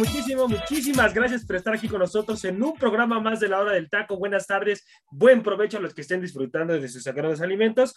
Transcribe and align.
Muchísimas 0.00 1.12
gracias 1.12 1.44
por 1.44 1.56
estar 1.56 1.74
aquí 1.74 1.88
con 1.88 1.98
nosotros 1.98 2.42
en 2.44 2.62
un 2.62 2.74
programa 2.76 3.20
más 3.20 3.40
de 3.40 3.48
la 3.48 3.60
hora 3.60 3.72
del 3.72 3.90
taco. 3.90 4.16
Buenas 4.16 4.46
tardes, 4.46 4.86
buen 5.10 5.42
provecho 5.42 5.76
a 5.76 5.80
los 5.80 5.92
que 5.92 6.00
estén 6.00 6.20
disfrutando 6.20 6.78
de 6.78 6.88
sus 6.88 7.02
sagrados 7.02 7.40
alimentos. 7.40 7.94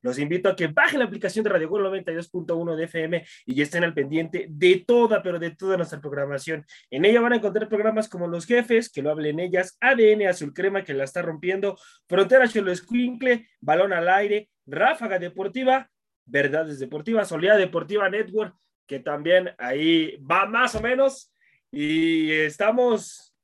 Los 0.00 0.18
invito 0.18 0.48
a 0.48 0.56
que 0.56 0.68
bajen 0.68 1.00
la 1.00 1.04
aplicación 1.04 1.44
de 1.44 1.50
Radio 1.50 1.68
Gol 1.68 1.84
92.1 1.84 2.76
de 2.76 2.84
FM 2.84 3.26
y 3.46 3.60
estén 3.60 3.84
al 3.84 3.92
pendiente 3.92 4.46
de 4.48 4.84
toda, 4.86 5.22
pero 5.22 5.38
de 5.38 5.50
toda 5.50 5.76
nuestra 5.76 6.00
programación. 6.00 6.64
En 6.90 7.04
ella 7.04 7.20
van 7.20 7.34
a 7.34 7.36
encontrar 7.36 7.68
programas 7.68 8.08
como 8.08 8.26
Los 8.26 8.46
Jefes, 8.46 8.90
que 8.90 9.02
lo 9.02 9.10
hablen 9.10 9.40
ellas, 9.40 9.76
ADN 9.80 10.28
Azul 10.28 10.54
Crema, 10.54 10.82
que 10.82 10.94
la 10.94 11.04
está 11.04 11.20
rompiendo, 11.20 11.76
Frontera 12.08 12.48
Cholo 12.48 12.72
Escuincle, 12.72 13.48
Balón 13.60 13.92
al 13.92 14.08
Aire, 14.08 14.48
Ráfaga 14.66 15.18
Deportiva, 15.18 15.90
Verdades 16.24 16.78
Deportivas, 16.78 17.28
Soledad 17.28 17.58
Deportiva 17.58 18.08
Network, 18.08 18.54
que 18.86 19.00
también 19.00 19.50
ahí 19.58 20.16
va 20.18 20.46
más 20.46 20.74
o 20.74 20.80
menos 20.80 21.33
y 21.74 22.30
estamos 22.30 23.34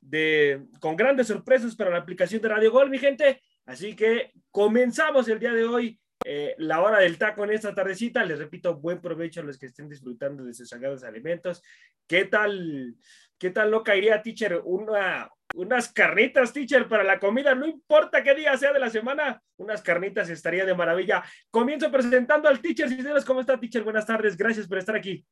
de, 0.00 0.66
con 0.78 0.94
grandes 0.94 1.28
sorpresas 1.28 1.74
para 1.74 1.90
la 1.90 1.98
aplicación 1.98 2.42
de 2.42 2.48
Radio 2.48 2.70
Gol, 2.70 2.90
mi 2.90 2.98
gente. 2.98 3.40
Así 3.64 3.96
que 3.96 4.32
comenzamos 4.50 5.26
el 5.28 5.38
día 5.38 5.52
de 5.52 5.64
hoy 5.64 5.98
eh, 6.24 6.54
la 6.58 6.82
hora 6.82 6.98
del 6.98 7.16
taco 7.16 7.44
en 7.44 7.52
esta 7.52 7.74
tardecita. 7.74 8.24
Les 8.24 8.38
repito, 8.38 8.76
buen 8.76 9.00
provecho 9.00 9.40
a 9.40 9.44
los 9.44 9.58
que 9.58 9.66
estén 9.66 9.88
disfrutando 9.88 10.44
de 10.44 10.52
sus 10.52 10.68
sagrados 10.68 11.02
alimentos. 11.02 11.62
¿Qué 12.06 12.26
tal, 12.26 12.94
qué 13.38 13.50
tal 13.50 13.70
loca 13.70 13.96
iría, 13.96 14.20
teacher? 14.20 14.60
Una, 14.64 15.30
unas 15.54 15.90
carnitas, 15.90 16.52
teacher, 16.52 16.88
para 16.88 17.04
la 17.04 17.18
comida. 17.18 17.54
No 17.54 17.66
importa 17.66 18.22
qué 18.22 18.34
día 18.34 18.54
sea 18.58 18.74
de 18.74 18.80
la 18.80 18.90
semana, 18.90 19.42
unas 19.56 19.80
carnitas 19.80 20.28
estaría 20.28 20.66
de 20.66 20.74
maravilla. 20.74 21.24
Comienzo 21.50 21.90
presentando 21.90 22.50
al 22.50 22.60
teacher. 22.60 22.88
¿cómo 23.24 23.40
está, 23.40 23.58
teacher? 23.58 23.82
Buenas 23.82 24.04
tardes. 24.04 24.36
Gracias 24.36 24.68
por 24.68 24.76
estar 24.76 24.94
aquí. 24.94 25.24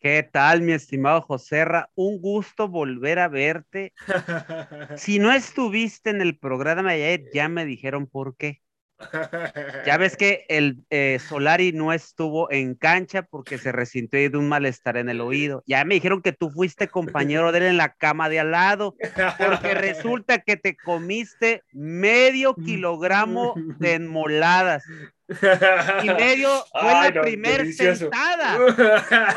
¿Qué 0.00 0.22
tal, 0.22 0.62
mi 0.62 0.72
estimado 0.72 1.20
Joserra? 1.20 1.90
Un 1.94 2.20
gusto 2.20 2.68
volver 2.68 3.18
a 3.18 3.28
verte. 3.28 3.92
Si 4.96 5.18
no 5.18 5.32
estuviste 5.32 6.10
en 6.10 6.20
el 6.22 6.38
programa 6.38 6.92
de 6.92 7.04
ayer, 7.04 7.28
ya 7.32 7.48
me 7.48 7.64
dijeron 7.66 8.06
por 8.06 8.36
qué. 8.36 8.62
Ya 9.86 9.96
ves 9.96 10.16
que 10.16 10.44
el 10.48 10.84
eh, 10.90 11.18
Solari 11.26 11.72
no 11.72 11.92
estuvo 11.92 12.50
en 12.50 12.74
cancha 12.74 13.22
porque 13.22 13.58
se 13.58 13.72
resintió 13.72 14.18
de 14.30 14.36
un 14.36 14.48
malestar 14.48 14.96
en 14.96 15.08
el 15.08 15.20
oído. 15.20 15.62
Ya 15.66 15.84
me 15.84 15.94
dijeron 15.94 16.22
que 16.22 16.32
tú 16.32 16.50
fuiste 16.50 16.88
compañero 16.88 17.52
de 17.52 17.58
él 17.58 17.64
en 17.64 17.76
la 17.76 17.94
cama 17.94 18.28
de 18.28 18.40
al 18.40 18.50
lado, 18.50 18.94
porque 19.38 19.74
resulta 19.74 20.38
que 20.38 20.56
te 20.56 20.76
comiste 20.76 21.62
medio 21.72 22.54
kilogramo 22.54 23.54
de 23.78 23.94
enmoladas. 23.94 24.84
Y 26.02 26.08
medio 26.08 26.50
fue 26.72 27.10
la 27.10 27.22
primera 27.22 27.64
sentada. 27.64 28.58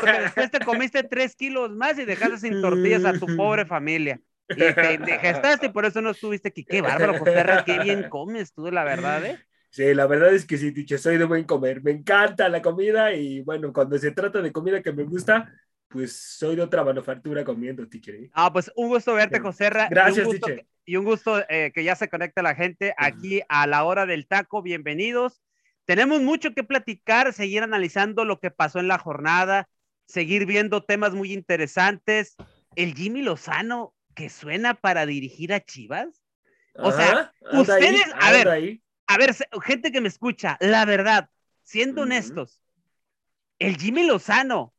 Porque 0.00 0.20
después 0.20 0.50
te 0.50 0.60
comiste 0.60 1.02
tres 1.04 1.36
kilos 1.36 1.70
más 1.70 1.98
y 1.98 2.04
dejaste 2.04 2.38
sin 2.38 2.60
tortillas 2.60 3.04
a 3.04 3.12
tu 3.14 3.26
pobre 3.36 3.64
familia. 3.64 4.20
Y 4.48 4.56
te 4.56 5.18
gestaste 5.20 5.66
y 5.66 5.68
por 5.70 5.86
eso 5.86 6.02
no 6.02 6.10
estuviste 6.10 6.48
aquí. 6.48 6.64
Qué 6.64 6.82
bárbaro, 6.82 7.18
Costerra, 7.18 7.64
qué 7.64 7.78
bien 7.78 8.08
comes 8.08 8.52
tú, 8.52 8.70
la 8.70 8.84
verdad, 8.84 9.24
¿eh? 9.24 9.38
Sí, 9.74 9.92
la 9.92 10.06
verdad 10.06 10.32
es 10.32 10.46
que 10.46 10.56
sí, 10.56 10.70
Tiche, 10.70 10.98
soy 10.98 11.18
de 11.18 11.24
buen 11.24 11.42
comer. 11.42 11.82
Me 11.82 11.90
encanta 11.90 12.48
la 12.48 12.62
comida 12.62 13.12
y 13.12 13.40
bueno, 13.40 13.72
cuando 13.72 13.98
se 13.98 14.12
trata 14.12 14.40
de 14.40 14.52
comida 14.52 14.80
que 14.80 14.92
me 14.92 15.02
gusta, 15.02 15.52
pues 15.88 16.12
soy 16.12 16.54
de 16.54 16.62
otra 16.62 16.84
manufactura 16.84 17.42
comiendo, 17.42 17.88
Tiche. 17.88 18.30
Ah, 18.34 18.52
pues 18.52 18.70
un 18.76 18.86
gusto 18.86 19.14
verte, 19.14 19.40
José 19.40 19.70
Gracias, 19.90 20.28
Tiche. 20.28 20.68
Y 20.84 20.94
un 20.94 21.04
gusto 21.04 21.42
eh, 21.48 21.72
que 21.74 21.82
ya 21.82 21.96
se 21.96 22.08
conecta 22.08 22.40
la 22.40 22.54
gente 22.54 22.94
aquí 22.96 23.42
a 23.48 23.66
la 23.66 23.82
hora 23.82 24.06
del 24.06 24.28
taco. 24.28 24.62
Bienvenidos. 24.62 25.42
Tenemos 25.86 26.20
mucho 26.20 26.54
que 26.54 26.62
platicar, 26.62 27.32
seguir 27.32 27.64
analizando 27.64 28.24
lo 28.24 28.38
que 28.38 28.52
pasó 28.52 28.78
en 28.78 28.86
la 28.86 28.98
jornada, 28.98 29.68
seguir 30.06 30.46
viendo 30.46 30.84
temas 30.84 31.14
muy 31.14 31.32
interesantes. 31.32 32.36
El 32.76 32.94
Jimmy 32.94 33.22
Lozano 33.22 33.92
que 34.14 34.30
suena 34.30 34.74
para 34.74 35.04
dirigir 35.04 35.52
a 35.52 35.58
Chivas. 35.58 36.22
O 36.76 36.92
sea, 36.92 37.32
ustedes, 37.52 38.04
a 38.20 38.30
ver, 38.30 38.80
a 39.06 39.18
ver, 39.18 39.34
gente 39.62 39.92
que 39.92 40.00
me 40.00 40.08
escucha, 40.08 40.56
la 40.60 40.84
verdad, 40.84 41.28
siendo 41.62 42.02
honestos, 42.02 42.62
el 43.58 43.76
Jimmy 43.76 44.04
Lozano, 44.04 44.74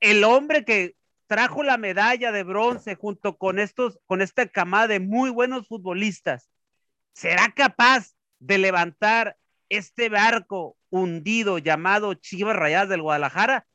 el 0.00 0.24
hombre 0.24 0.64
que 0.64 0.96
trajo 1.26 1.62
la 1.62 1.78
medalla 1.78 2.32
de 2.32 2.42
bronce 2.42 2.94
junto 2.94 3.38
con 3.38 3.58
estos, 3.58 3.98
con 4.06 4.20
esta 4.20 4.46
camada 4.46 4.88
de 4.88 5.00
muy 5.00 5.30
buenos 5.30 5.68
futbolistas, 5.68 6.50
¿será 7.14 7.52
capaz 7.54 8.14
de 8.38 8.58
levantar 8.58 9.36
este 9.68 10.08
barco 10.08 10.76
hundido 10.90 11.58
llamado 11.58 12.14
Chivas 12.14 12.56
Rayadas 12.56 12.90
del 12.90 13.02
Guadalajara? 13.02 13.66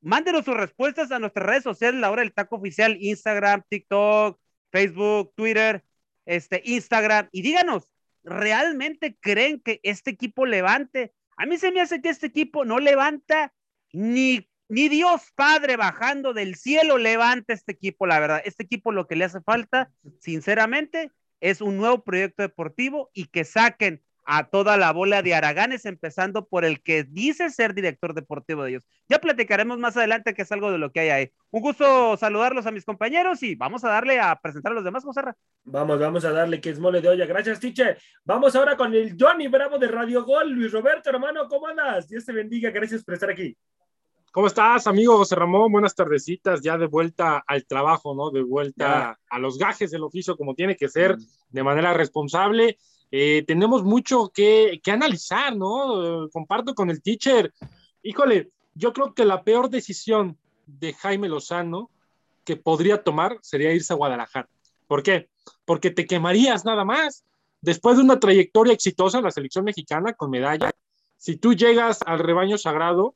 Mándenos 0.00 0.44
sus 0.44 0.56
respuestas 0.56 1.10
a 1.10 1.18
nuestras 1.18 1.46
redes 1.46 1.64
sociales, 1.64 2.00
la 2.00 2.10
hora 2.10 2.22
del 2.22 2.32
taco 2.32 2.56
oficial, 2.56 2.96
Instagram, 3.00 3.62
TikTok, 3.68 4.40
Facebook, 4.70 5.32
Twitter, 5.34 5.84
este, 6.24 6.62
Instagram, 6.64 7.28
y 7.32 7.42
díganos, 7.42 7.89
realmente 8.24 9.16
creen 9.20 9.60
que 9.60 9.80
este 9.82 10.10
equipo 10.10 10.46
levante? 10.46 11.14
A 11.36 11.46
mí 11.46 11.58
se 11.58 11.72
me 11.72 11.80
hace 11.80 12.00
que 12.00 12.10
este 12.10 12.26
equipo 12.26 12.64
no 12.64 12.78
levanta 12.78 13.52
ni, 13.92 14.48
ni 14.68 14.88
Dios 14.88 15.22
Padre 15.34 15.76
bajando 15.76 16.32
del 16.32 16.54
cielo 16.54 16.98
levanta 16.98 17.52
este 17.52 17.72
equipo, 17.72 18.06
la 18.06 18.20
verdad. 18.20 18.42
Este 18.44 18.62
equipo 18.62 18.92
lo 18.92 19.06
que 19.06 19.16
le 19.16 19.24
hace 19.24 19.40
falta, 19.40 19.90
sinceramente, 20.20 21.10
es 21.40 21.60
un 21.60 21.76
nuevo 21.76 22.04
proyecto 22.04 22.42
deportivo 22.42 23.10
y 23.14 23.26
que 23.26 23.44
saquen 23.44 24.02
a 24.32 24.44
toda 24.44 24.76
la 24.76 24.92
bola 24.92 25.22
de 25.22 25.34
Araganes, 25.34 25.84
empezando 25.86 26.46
por 26.46 26.64
el 26.64 26.80
que 26.82 27.02
dice 27.02 27.50
ser 27.50 27.74
director 27.74 28.14
deportivo 28.14 28.62
de 28.62 28.70
ellos. 28.70 28.86
Ya 29.08 29.18
platicaremos 29.18 29.78
más 29.78 29.96
adelante 29.96 30.34
que 30.34 30.42
es 30.42 30.52
algo 30.52 30.70
de 30.70 30.78
lo 30.78 30.92
que 30.92 31.00
hay 31.00 31.08
ahí. 31.08 31.32
Un 31.50 31.62
gusto 31.62 32.16
saludarlos 32.16 32.64
a 32.64 32.70
mis 32.70 32.84
compañeros 32.84 33.42
y 33.42 33.56
vamos 33.56 33.82
a 33.82 33.88
darle 33.88 34.20
a 34.20 34.38
presentar 34.40 34.70
a 34.70 34.76
los 34.76 34.84
demás, 34.84 35.02
José. 35.02 35.22
Vamos, 35.64 35.98
vamos 35.98 36.24
a 36.24 36.30
darle 36.30 36.60
que 36.60 36.70
es 36.70 36.78
mole 36.78 37.00
de 37.00 37.08
olla. 37.08 37.26
Gracias, 37.26 37.58
Tiche. 37.58 37.96
Vamos 38.24 38.54
ahora 38.54 38.76
con 38.76 38.94
el 38.94 39.16
Johnny 39.18 39.48
Bravo 39.48 39.78
de 39.78 39.88
Radio 39.88 40.24
Gol. 40.24 40.52
Luis 40.52 40.70
Roberto, 40.70 41.10
hermano, 41.10 41.48
¿cómo 41.48 41.66
andas? 41.66 42.06
Dios 42.06 42.24
te 42.24 42.32
bendiga. 42.32 42.70
Gracias 42.70 43.02
por 43.02 43.14
estar 43.14 43.30
aquí. 43.30 43.56
¿Cómo 44.30 44.46
estás, 44.46 44.86
amigo 44.86 45.16
José 45.16 45.34
Ramón? 45.34 45.72
Buenas 45.72 45.96
tardecitas, 45.96 46.60
ya 46.62 46.78
de 46.78 46.86
vuelta 46.86 47.42
al 47.44 47.66
trabajo, 47.66 48.14
¿no? 48.14 48.30
De 48.30 48.44
vuelta 48.44 49.18
a 49.28 49.38
los 49.40 49.58
gajes 49.58 49.90
del 49.90 50.04
oficio 50.04 50.36
como 50.36 50.54
tiene 50.54 50.76
que 50.76 50.88
ser, 50.88 51.16
mm. 51.16 51.20
de 51.48 51.64
manera 51.64 51.92
responsable. 51.94 52.78
Eh, 53.10 53.44
tenemos 53.46 53.82
mucho 53.82 54.30
que, 54.32 54.80
analizar, 54.86 55.56
¿no? 55.56 56.28
comparto 56.32 56.74
con 56.74 56.90
el 56.90 57.02
teacher. 57.02 57.52
Híjole, 58.02 58.50
yo 58.74 58.92
creo 58.92 59.14
que 59.14 59.24
la 59.24 59.42
peor 59.42 59.68
decisión 59.68 60.38
de 60.66 60.92
Jaime 60.94 61.28
Lozano 61.28 61.90
que 62.44 62.56
podría 62.56 63.02
tomar 63.02 63.38
sería 63.42 63.72
irse 63.72 63.92
a 63.92 63.96
Guadalajara. 63.96 64.48
¿Por 64.86 65.02
qué? 65.02 65.28
Porque 65.64 65.90
te 65.90 66.06
quemarías 66.06 66.64
nada 66.64 66.84
más. 66.84 67.24
Después 67.60 67.96
de 67.96 68.02
una 68.02 68.18
trayectoria 68.18 68.72
exitosa 68.72 69.18
en 69.18 69.24
la 69.24 69.30
selección 69.30 69.64
mexicana 69.64 70.14
con 70.14 70.30
medalla, 70.30 70.70
si 71.16 71.36
tú 71.36 71.52
llegas 71.52 72.00
al 72.06 72.18
rebaño 72.18 72.56
sagrado, 72.56 73.14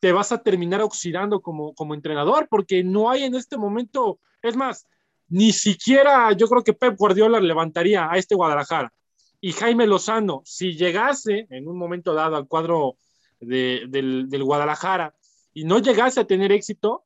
te 0.00 0.12
vas 0.12 0.32
a 0.32 0.42
terminar 0.42 0.82
oxidando 0.82 1.40
como, 1.40 1.74
como 1.74 1.94
entrenador, 1.94 2.48
porque 2.50 2.84
no 2.84 3.08
hay 3.08 3.22
en 3.24 3.34
este 3.34 3.56
momento, 3.56 4.18
es 4.42 4.56
más, 4.56 4.86
ni 5.32 5.50
siquiera 5.50 6.30
yo 6.32 6.46
creo 6.46 6.62
que 6.62 6.74
Pep 6.74 6.94
Guardiola 6.96 7.40
levantaría 7.40 8.06
a 8.10 8.18
este 8.18 8.34
Guadalajara. 8.34 8.92
Y 9.40 9.52
Jaime 9.52 9.86
Lozano, 9.86 10.42
si 10.44 10.76
llegase 10.76 11.46
en 11.48 11.66
un 11.66 11.78
momento 11.78 12.12
dado 12.12 12.36
al 12.36 12.46
cuadro 12.46 12.96
del, 13.40 14.28
Guadalajara 14.44 15.14
y 15.54 15.64
no 15.64 15.78
llegase 15.78 16.20
a 16.20 16.26
tener 16.26 16.52
éxito, 16.52 17.04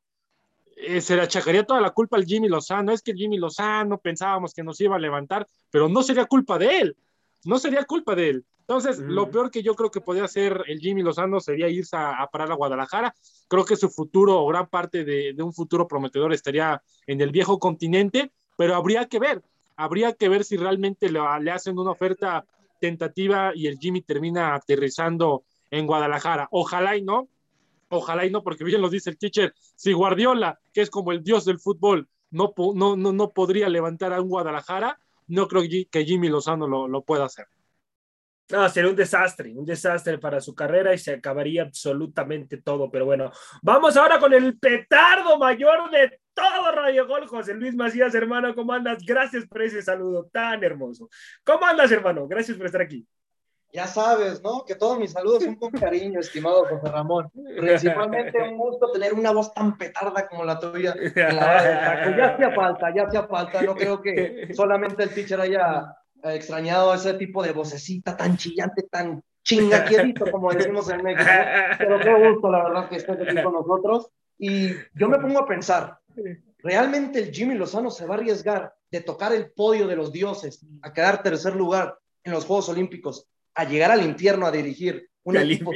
eh, 0.75 0.99
se 0.99 1.15
le 1.15 1.21
achacaría 1.21 1.63
toda 1.63 1.79
la 1.79 1.91
culpa 1.91 2.17
al 2.17 2.25
Jimmy 2.25 2.49
Lozano. 2.49 2.91
Es 2.91 3.01
que 3.01 3.13
Jimmy 3.13 3.37
Lozano 3.37 3.97
pensábamos 3.97 4.53
que 4.53 4.61
nos 4.61 4.79
iba 4.81 4.97
a 4.97 4.99
levantar, 4.99 5.47
pero 5.71 5.87
no 5.87 6.03
sería 6.03 6.25
culpa 6.25 6.57
de 6.57 6.79
él. 6.79 6.97
No 7.45 7.59
sería 7.59 7.83
culpa 7.85 8.15
de 8.15 8.29
él. 8.29 8.45
Entonces, 8.61 8.99
lo 8.99 9.31
peor 9.31 9.49
que 9.49 9.63
yo 9.63 9.75
creo 9.75 9.89
que 9.89 10.01
podría 10.01 10.25
hacer 10.25 10.61
el 10.67 10.79
Jimmy 10.79 11.01
Lozano 11.01 11.39
sería 11.39 11.69
irse 11.69 11.95
a, 11.95 12.27
parar 12.29 12.51
a 12.51 12.55
Guadalajara. 12.55 13.15
Creo 13.47 13.63
que 13.63 13.77
su 13.77 13.89
futuro 13.89 14.41
o 14.41 14.47
gran 14.47 14.67
parte 14.67 15.05
de, 15.05 15.33
un 15.41 15.53
futuro 15.53 15.87
prometedor 15.87 16.33
estaría 16.33 16.81
en 17.05 17.21
el 17.21 17.31
viejo 17.31 17.59
continente, 17.59 18.33
pero 18.57 18.75
habría 18.75 19.05
que 19.05 19.19
ver, 19.19 19.41
habría 19.77 20.11
que 20.13 20.27
ver 20.27 20.43
si 20.43 20.57
realmente 20.57 21.09
le, 21.09 21.21
le 21.41 21.51
hacen 21.51 21.79
una 21.79 21.91
oferta 21.91 22.45
tentativa 22.81 23.53
y 23.55 23.67
el 23.67 23.77
Jimmy 23.77 24.01
termina 24.01 24.53
aterrizando 24.53 25.45
en 25.71 25.87
Guadalajara. 25.87 26.49
Ojalá 26.51 26.97
y 26.97 27.03
no, 27.03 27.29
ojalá 27.89 28.25
y 28.25 28.31
no, 28.31 28.43
porque 28.43 28.63
bien 28.63 28.81
lo 28.81 28.89
dice 28.89 29.09
el 29.09 29.17
teacher, 29.17 29.53
si 29.75 29.93
Guardiola, 29.93 30.59
que 30.73 30.81
es 30.81 30.89
como 30.89 31.13
el 31.13 31.23
dios 31.23 31.45
del 31.45 31.59
fútbol, 31.59 32.09
no, 32.31 32.53
no, 32.75 32.95
no, 32.97 33.13
no 33.13 33.29
podría 33.31 33.69
levantar 33.69 34.13
a 34.13 34.21
un 34.21 34.29
Guadalajara, 34.29 34.99
no 35.27 35.47
creo 35.47 35.63
que 35.89 36.05
Jimmy 36.05 36.29
Lozano 36.29 36.67
lo, 36.87 37.01
pueda 37.03 37.25
hacer. 37.25 37.47
No, 38.49 38.67
sería 38.69 38.89
un 38.89 38.95
desastre, 38.95 39.53
un 39.53 39.65
desastre 39.65 40.17
para 40.19 40.39
su 40.39 40.55
carrera 40.55 40.93
y 40.93 40.97
se 40.97 41.13
acabaría 41.13 41.63
absolutamente 41.63 42.57
todo. 42.61 42.89
Pero 42.89 43.05
bueno, 43.05 43.31
vamos 43.61 43.97
ahora 43.97 44.19
con 44.19 44.33
el 44.33 44.57
petardo 44.57 45.37
mayor 45.37 45.89
de 45.91 46.19
todo 46.33 46.71
Radio 46.71 47.07
Gol, 47.07 47.27
José 47.27 47.55
Luis 47.55 47.75
Macías, 47.75 48.15
hermano, 48.15 48.55
¿cómo 48.55 48.71
andas? 48.71 49.03
Gracias 49.05 49.45
por 49.47 49.63
ese 49.63 49.81
saludo 49.81 50.29
tan 50.31 50.63
hermoso. 50.63 51.09
¿Cómo 51.43 51.65
andas, 51.65 51.91
hermano? 51.91 52.27
Gracias 52.27 52.55
por 52.55 52.67
estar 52.67 52.81
aquí. 52.81 53.05
Ya 53.73 53.85
sabes, 53.85 54.41
¿no? 54.41 54.63
Que 54.65 54.75
todos 54.75 54.97
mis 54.97 55.11
saludos 55.11 55.43
son 55.43 55.55
con 55.55 55.71
cariño, 55.71 56.19
estimado 56.19 56.65
José 56.65 56.89
Ramón. 56.89 57.29
Principalmente 57.57 58.41
un 58.41 58.57
gusto 58.57 58.91
tener 58.91 59.13
una 59.13 59.31
voz 59.31 59.53
tan 59.53 59.77
petarda 59.77 60.27
como 60.27 60.45
la 60.45 60.59
tuya. 60.59 60.95
Ya 61.15 62.33
hacía 62.33 62.55
falta, 62.55 62.93
ya 62.95 63.03
hacía 63.03 63.27
falta. 63.27 63.61
No 63.61 63.75
creo 63.75 64.01
que 64.01 64.49
solamente 64.53 65.03
el 65.03 65.13
teacher 65.13 65.41
haya 65.41 65.95
extrañado 66.23 66.93
ese 66.93 67.13
tipo 67.15 67.43
de 67.43 67.51
vocecita 67.51 68.15
tan 68.15 68.37
chillante, 68.37 68.83
tan 68.83 69.21
chingaquierito, 69.43 70.31
como 70.31 70.51
decimos 70.51 70.89
en 70.89 71.03
México. 71.03 71.29
Pero 71.77 71.99
qué 71.99 72.29
gusto, 72.29 72.49
la 72.49 72.63
verdad, 72.63 72.89
que 72.89 72.95
estés 72.97 73.21
aquí 73.21 73.43
con 73.43 73.53
nosotros. 73.53 74.09
Y 74.37 74.71
yo 74.93 75.09
me 75.09 75.19
pongo 75.19 75.39
a 75.39 75.47
pensar, 75.47 75.99
¿realmente 76.59 77.19
el 77.19 77.31
Jimmy 77.31 77.55
Lozano 77.55 77.89
se 77.89 78.05
va 78.05 78.15
a 78.15 78.17
arriesgar 78.17 78.73
de 78.91 79.01
tocar 79.01 79.33
el 79.33 79.51
podio 79.51 79.87
de 79.87 79.95
los 79.95 80.11
dioses, 80.11 80.65
a 80.81 80.93
quedar 80.93 81.23
tercer 81.23 81.55
lugar 81.55 81.97
en 82.23 82.31
los 82.33 82.45
Juegos 82.45 82.69
Olímpicos, 82.69 83.27
a 83.57 83.63
llegar 83.63 83.89
al 83.89 84.05
infierno 84.05 84.45
a 84.45 84.51
dirigir 84.51 85.09
un 85.23 85.35
equipo, 85.35 85.71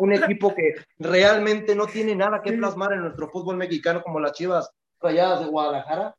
un 0.00 0.12
equipo 0.12 0.54
que 0.54 0.74
realmente 0.98 1.74
no 1.74 1.86
tiene 1.86 2.14
nada 2.14 2.42
que 2.42 2.52
plasmar 2.52 2.92
en 2.92 3.02
nuestro 3.02 3.30
fútbol 3.30 3.56
mexicano 3.56 4.02
como 4.02 4.18
las 4.18 4.32
Chivas 4.32 4.68
Rayadas 5.00 5.40
de 5.40 5.46
Guadalajara? 5.46 6.16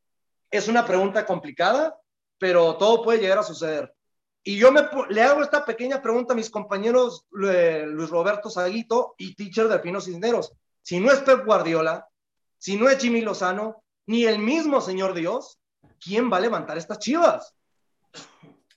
Es 0.49 0.69
una 0.69 0.85
pregunta 0.85 1.25
complicada, 1.25 1.99
pero 2.39 2.77
todo 2.77 3.03
puede 3.03 3.19
llegar 3.19 3.39
a 3.39 3.43
suceder. 3.43 3.93
Y 4.41 4.57
yo 4.57 4.71
me, 4.71 4.83
le 5.09 5.21
hago 5.21 5.41
esta 5.41 5.65
pequeña 5.65 6.01
pregunta 6.01 6.33
a 6.33 6.35
mis 6.35 6.49
compañeros 6.49 7.25
Luis 7.31 8.09
Roberto 8.09 8.49
Saguito 8.49 9.15
y 9.17 9.35
Teacher 9.35 9.67
de 9.67 9.79
Pino 9.79 9.99
Cisneros. 9.99 10.53
Si 10.81 10.99
no 10.99 11.11
es 11.11 11.19
Pep 11.19 11.45
Guardiola, 11.45 12.07
si 12.57 12.77
no 12.77 12.87
es 12.87 12.99
Jimmy 12.99 13.21
Lozano, 13.21 13.83
ni 14.07 14.25
el 14.25 14.39
mismo 14.39 14.79
Señor 14.79 15.13
Dios, 15.13 15.59
¿quién 15.99 16.31
va 16.31 16.37
a 16.37 16.41
levantar 16.41 16.77
estas 16.77 16.99
chivas? 16.99 17.53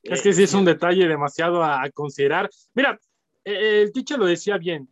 Es 0.03 0.23
que 0.23 0.33
sí 0.33 0.45
es 0.45 0.55
un 0.55 0.65
detalle 0.65 1.07
demasiado 1.07 1.63
a, 1.63 1.89
considerar. 1.91 2.49
Mira, 2.75 2.99
eh, 3.45 3.83
el 3.83 3.93
teacher 3.93 4.19
lo 4.19 4.27
decía 4.27 4.59
bien. 4.59 4.89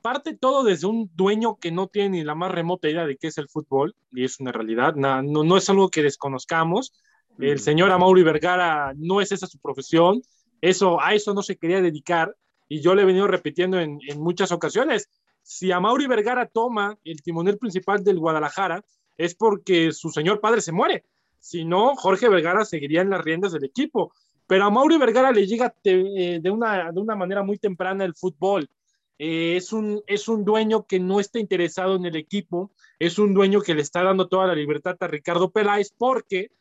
Parte 0.00 0.36
todo 0.36 0.64
desde 0.64 0.86
un 0.86 1.10
dueño 1.14 1.56
que 1.56 1.70
no 1.70 1.88
tiene 1.88 2.10
ni 2.10 2.24
la 2.24 2.34
más 2.34 2.52
remota 2.52 2.88
idea 2.88 3.06
de 3.06 3.16
qué 3.16 3.28
es 3.28 3.38
el 3.38 3.48
fútbol, 3.48 3.94
y 4.12 4.24
es 4.24 4.40
una 4.40 4.52
realidad, 4.52 4.94
no, 4.94 5.22
no 5.22 5.56
es 5.56 5.68
algo 5.68 5.90
que 5.90 6.02
desconozcamos, 6.02 6.92
el 7.38 7.58
señor 7.58 7.90
Amaury 7.90 8.22
Vergara 8.22 8.92
no 8.96 9.20
es 9.20 9.32
esa 9.32 9.46
su 9.46 9.58
profesión, 9.58 10.22
eso, 10.60 11.00
a 11.00 11.14
eso 11.14 11.34
no 11.34 11.42
se 11.42 11.56
quería 11.56 11.82
dedicar 11.82 12.34
y 12.68 12.80
yo 12.80 12.94
le 12.94 13.02
he 13.02 13.06
venido 13.06 13.26
repitiendo 13.26 13.78
en, 13.80 13.98
muchas 14.16 14.52
ocasiones. 14.52 15.10
Si 15.42 15.72
Amaury 15.72 16.06
Vergara 16.06 16.46
toma 16.46 16.96
el 17.04 17.22
timonel 17.22 17.58
principal 17.58 18.02
del 18.02 18.18
Guadalajara 18.18 18.84
es 19.16 19.34
porque 19.34 19.92
su 19.92 20.10
señor 20.10 20.40
padre 20.40 20.60
se 20.60 20.72
muere. 20.72 21.04
Si 21.38 21.64
no, 21.64 21.94
Jorge 21.96 22.28
Vergara 22.28 22.64
seguiría 22.64 23.02
en 23.02 23.10
las 23.10 23.22
riendas 23.22 23.52
del 23.52 23.64
equipo. 23.64 24.14
Pero 24.54 24.66
a 24.66 24.70
Mauri 24.70 24.98
Vergara 24.98 25.32
le 25.32 25.48
llega 25.48 25.74
de, 25.82 26.40
eh, 26.40 26.48
una, 26.48 26.92
de 26.92 27.00
una 27.00 27.16
manera 27.16 27.42
muy 27.42 27.58
temprana 27.58 28.04
el 28.04 28.14
fútbol. 28.14 28.70
Eh, 29.18 29.56
es, 29.56 29.72
un, 29.72 30.00
es 30.06 30.28
un 30.28 30.44
dueño 30.44 30.86
que 30.86 31.00
no 31.00 31.18
está 31.18 31.40
interesado 31.40 31.96
en 31.96 32.06
el 32.06 32.14
equipo, 32.14 32.70
es 33.00 33.18
un 33.18 33.34
dueño 33.34 33.60
que 33.62 33.74
le 33.74 33.82
está 33.82 34.04
dando 34.04 34.28
toda 34.28 34.46
la 34.46 34.54
libertad 34.54 34.96
a 35.00 35.08
Ricardo 35.08 35.50
Peláez 35.50 35.92
porque 35.98 36.52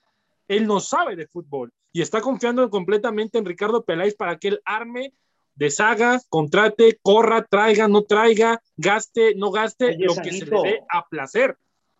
él 0.47 0.65
no 0.65 0.79
sabe 0.79 1.15
de 1.15 1.27
fútbol 1.27 1.71
y 1.91 2.01
está 2.01 2.19
confiando 2.19 2.67
completamente 2.71 3.37
en 3.37 3.45
Ricardo 3.45 3.83
Peláez 3.83 4.15
para 4.15 4.39
que 4.39 4.47
él 4.47 4.61
arme, 4.65 5.13
deshaga, 5.53 6.19
contrate, 6.29 6.97
corra, 6.99 7.45
traiga, 7.45 7.87
no 7.87 8.01
traiga, 8.05 8.59
gaste, 8.75 9.35
no 9.35 9.51
gaste, 9.51 9.99
lo 9.99 10.15
que 10.15 10.31
se 10.31 10.47
le 10.47 10.61
dé 10.63 10.83
a 10.89 11.07
placer. 11.07 11.59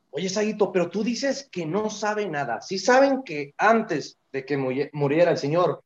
Oye, 0.10 0.28
Saguito, 0.30 0.72
pero 0.72 0.90
tú 0.90 1.04
dices 1.04 1.48
que 1.52 1.68
no 1.68 1.92
sabe 1.92 2.28
nada. 2.28 2.62
Si 2.62 2.80
saben 2.80 3.22
que 3.22 3.54
antes 3.60 4.18
de 4.34 4.46
que 4.46 4.58
muriera 4.92 5.32
el 5.32 5.38
señor 5.38 5.84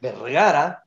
Vergara, 0.00 0.82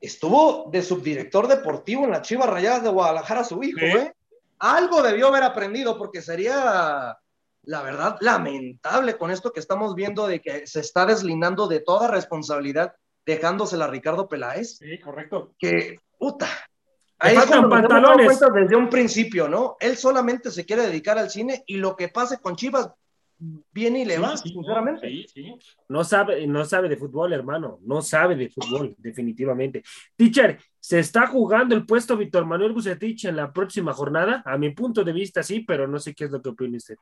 estuvo 0.00 0.68
de 0.70 0.82
subdirector 0.82 1.48
deportivo 1.48 2.04
en 2.04 2.10
la 2.10 2.20
Chivas 2.22 2.50
Rayadas 2.50 2.82
de 2.82 2.90
Guadalajara, 2.90 3.44
su 3.44 3.62
hijo, 3.62 3.78
¿eh? 3.80 4.12
Algo 4.58 5.02
debió 5.02 5.28
haber 5.28 5.44
aprendido 5.44 5.96
porque 5.96 6.20
sería 6.20 7.16
la 7.68 7.82
verdad, 7.82 8.16
lamentable 8.20 9.18
con 9.18 9.30
esto 9.30 9.52
que 9.52 9.60
estamos 9.60 9.94
viendo 9.94 10.26
de 10.26 10.40
que 10.40 10.66
se 10.66 10.80
está 10.80 11.04
deslindando 11.04 11.68
de 11.68 11.80
toda 11.80 12.08
responsabilidad, 12.08 12.94
dejándosela 13.26 13.84
a 13.84 13.88
Ricardo 13.88 14.26
Peláez. 14.26 14.78
Sí, 14.78 14.98
correcto. 14.98 15.52
Que, 15.58 16.00
puta. 16.18 16.48
Ahí 17.18 17.36
es 17.36 17.44
pantalones. 17.44 18.40
desde 18.54 18.74
un 18.74 18.88
principio, 18.88 19.48
¿no? 19.48 19.76
Él 19.80 19.98
solamente 19.98 20.50
se 20.50 20.64
quiere 20.64 20.84
dedicar 20.84 21.18
al 21.18 21.28
cine 21.28 21.62
y 21.66 21.76
lo 21.76 21.94
que 21.94 22.08
pase 22.08 22.38
con 22.38 22.56
Chivas 22.56 22.88
viene 23.38 24.00
y 24.00 24.04
le 24.04 24.18
va, 24.18 24.36
sinceramente. 24.36 25.08
Sí, 25.08 25.26
sí. 25.32 25.54
No 25.88 26.04
sabe, 26.04 26.46
no 26.46 26.64
sabe 26.64 26.88
de 26.88 26.96
fútbol, 26.96 27.32
hermano. 27.32 27.78
No 27.82 28.02
sabe 28.02 28.36
de 28.36 28.48
fútbol, 28.48 28.94
definitivamente. 28.98 29.82
Teacher, 30.16 30.58
¿se 30.80 30.98
está 30.98 31.26
jugando 31.26 31.74
el 31.74 31.86
puesto 31.86 32.16
Víctor 32.16 32.46
Manuel 32.46 32.72
Bucetich 32.72 33.26
en 33.26 33.36
la 33.36 33.52
próxima 33.52 33.92
jornada? 33.92 34.42
A 34.44 34.58
mi 34.58 34.70
punto 34.70 35.04
de 35.04 35.12
vista, 35.12 35.42
sí, 35.42 35.60
pero 35.60 35.86
no 35.86 35.98
sé 35.98 36.14
qué 36.14 36.24
es 36.24 36.30
lo 36.30 36.42
que 36.42 36.48
opina 36.50 36.76
usted. 36.76 36.96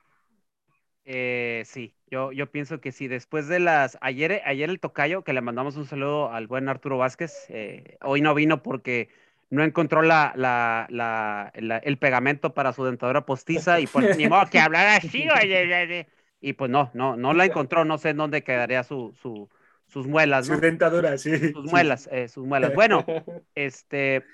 Eh, 1.05 1.63
sí, 1.65 1.95
yo, 2.11 2.33
yo 2.33 2.51
pienso 2.51 2.81
que 2.81 2.93
sí. 2.93 3.09
Después 3.09 3.47
de 3.49 3.61
las. 3.61 3.97
Ayer, 4.01 4.43
ayer 4.45 4.69
el 4.69 4.81
tocayo, 4.81 5.23
que 5.23 5.33
le 5.33 5.41
mandamos 5.41 5.77
un 5.77 5.87
saludo 5.87 6.33
al 6.33 6.49
buen 6.49 6.69
Arturo 6.69 6.99
Vázquez, 6.99 7.47
eh, 7.49 7.97
hoy 8.03 8.21
no 8.21 8.35
vino 8.35 8.63
porque 8.63 9.09
no 9.49 9.63
encontró 9.63 10.03
la, 10.03 10.33
la, 10.37 10.87
la, 10.91 11.53
el 11.85 11.99
pegamento 11.99 12.53
para 12.55 12.73
su 12.73 12.85
dentadura 12.85 13.25
postiza 13.25 13.81
y 13.81 13.87
pues 13.87 14.17
ni 14.17 14.29
modo 14.29 14.47
que 14.51 14.59
hablara 14.59 14.97
así, 14.97 15.29
oye, 15.29 16.07
y 16.41 16.53
pues 16.55 16.71
no, 16.71 16.91
no, 16.95 17.17
no 17.17 17.33
la 17.33 17.45
encontró, 17.45 17.85
no 17.85 17.99
sé 17.99 18.11
en 18.11 18.19
dónde 18.19 18.45
quedaría 18.45 18.85
su, 18.85 19.15
su, 19.21 19.49
sus 19.89 20.07
muelas, 20.07 20.49
¿no? 20.49 20.57
Su 20.57 20.61
dentadura, 20.61 21.17
sí. 21.19 21.53
Sus 21.53 21.71
muelas, 21.71 22.09
eh, 22.13 22.29
sus 22.29 22.47
muelas. 22.47 22.75
Bueno, 22.75 23.05
este, 23.55 24.25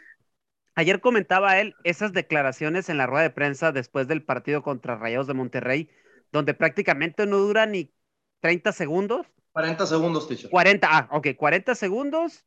ayer 0.74 1.00
comentaba 1.00 1.58
él 1.60 1.74
esas 1.84 2.12
declaraciones 2.12 2.88
en 2.88 2.98
la 2.98 3.06
rueda 3.06 3.22
de 3.22 3.30
prensa 3.30 3.72
después 3.72 4.08
del 4.08 4.22
partido 4.22 4.62
contra 4.62 4.96
Rayados 4.96 5.26
de 5.26 5.34
Monterrey, 5.34 5.90
donde 6.32 6.54
prácticamente 6.54 7.26
no 7.26 7.38
dura 7.38 7.66
ni 7.66 7.92
30 8.40 8.72
segundos. 8.72 9.26
40 9.52 9.86
segundos, 9.86 10.28
teacher. 10.28 10.50
40, 10.50 10.88
ah, 10.90 11.08
ok, 11.12 11.28
40 11.36 11.74
segundos 11.74 12.44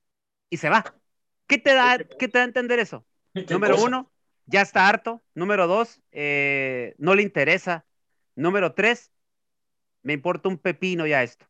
y 0.49 0.57
se 0.57 0.69
va. 0.69 0.95
¿Qué 1.47 1.57
te 1.59 1.73
da, 1.73 1.99
qué 2.19 2.27
te 2.27 2.39
da 2.39 2.43
a 2.43 2.47
entender 2.47 2.79
eso? 2.79 3.05
Número 3.49 3.81
uno, 3.81 4.11
ya 4.45 4.61
está 4.61 4.87
harto. 4.87 5.23
Número 5.35 5.67
dos, 5.67 6.01
eh, 6.11 6.95
no 6.97 7.13
le 7.13 7.21
interesa. 7.21 7.85
Número 8.35 8.73
tres, 8.73 9.11
me 10.05 10.13
importa 10.13 10.49
un 10.49 10.57
pepino 10.59 11.07
ya 11.07 11.23
esto. 11.23 11.45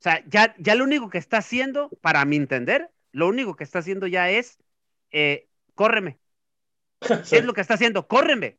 O 0.00 0.02
sea, 0.02 0.24
ya, 0.28 0.54
ya 0.58 0.74
lo 0.74 0.84
único 0.84 1.10
que 1.10 1.18
está 1.18 1.38
haciendo, 1.38 1.88
para 2.02 2.24
mi 2.24 2.36
entender, 2.36 2.90
lo 3.12 3.28
único 3.28 3.56
que 3.56 3.64
está 3.64 3.80
haciendo 3.80 4.06
ya 4.06 4.30
es, 4.30 4.58
eh, 5.10 5.48
córreme. 5.74 6.20
Es 7.32 7.44
lo 7.44 7.54
que 7.54 7.62
está 7.62 7.74
haciendo, 7.74 8.06
córreme 8.08 8.58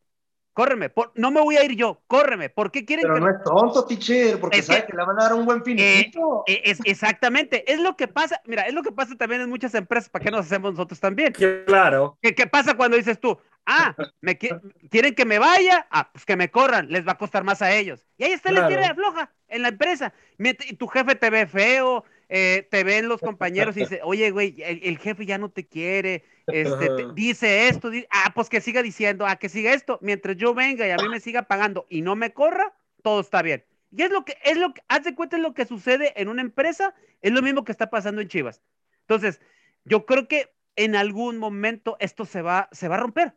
córreme, 0.54 0.92
no 1.16 1.32
me 1.32 1.42
voy 1.42 1.58
a 1.58 1.64
ir 1.64 1.76
yo, 1.76 2.02
córreme. 2.08 2.50
¿Por 2.50 2.72
qué 2.72 2.86
quieren 2.86 3.04
Pero 3.04 3.20
no 3.20 3.30
es 3.30 3.44
tonto, 3.44 3.86
teacher, 3.86 4.40
porque 4.40 4.62
sabe 4.62 4.86
que, 4.86 4.96
le 4.96 5.04
van 5.04 5.20
a 5.20 5.24
dar 5.24 5.34
un 5.34 5.46
buen 5.46 5.64
finito. 5.64 6.44
Eh, 6.48 6.62
es, 6.66 6.80
exactamente, 6.86 7.72
es 7.72 7.80
lo 7.80 7.96
que 7.96 8.08
pasa, 8.08 8.42
mira, 8.46 8.64
es 8.64 8.74
lo 8.74 8.84
que 8.84 8.92
pasa 8.92 9.16
también 9.16 9.42
en 9.42 9.50
muchas 9.50 9.74
empresas, 9.76 10.10
¿para 10.10 10.24
qué 10.24 10.32
nos 10.32 10.46
hacemos 10.46 10.74
nosotros 10.74 11.00
también? 11.00 11.34
Claro. 11.66 12.18
¿Qué, 12.22 12.34
qué 12.34 12.48
pasa 12.48 12.76
cuando 12.76 12.98
dices 12.98 13.20
tú, 13.20 13.38
ah, 13.66 13.96
me 14.22 14.38
quieren 14.38 15.16
que 15.16 15.26
me 15.26 15.40
vaya? 15.40 15.88
Ah, 15.90 16.10
pues 16.12 16.26
que 16.26 16.36
me 16.36 16.50
corran, 16.50 16.88
les 16.90 17.08
va 17.08 17.14
a 17.14 17.18
costar 17.18 17.44
más 17.44 17.62
a 17.62 17.74
ellos. 17.74 18.06
Y 18.18 18.24
ahí 18.26 18.32
está 18.32 18.52
la 18.52 18.68
tierra 18.68 18.94
floja 18.96 19.32
en 19.48 19.62
la 19.62 19.70
empresa. 19.70 20.14
Y 20.38 20.76
tu 20.76 20.88
jefe 20.88 21.16
te 21.16 21.30
ve 21.30 21.48
feo, 21.48 22.04
eh, 22.30 22.68
te 22.70 22.84
ven 22.84 23.08
los 23.08 23.22
compañeros 23.22 23.78
y 23.78 23.82
dice, 23.82 24.02
oye, 24.04 24.32
güey, 24.32 24.56
el, 24.60 24.98
jefe 24.98 25.26
ya 25.26 25.38
no 25.38 25.50
te 25.50 25.66
quiere, 25.66 26.24
este, 26.48 27.14
dice 27.14 27.68
esto, 27.68 27.92
ah, 28.10 28.32
pues 28.36 28.50
que 28.50 28.62
siga 28.62 28.82
diciendo, 28.82 29.26
ah, 29.26 29.38
que 29.38 29.50
siga 29.50 29.74
esto, 29.74 30.00
mientras 30.02 30.36
yo 30.38 30.54
venga 30.54 30.88
y 30.88 30.92
a 30.92 30.98
mí 30.98 31.08
me 31.10 31.20
siga 31.20 31.44
pagando 31.44 31.86
y 31.90 32.02
no 32.02 32.16
me 32.16 32.34
corra, 32.34 32.74
todo 33.02 33.22
está 33.22 33.42
bien. 33.42 33.64
Y 33.92 34.02
es 34.02 34.12
lo 34.12 34.26
que, 34.26 34.38
es 34.44 34.58
lo 34.58 34.74
que, 34.74 34.82
haz 34.88 35.04
de 35.04 35.16
cuenta 35.16 35.38
es 35.38 35.44
lo 35.44 35.54
que 35.54 35.66
sucede 35.66 36.20
en 36.20 36.28
una 36.28 36.42
empresa, 36.42 36.96
es 37.22 37.32
lo 37.32 37.42
mismo 37.42 37.64
que 37.64 37.72
está 37.72 37.90
pasando 37.90 38.22
en 38.22 38.28
Chivas. 38.28 38.62
Entonces, 39.02 39.40
yo 39.86 40.06
creo 40.06 40.28
que 40.28 40.52
en 40.76 40.96
algún 40.96 41.38
momento 41.38 41.98
esto 42.00 42.26
se 42.26 42.42
va, 42.42 42.70
se 42.72 42.88
va 42.88 42.96
a 42.96 43.00
romper. 43.00 43.36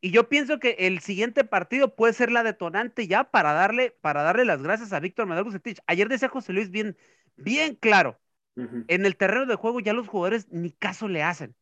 Y 0.00 0.12
yo 0.12 0.28
pienso 0.28 0.60
que 0.60 0.76
el 0.78 1.00
siguiente 1.00 1.42
partido 1.42 1.96
puede 1.96 2.12
ser 2.12 2.30
la 2.30 2.44
detonante 2.44 3.08
ya 3.08 3.24
para 3.24 3.52
darle, 3.52 3.90
para 4.00 4.22
darle 4.22 4.44
las 4.44 4.62
gracias 4.62 4.92
a 4.92 5.00
Víctor 5.00 5.26
Manuel 5.26 5.44
Bucetich. 5.44 5.80
Ayer 5.86 6.08
decía 6.08 6.28
José 6.28 6.52
Luis 6.52 6.70
bien, 6.70 6.96
bien 7.36 7.74
claro. 7.74 8.18
En 8.88 9.06
el 9.06 9.16
terreno 9.16 9.46
de 9.46 9.54
juego 9.54 9.78
ya 9.78 9.92
los 9.92 10.08
jugadores 10.08 10.48
ni 10.50 10.72
caso 10.72 11.06
le 11.06 11.22
hacen. 11.22 11.54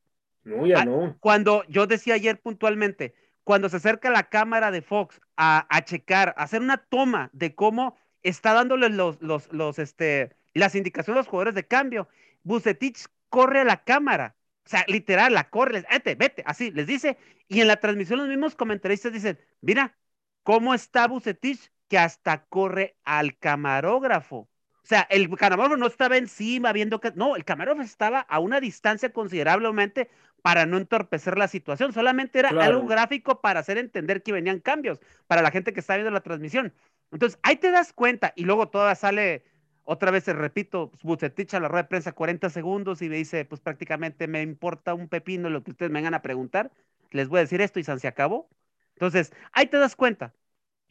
No, 0.46 0.66
ya 0.66 0.80
ah, 0.80 0.84
no. 0.84 1.16
Cuando 1.20 1.64
yo 1.68 1.86
decía 1.86 2.14
ayer 2.14 2.40
puntualmente, 2.40 3.14
cuando 3.44 3.68
se 3.68 3.76
acerca 3.76 4.10
la 4.10 4.28
cámara 4.28 4.70
de 4.70 4.82
Fox 4.82 5.20
a, 5.36 5.66
a 5.68 5.84
checar, 5.84 6.34
a 6.36 6.44
hacer 6.44 6.60
una 6.60 6.78
toma 6.78 7.30
de 7.32 7.54
cómo 7.54 7.96
está 8.22 8.54
dándole 8.54 8.88
los, 8.88 9.20
los, 9.20 9.52
los, 9.52 9.78
este, 9.78 10.36
las 10.54 10.74
indicaciones 10.74 11.18
a 11.18 11.20
los 11.20 11.28
jugadores 11.28 11.54
de 11.54 11.66
cambio, 11.66 12.08
Bucetich 12.42 13.06
corre 13.28 13.60
a 13.60 13.64
la 13.64 13.84
cámara 13.84 14.36
o 14.66 14.68
sea, 14.68 14.84
literal, 14.88 15.32
la 15.32 15.48
corre, 15.48 15.84
vete, 15.88 16.16
vete, 16.16 16.42
así, 16.44 16.72
les 16.72 16.88
dice. 16.88 17.16
Y 17.46 17.60
en 17.60 17.68
la 17.68 17.76
transmisión 17.76 18.18
los 18.18 18.28
mismos 18.28 18.56
comentaristas 18.56 19.12
dicen, 19.12 19.38
mira, 19.60 19.96
¿cómo 20.42 20.74
está 20.74 21.06
Bucetich? 21.06 21.70
Que 21.88 21.98
hasta 21.98 22.46
corre 22.46 22.96
al 23.04 23.38
camarógrafo. 23.38 24.36
O 24.38 24.48
sea, 24.82 25.06
el 25.08 25.28
camarógrafo 25.36 25.76
no 25.76 25.86
estaba 25.86 26.16
encima 26.16 26.72
viendo 26.72 27.00
que... 27.00 27.12
No, 27.14 27.36
el 27.36 27.44
camarógrafo 27.44 27.86
estaba 27.86 28.20
a 28.20 28.40
una 28.40 28.60
distancia 28.60 29.12
considerablemente 29.12 30.10
para 30.42 30.66
no 30.66 30.76
entorpecer 30.76 31.38
la 31.38 31.48
situación. 31.48 31.92
Solamente 31.92 32.38
era 32.38 32.50
algo 32.50 32.86
gráfico 32.86 33.40
para 33.40 33.60
hacer 33.60 33.78
entender 33.78 34.22
que 34.22 34.32
venían 34.32 34.60
cambios 34.60 35.00
para 35.26 35.42
la 35.42 35.50
gente 35.50 35.72
que 35.72 35.80
está 35.80 35.96
viendo 35.96 36.10
la 36.10 36.20
transmisión. 36.20 36.72
Entonces, 37.10 37.38
ahí 37.42 37.56
te 37.56 37.70
das 37.70 37.92
cuenta 37.92 38.32
y 38.36 38.44
luego 38.44 38.68
toda 38.68 38.94
sale 38.94 39.44
otra 39.84 40.10
vez, 40.10 40.26
repito, 40.26 40.90
pues, 40.90 41.02
Bucetich 41.02 41.54
a 41.54 41.60
la 41.60 41.68
rueda 41.68 41.84
de 41.84 41.88
prensa 41.88 42.12
40 42.12 42.50
segundos 42.50 43.02
y 43.02 43.08
me 43.08 43.16
dice, 43.16 43.44
pues 43.44 43.60
prácticamente 43.60 44.26
me 44.26 44.42
importa 44.42 44.94
un 44.94 45.08
pepino 45.08 45.48
lo 45.48 45.62
que 45.62 45.70
ustedes 45.70 45.92
me 45.92 45.98
vengan 45.98 46.14
a 46.14 46.22
preguntar. 46.22 46.72
Les 47.12 47.28
voy 47.28 47.38
a 47.38 47.42
decir 47.42 47.60
esto 47.60 47.78
y 47.78 47.84
se 47.84 48.08
acabó. 48.08 48.48
Entonces, 48.94 49.32
ahí 49.52 49.66
te 49.66 49.78
das 49.78 49.94
cuenta. 49.94 50.34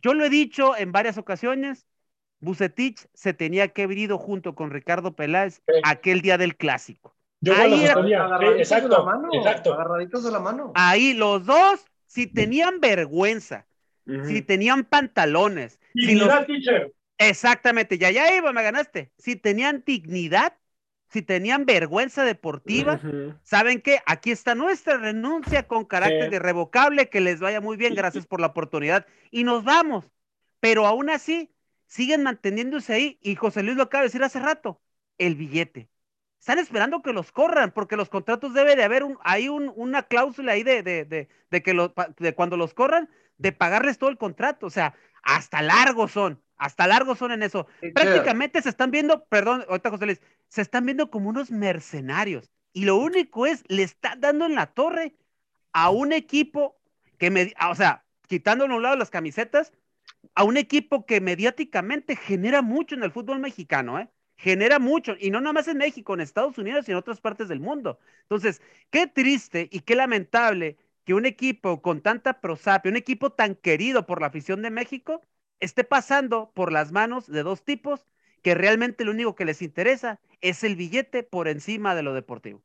Yo 0.01 0.13
lo 0.13 0.23
he 0.23 0.29
dicho 0.29 0.77
en 0.77 0.91
varias 0.91 1.17
ocasiones, 1.17 1.85
Bucetich 2.39 3.07
se 3.13 3.33
tenía 3.33 3.69
que 3.69 3.83
haber 3.83 3.97
ido 3.97 4.17
junto 4.17 4.55
con 4.55 4.71
Ricardo 4.71 5.15
Peláez 5.15 5.61
aquel 5.83 6.21
día 6.21 6.37
del 6.37 6.55
clásico. 6.55 7.14
Yo 7.42 7.54
ahí 7.56 7.86
exacto, 8.58 8.89
de 8.89 8.96
la 8.96 9.04
mano, 9.04 9.30
agarraditos 9.34 10.24
de 10.24 10.32
la 10.32 10.39
mano. 10.39 10.72
Ahí 10.75 11.13
los 11.13 11.46
dos, 11.46 11.86
si 12.08 12.27
tenían 12.27 12.80
vergüenza, 12.80 13.68
si 14.25 14.42
tenían 14.42 14.84
pantalones, 14.84 15.80
si 15.94 16.15
Exactamente, 17.18 17.98
ya, 17.98 18.12
ya 18.12 18.36
iba, 18.36 18.51
me 18.51 18.63
ganaste. 18.63 19.12
Si 19.18 19.36
tenían 19.36 19.84
dignidad, 19.86 20.58
si 21.08 21.22
tenían 21.22 21.65
vergüenza 21.65 22.25
deportiva, 22.25 23.00
¿saben 23.44 23.82
qué? 23.82 24.00
Aquí 24.06 24.32
está 24.32 24.56
nuestra 24.56 24.98
renuncia 24.98 25.68
con 25.68 25.86
carácter 25.86 26.34
irrevocable, 26.34 27.10
que 27.10 27.22
les 27.22 27.39
vaya 27.39 27.62
muy 27.62 27.77
bien, 27.77 27.96
gracias 27.96 28.25
por 28.27 28.42
la 28.42 28.48
oportunidad. 28.48 29.06
Y 29.32 29.44
nos 29.44 29.63
vamos. 29.63 30.12
Pero 30.60 30.86
aún 30.86 31.10
así, 31.10 31.51
siguen 31.86 32.24
manteniéndose 32.24 32.94
ahí, 32.94 33.20
y 33.22 33.36
José 33.36 33.63
Luis 33.63 33.77
lo 33.77 33.84
acaba 33.84 34.01
de 34.01 34.08
decir 34.08 34.24
hace 34.24 34.39
rato, 34.39 34.82
el 35.18 35.36
billete. 35.36 35.89
Están 36.45 36.59
esperando 36.59 37.01
que 37.01 37.11
los 37.11 37.31
corran, 37.31 37.71
porque 37.71 37.95
los 37.97 38.07
contratos 38.07 38.53
debe 38.53 38.75
de 38.75 38.83
haber 38.83 39.03
un, 39.03 39.17
hay 39.23 39.49
un, 39.49 39.73
una 39.75 40.03
cláusula 40.03 40.51
ahí 40.51 40.61
de, 40.61 40.83
de, 40.83 41.03
de, 41.03 41.27
de 41.49 41.63
que 41.63 41.73
lo, 41.73 41.95
de 42.19 42.35
cuando 42.35 42.55
los 42.55 42.75
corran, 42.75 43.09
de 43.39 43.51
pagarles 43.51 43.97
todo 43.97 44.11
el 44.11 44.19
contrato. 44.19 44.67
O 44.67 44.69
sea, 44.69 44.93
hasta 45.23 45.63
largos 45.63 46.11
son 46.11 46.39
hasta 46.57 46.85
largos 46.85 47.17
son 47.17 47.31
en 47.31 47.41
eso. 47.41 47.65
Prácticamente 47.95 48.61
se 48.61 48.69
están 48.69 48.91
viendo, 48.91 49.25
perdón, 49.25 49.65
ahorita 49.67 49.89
José 49.89 50.05
Luis, 50.05 50.21
se 50.47 50.61
están 50.61 50.85
viendo 50.85 51.09
como 51.09 51.29
unos 51.29 51.49
mercenarios. 51.49 52.51
Y 52.73 52.85
lo 52.85 52.97
único 52.97 53.47
es, 53.47 53.63
le 53.67 53.81
están 53.81 54.21
dando 54.21 54.45
en 54.45 54.53
la 54.53 54.67
torre 54.67 55.15
a 55.73 55.89
un 55.89 56.13
equipo 56.13 56.79
que, 57.17 57.31
me, 57.31 57.55
o 57.67 57.73
sea, 57.73 58.05
quitándole 58.27 58.71
a 58.71 58.77
un 58.77 58.83
lado 58.83 58.97
las 58.97 59.09
camisetas, 59.09 59.73
a 60.35 60.43
un 60.43 60.57
equipo 60.57 61.07
que 61.07 61.21
mediáticamente 61.21 62.15
genera 62.15 62.61
mucho 62.61 62.93
en 62.93 63.01
el 63.01 63.11
fútbol 63.11 63.39
mexicano, 63.39 63.99
¿eh? 63.99 64.09
Genera 64.38 64.80
mucho, 64.80 65.15
y 65.20 65.32
no 65.32 65.39
nada 65.39 65.54
más 65.54 65.68
en 65.68 65.77
México, 65.77 66.13
en 66.13 66.22
Estados 66.22 66.58
Unidos 66.58 66.88
y 66.88 66.92
en 66.92 66.98
otras 66.98 67.22
partes 67.22 67.48
del 67.48 67.60
mundo. 67.60 68.00
Entonces, 68.24 68.62
qué 68.89 69.08
triste 69.08 69.70
y 69.72 69.80
qué 69.82 69.96
lamentable 69.96 70.77
que 71.06 71.13
un 71.13 71.25
equipo 71.25 71.82
con 71.82 72.01
tanta 72.01 72.42
prosapia, 72.42 72.92
un 72.92 72.98
equipo 72.98 73.32
tan 73.32 73.56
querido 73.56 74.06
por 74.06 74.20
la 74.22 74.27
afición 74.27 74.62
de 74.62 74.72
México, 74.72 75.22
esté 75.60 75.84
pasando 75.84 76.51
por 76.54 76.72
las 76.72 76.92
manos 76.92 77.27
de 77.27 77.44
dos 77.44 77.63
tipos 77.63 78.06
que 78.42 78.56
realmente 78.56 79.06
lo 79.06 79.12
único 79.12 79.36
que 79.36 79.46
les 79.46 79.62
interesa 79.62 80.20
es 80.42 80.63
el 80.63 80.75
billete 80.75 81.24
por 81.24 81.48
encima 81.48 81.96
de 81.96 82.04
lo 82.04 82.13
deportivo. 82.13 82.62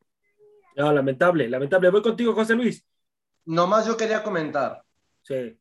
No, 0.77 0.93
lamentable, 0.93 1.49
lamentable. 1.49 1.91
Voy 1.91 2.03
contigo, 2.03 2.35
José 2.35 2.55
Luis. 2.55 2.85
Nomás 3.45 3.87
yo 3.87 3.97
quería 3.97 4.23
comentar. 4.23 4.83
Sí. 5.23 5.60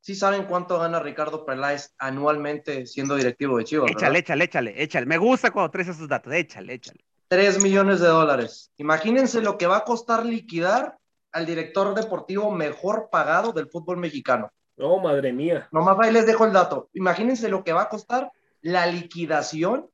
¿Sí 0.00 0.14
saben 0.14 0.44
cuánto 0.44 0.78
gana 0.78 0.98
Ricardo 0.98 1.44
Peláez 1.44 1.94
anualmente 1.98 2.86
siendo 2.86 3.16
directivo 3.16 3.58
de 3.58 3.64
Chivas? 3.64 3.90
Échale, 3.90 4.20
échale, 4.20 4.44
échale, 4.44 4.82
échale. 4.82 5.06
Me 5.06 5.18
gusta 5.18 5.50
cuando 5.50 5.70
traes 5.70 5.88
esos 5.88 6.08
datos. 6.08 6.32
Échale, 6.32 6.74
échale. 6.74 7.04
Tres 7.28 7.62
millones 7.62 8.00
de 8.00 8.08
dólares. 8.08 8.72
Imagínense 8.78 9.42
lo 9.42 9.58
que 9.58 9.66
va 9.66 9.78
a 9.78 9.84
costar 9.84 10.24
liquidar 10.24 10.96
al 11.32 11.46
director 11.46 11.94
deportivo 11.94 12.50
mejor 12.50 13.08
pagado 13.10 13.52
del 13.52 13.68
fútbol 13.68 13.98
mexicano. 13.98 14.50
Oh, 14.78 15.00
madre 15.00 15.32
mía. 15.32 15.68
Nomás 15.70 15.98
ahí 16.00 16.12
les 16.12 16.26
dejo 16.26 16.46
el 16.46 16.52
dato. 16.52 16.88
Imagínense 16.94 17.48
lo 17.50 17.62
que 17.62 17.74
va 17.74 17.82
a 17.82 17.88
costar 17.88 18.32
la 18.62 18.86
liquidación 18.86 19.90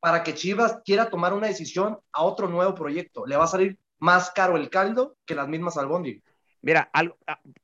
para 0.00 0.22
que 0.22 0.34
Chivas 0.34 0.80
quiera 0.84 1.08
tomar 1.08 1.32
una 1.32 1.46
decisión 1.46 1.98
a 2.12 2.22
otro 2.22 2.48
nuevo 2.48 2.74
proyecto. 2.74 3.24
Le 3.26 3.38
va 3.38 3.44
a 3.44 3.48
salir 3.48 3.78
más 3.98 4.30
caro 4.30 4.56
el 4.56 4.68
caldo 4.68 5.16
que 5.24 5.34
las 5.34 5.48
mismas 5.48 5.78
albóndigas. 5.78 6.33
Mira, 6.64 6.90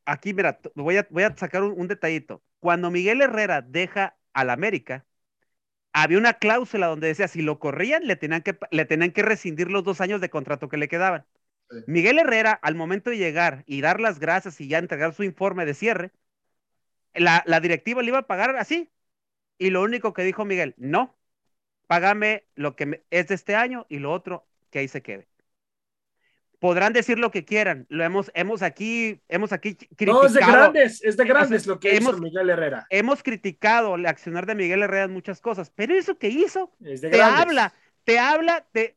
aquí, 0.04 0.34
mira, 0.34 0.60
voy 0.74 0.98
a, 0.98 1.06
voy 1.10 1.22
a 1.22 1.34
sacar 1.34 1.62
un, 1.62 1.88
detallito. 1.88 2.42
Cuando 2.58 2.90
Miguel 2.90 3.22
Herrera 3.22 3.62
deja 3.62 4.18
al 4.34 4.50
América, 4.50 5.06
había 5.94 6.18
una 6.18 6.34
cláusula 6.34 6.88
donde 6.88 7.08
decía 7.08 7.26
si 7.28 7.40
lo 7.40 7.58
corrían, 7.58 8.06
le 8.06 8.16
tenían 8.16 8.42
que, 8.42 8.58
le 8.70 8.84
tenían 8.84 9.12
que 9.12 9.22
rescindir 9.22 9.70
los 9.70 9.84
dos 9.84 10.02
años 10.02 10.20
de 10.20 10.28
contrato 10.30 10.68
que 10.68 10.76
le 10.76 10.88
quedaban. 10.88 11.24
Miguel 11.86 12.18
Herrera, 12.18 12.52
al 12.52 12.74
momento 12.74 13.10
de 13.10 13.16
llegar 13.16 13.64
y 13.66 13.80
dar 13.80 14.00
las 14.00 14.18
gracias 14.20 14.60
y 14.60 14.68
ya 14.68 14.78
entregar 14.78 15.14
su 15.14 15.22
informe 15.24 15.64
de 15.64 15.74
cierre, 15.74 16.12
la, 17.14 17.42
directiva 17.60 18.02
le 18.02 18.08
iba 18.08 18.18
a 18.18 18.26
pagar 18.26 18.54
así. 18.56 18.90
Y 19.58 19.70
lo 19.70 19.82
único 19.82 20.12
que 20.12 20.24
dijo 20.24 20.44
Miguel, 20.44 20.74
no, 20.76 21.16
págame 21.86 22.44
lo 22.54 22.76
que 22.76 23.02
es 23.10 23.28
de 23.28 23.34
este 23.34 23.54
año 23.56 23.86
y 23.88 23.98
lo 23.98 24.12
otro 24.12 24.46
que 24.70 24.80
ahí 24.80 24.88
se 24.88 25.02
quede. 25.02 25.29
Podrán 26.60 26.92
decir 26.92 27.18
lo 27.18 27.30
que 27.30 27.44
quieran, 27.44 27.86
lo 27.88 28.04
hemos, 28.04 28.30
hemos 28.34 28.62
aquí, 28.62 29.20
hemos 29.28 29.52
aquí 29.52 29.74
criticado. 29.74 30.20
No, 30.20 30.26
es 30.26 30.34
de 30.34 30.40
grandes, 30.40 31.02
es 31.02 31.16
de 31.16 31.24
grandes 31.24 31.66
lo 31.66 31.80
que 31.80 31.96
hizo 31.96 32.16
Miguel 32.18 32.50
Herrera. 32.50 32.86
Hemos 32.90 33.22
criticado 33.22 33.96
el 33.96 34.06
accionar 34.06 34.46
de 34.46 34.54
Miguel 34.54 34.82
Herrera 34.82 35.04
en 35.04 35.12
muchas 35.12 35.40
cosas, 35.40 35.72
pero 35.74 35.94
eso 35.94 36.18
que 36.18 36.28
hizo, 36.28 36.70
te 36.78 37.22
habla, 37.22 37.72
te 38.04 38.18
habla 38.18 38.66
de, 38.72 38.94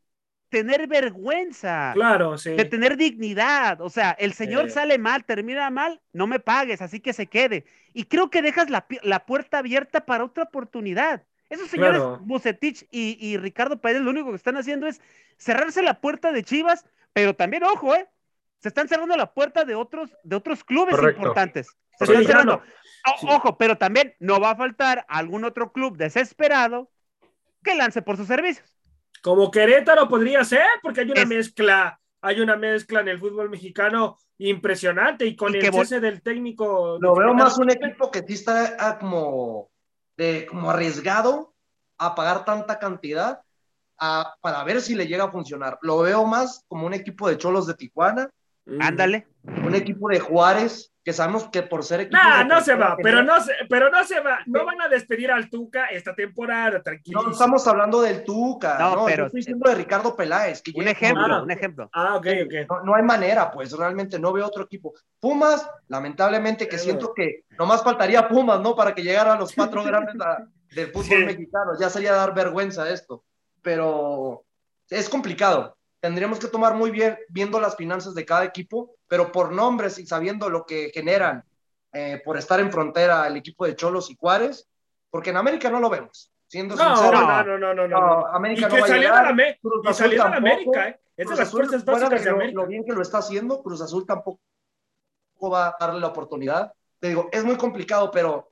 tener 0.53 0.87
vergüenza. 0.87 1.93
Claro, 1.95 2.37
sí. 2.37 2.51
De 2.51 2.65
tener 2.65 2.95
dignidad. 2.95 3.81
O 3.81 3.89
sea, 3.89 4.11
el 4.11 4.33
señor 4.33 4.69
sale 4.69 4.99
mal, 4.99 5.25
termina 5.25 5.67
mal, 5.71 5.99
no 6.13 6.27
me 6.27 6.39
pagues, 6.39 6.79
así 6.83 6.99
que 6.99 7.11
se 7.11 7.25
quede. 7.25 7.65
Y 7.91 8.03
creo 8.03 8.29
que 8.29 8.43
dejas 8.43 8.69
la, 8.69 9.25
puerta 9.25 9.57
abierta 9.57 10.05
para 10.05 10.23
otra 10.23 10.43
oportunidad. 10.43 11.23
Esos 11.49 11.69
señores, 11.69 12.03
Bucetich 12.21 12.87
y, 12.91 13.35
Ricardo 13.37 13.81
Pérez, 13.81 14.03
lo 14.03 14.11
único 14.11 14.29
que 14.29 14.35
están 14.35 14.55
haciendo 14.55 14.85
es 14.85 15.01
cerrarse 15.37 15.81
la 15.81 15.99
puerta 15.99 16.31
de 16.31 16.43
Chivas, 16.43 16.85
pero 17.13 17.35
también, 17.35 17.63
ojo, 17.63 17.95
¿eh? 17.95 18.09
Se 18.59 18.69
están 18.69 18.87
cerrando 18.87 19.15
la 19.15 19.33
puerta 19.33 19.65
de 19.65 19.75
otros, 19.75 20.09
de 20.23 20.35
otros 20.35 20.63
clubes 20.63 20.95
importantes. 21.15 21.67
Se 21.97 22.05
están 22.05 22.25
cerrando. 22.25 22.61
Ojo, 23.27 23.57
pero 23.57 23.77
también 23.77 24.15
no 24.19 24.39
va 24.39 24.51
a 24.51 24.55
faltar 24.55 25.05
algún 25.09 25.43
otro 25.43 25.71
club 25.71 25.97
desesperado 25.97 26.89
que 27.61 27.75
lance 27.75 28.01
por 28.01 28.17
sus 28.17 28.27
servicios. 28.27 28.77
Como 29.21 29.51
Querétaro 29.51 30.07
podría 30.07 30.43
ser, 30.43 30.65
porque 30.81 31.01
hay 31.01 31.11
una 31.11 31.25
mezcla, 31.25 31.99
hay 32.21 32.41
una 32.41 32.55
mezcla 32.55 33.01
en 33.01 33.09
el 33.09 33.19
fútbol 33.19 33.49
mexicano 33.49 34.17
impresionante 34.37 35.25
y 35.25 35.35
con 35.35 35.55
el 35.55 35.71
cese 35.71 35.99
del 35.99 36.21
técnico. 36.21 36.97
Lo 36.99 37.15
veo 37.15 37.33
más 37.33 37.57
un 37.57 37.69
equipo 37.69 38.11
que 38.11 38.23
sí 38.25 38.33
está 38.33 38.75
ah, 38.79 38.97
como, 38.97 39.69
de, 40.17 40.45
como 40.45 40.71
arriesgado 40.71 41.53
a 41.97 42.15
pagar 42.15 42.43
tanta 42.43 42.79
cantidad 42.79 43.41
para 44.41 44.63
ver 44.63 44.81
si 44.81 44.95
le 44.95 45.07
llega 45.07 45.25
a 45.25 45.31
funcionar. 45.31 45.77
Lo 45.81 45.99
veo 45.99 46.25
más 46.25 46.63
como 46.67 46.85
un 46.85 46.93
equipo 46.93 47.29
de 47.29 47.37
cholos 47.37 47.67
de 47.67 47.75
Tijuana. 47.75 48.29
Ándale. 48.79 49.27
un 49.43 49.75
equipo 49.75 50.07
de 50.07 50.19
Juárez 50.19 50.93
que 51.03 51.11
sabemos 51.11 51.49
que 51.49 51.63
por 51.63 51.83
ser 51.83 52.01
equipo. 52.01 52.17
No, 52.17 52.45
no 52.45 52.61
se 52.61 52.75
va, 52.75 52.95
pero 53.01 53.23
no, 53.23 53.41
se, 53.41 53.51
pero 53.69 53.89
no 53.89 54.03
se 54.05 54.21
va. 54.21 54.39
No 54.45 54.65
van 54.65 54.81
a 54.81 54.87
despedir 54.87 55.31
al 55.31 55.49
Tuca 55.49 55.87
esta 55.87 56.15
temporada, 56.15 56.81
tranquilo. 56.81 57.21
No 57.21 57.31
estamos 57.31 57.67
hablando 57.67 58.01
del 58.01 58.23
Tuca, 58.23 58.77
no, 58.79 58.95
no 58.95 59.05
pero. 59.05 59.25
estoy 59.25 59.41
diciendo 59.41 59.69
de 59.69 59.75
Ricardo 59.75 60.15
Peláez. 60.15 60.61
Que 60.61 60.71
un 60.75 60.87
ejemplo, 60.87 61.43
un 61.43 61.51
ejemplo. 61.51 61.89
Ah, 61.93 62.15
ok, 62.15 62.27
ok. 62.45 62.83
No, 62.85 62.95
hay 62.95 63.03
manera, 63.03 63.51
pues 63.51 63.73
realmente 63.73 64.17
no 64.17 64.31
veo 64.31 64.47
otro 64.47 64.63
equipo. 64.63 64.93
Pumas, 65.19 65.69
lamentablemente, 65.89 66.69
que 66.69 66.77
siento 66.77 67.13
que 67.13 67.43
nomás 67.59 67.83
faltaría 67.83 68.29
Pumas, 68.29 68.61
¿no? 68.61 68.73
Para 68.73 68.95
que 68.95 69.03
llegara 69.03 69.33
a 69.33 69.37
los 69.37 69.53
cuatro 69.53 69.83
grandes 69.83 70.15
del 70.73 70.87
fútbol 70.87 71.25
mexicano. 71.25 71.71
Ya 71.77 71.89
sería 71.89 72.13
dar 72.13 72.33
vergüenza 72.33 72.89
esto. 72.89 73.25
Pero 73.63 74.45
es 74.89 75.09
complicado 75.09 75.75
tendríamos 76.03 76.37
que 76.37 76.49
tomar 76.49 76.75
muy 76.75 76.91
bien 76.91 77.17
viendo 77.29 77.61
las 77.61 77.77
finanzas 77.77 78.13
de 78.13 78.25
cada 78.25 78.43
equipo, 78.43 78.97
pero 79.07 79.31
por 79.31 79.53
nombres 79.53 79.97
y 79.99 80.05
sabiendo 80.05 80.49
lo 80.49 80.65
que 80.65 80.91
generan 80.93 81.45
eh, 81.93 82.21
por 82.25 82.37
estar 82.37 82.59
en 82.59 82.73
frontera 82.73 83.25
el 83.25 83.37
equipo 83.37 83.65
de 83.65 83.77
Cholos 83.77 84.11
y 84.11 84.17
Juárez, 84.17 84.67
porque 85.09 85.29
en 85.29 85.37
América 85.37 85.69
no 85.69 85.79
lo 85.79 85.89
vemos. 85.89 86.29
Siendo 86.45 86.75
no, 86.75 86.97
sincero, 86.97 87.21
no, 87.21 87.43
no, 87.43 87.57
no, 87.57 87.73
no, 87.73 87.87
no, 87.87 88.27
América 88.27 88.67
y 88.67 88.71
que 88.71 88.81
no 88.81 88.85
salió 88.85 89.13
a 89.13 89.23
de 89.23 89.33
la, 89.33 89.91
y 89.91 89.93
salió 89.93 90.23
América, 90.25 90.89
¿eh? 90.89 90.99
Es 91.15 91.29
de 91.29 91.35
las 91.37 91.49
fuerzas 91.49 91.85
básicas 91.85 92.21
de, 92.21 92.29
América. 92.29 92.59
Lo, 92.59 92.67
bien 92.67 92.83
que 92.83 92.91
lo 92.91 93.01
está 93.01 93.19
haciendo, 93.19 93.63
Cruz 93.63 93.79
Azul 93.81 94.05
tampoco 94.05 94.41
va 95.41 95.67
a 95.67 95.77
darle 95.79 96.01
la 96.01 96.07
oportunidad. 96.07 96.73
Te 96.99 97.07
digo, 97.07 97.29
es 97.31 97.45
muy 97.45 97.55
complicado, 97.55 98.11
pero 98.11 98.51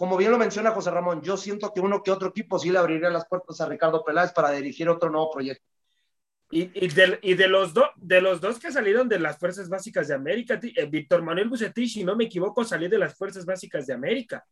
como 0.00 0.16
bien 0.16 0.30
lo 0.30 0.38
menciona 0.38 0.70
José 0.70 0.90
Ramón, 0.90 1.20
yo 1.20 1.36
siento 1.36 1.74
que 1.74 1.80
uno 1.82 2.02
que 2.02 2.10
otro 2.10 2.28
equipo 2.28 2.58
sí 2.58 2.70
le 2.70 2.78
abriría 2.78 3.10
las 3.10 3.28
puertas 3.28 3.60
a 3.60 3.66
Ricardo 3.66 4.02
Peláez 4.02 4.32
para 4.32 4.50
dirigir 4.50 4.88
otro 4.88 5.10
nuevo 5.10 5.30
proyecto. 5.30 5.62
Y, 6.50 6.70
y, 6.72 6.88
de, 6.88 7.18
y 7.20 7.34
de, 7.34 7.48
los 7.48 7.74
de 7.96 8.22
los 8.22 8.40
dos 8.40 8.58
que 8.58 8.72
salieron 8.72 9.10
de 9.10 9.18
las 9.18 9.38
Fuerzas 9.38 9.68
Básicas 9.68 10.08
de 10.08 10.14
América, 10.14 10.58
eh, 10.62 10.86
Víctor 10.86 11.20
Manuel 11.20 11.50
Bucetich, 11.50 11.92
si 11.92 12.02
no 12.02 12.16
me 12.16 12.24
equivoco, 12.24 12.64
salió 12.64 12.88
de 12.88 12.96
las 12.96 13.14
Fuerzas 13.14 13.44
Básicas 13.44 13.86
de 13.86 13.92
América. 13.92 14.42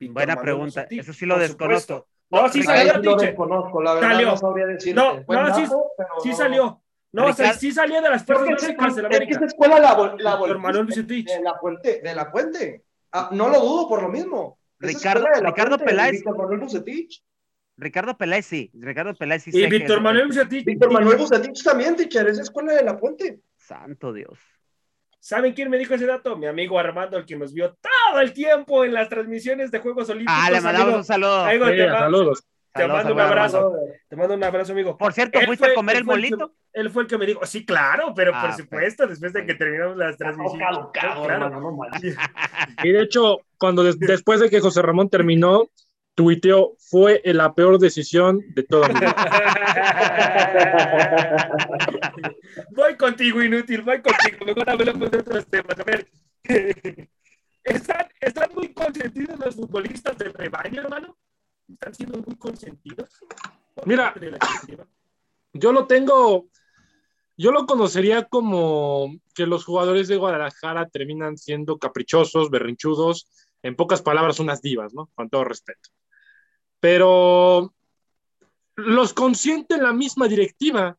Buena 0.00 0.36
pregunta, 0.36 0.86
eso 0.90 1.14
sí 1.14 1.24
lo 1.24 1.38
desconozco. 1.38 2.06
No, 2.28 2.46
sí 2.50 2.62
salió, 2.62 2.98
lo 2.98 3.16
desconozco, 3.16 3.80
la 3.80 3.94
verdad 3.94 4.10
salió. 4.10 4.26
no 4.26 4.36
sabría 4.36 4.66
decirte. 4.66 5.00
No, 5.00 5.24
no, 5.26 5.54
sí, 5.54 5.64
sí 6.24 6.34
salió. 6.34 6.82
No, 7.12 7.32
sí 7.32 7.72
salió 7.72 8.02
de 8.02 8.10
las 8.10 8.22
Fuerzas 8.22 8.50
Básicas 8.50 8.96
de 8.96 9.06
América. 9.06 9.32
Es 9.32 9.38
que 9.38 9.44
esa 9.46 9.46
escuela 9.46 9.80
la, 9.80 10.14
la, 10.18 10.36
Víctor 10.36 10.58
Manuel 10.58 10.84
Bucetich. 10.84 11.26
De 11.26 11.40
la 11.40 11.58
Puente, 11.58 12.02
de 12.02 12.14
la 12.14 12.30
Puente. 12.30 12.84
Ah, 13.12 13.30
no 13.32 13.48
lo 13.48 13.60
dudo 13.60 13.88
por 13.88 14.02
lo 14.02 14.10
mismo. 14.10 14.57
Ricardo, 14.78 15.26
Ricardo 15.42 15.78
Peláez. 15.78 16.12
Víctor 16.12 16.36
Manuel 16.36 16.60
Bucetich. 16.60 17.22
Ricardo 17.76 18.16
Peláez 18.18 18.46
sí, 18.46 18.70
Ricardo 18.74 19.14
Peláez 19.14 19.44
sí. 19.44 19.50
Y 19.52 19.66
Víctor 19.68 20.00
Manuel 20.00 20.26
Bucetich. 20.26 20.64
Víctor 20.64 20.92
Manuel 20.92 21.18
Bucetich 21.18 21.62
también, 21.62 21.94
teacher, 21.96 22.26
es 22.28 22.38
escuela 22.38 22.72
de 22.72 22.82
la 22.82 22.98
Puente. 22.98 23.40
Santo 23.56 24.12
Dios. 24.12 24.38
¿Saben 25.20 25.52
quién 25.52 25.68
me 25.68 25.78
dijo 25.78 25.94
ese 25.94 26.06
dato? 26.06 26.36
Mi 26.36 26.46
amigo 26.46 26.78
Armando, 26.78 27.18
el 27.18 27.26
que 27.26 27.36
nos 27.36 27.52
vio 27.52 27.76
todo 27.80 28.20
el 28.20 28.32
tiempo 28.32 28.84
en 28.84 28.94
las 28.94 29.08
transmisiones 29.08 29.70
de 29.70 29.80
Juegos 29.80 30.08
Olímpicos. 30.10 30.34
Ah, 30.36 30.50
le 30.50 30.60
mandamos 30.60 30.94
un 30.96 31.04
saludo. 31.04 31.44
Saludos. 31.44 32.44
Te 32.78 32.82
Saludos, 32.84 33.04
mando 33.04 33.14
un 33.14 33.20
abrazo. 33.20 33.58
Armando. 33.58 33.78
Te 34.08 34.16
mando 34.16 34.34
un 34.34 34.44
abrazo, 34.44 34.72
amigo. 34.72 34.96
Por 34.96 35.12
cierto, 35.12 35.40
¿fuiste 35.40 35.64
fue- 35.66 35.72
a 35.72 35.74
comer 35.74 35.96
el 35.96 36.04
bolito? 36.04 36.54
él 36.72 36.90
fue 36.90 37.02
el 37.02 37.08
que 37.08 37.18
me 37.18 37.26
dijo, 37.26 37.44
sí, 37.44 37.64
claro, 37.66 38.12
pero 38.14 38.32
Ah, 38.34 38.40
por 38.42 38.50
ok. 38.50 38.56
supuesto, 38.56 39.06
después 39.06 39.32
de 39.32 39.44
que 39.44 39.54
terminamos 39.54 39.96
las 39.96 40.16
transmisiones. 40.16 40.78
Claro. 40.92 41.24
hermano, 41.30 41.60
no. 41.60 41.78
Y 42.84 42.92
de 42.92 43.02
hecho, 43.02 43.40
cuando 43.58 43.82
des- 43.82 43.98
después 43.98 44.40
de 44.40 44.48
que 44.50 44.60
José 44.60 44.82
Ramón 44.82 45.08
terminó, 45.08 45.68
tuiteó, 46.14 46.74
fue 46.78 47.20
la 47.24 47.54
peor 47.54 47.78
decisión 47.78 48.40
de 48.54 48.62
toda 48.64 48.88
mi 48.88 48.94
vida. 49.00 49.14
voy 52.72 52.96
contigo, 52.96 53.42
inútil, 53.42 53.82
voy 53.82 54.00
contigo. 54.00 54.44
Mejor 54.44 54.70
hablamos 54.70 55.10
de 55.10 55.18
otros 55.18 55.46
temas. 55.46 55.78
A 55.78 55.84
ver. 55.84 56.08
¿Están, 57.64 58.06
están 58.20 58.50
muy 58.54 58.72
consentidos 58.72 59.38
los 59.38 59.54
futbolistas 59.56 60.16
del 60.16 60.32
rebaño, 60.32 60.82
hermano? 60.82 61.16
¿Están 61.68 61.94
siendo 61.94 62.18
muy 62.18 62.36
consentidos? 62.36 63.20
Mira. 63.84 64.14
Yo 65.52 65.72
lo 65.72 65.86
tengo, 65.86 66.48
yo 67.36 67.52
lo 67.52 67.66
conocería 67.66 68.24
como 68.24 69.14
que 69.34 69.46
los 69.46 69.64
jugadores 69.64 70.08
de 70.08 70.16
Guadalajara 70.16 70.88
terminan 70.88 71.36
siendo 71.36 71.78
caprichosos, 71.78 72.50
berrinchudos, 72.50 73.28
en 73.62 73.76
pocas 73.76 74.02
palabras, 74.02 74.40
unas 74.40 74.62
divas, 74.62 74.94
¿no? 74.94 75.10
Con 75.14 75.28
todo 75.28 75.44
respeto. 75.44 75.90
Pero 76.80 77.74
los 78.76 79.12
consiente 79.12 79.78
la 79.78 79.92
misma 79.92 80.28
directiva. 80.28 80.96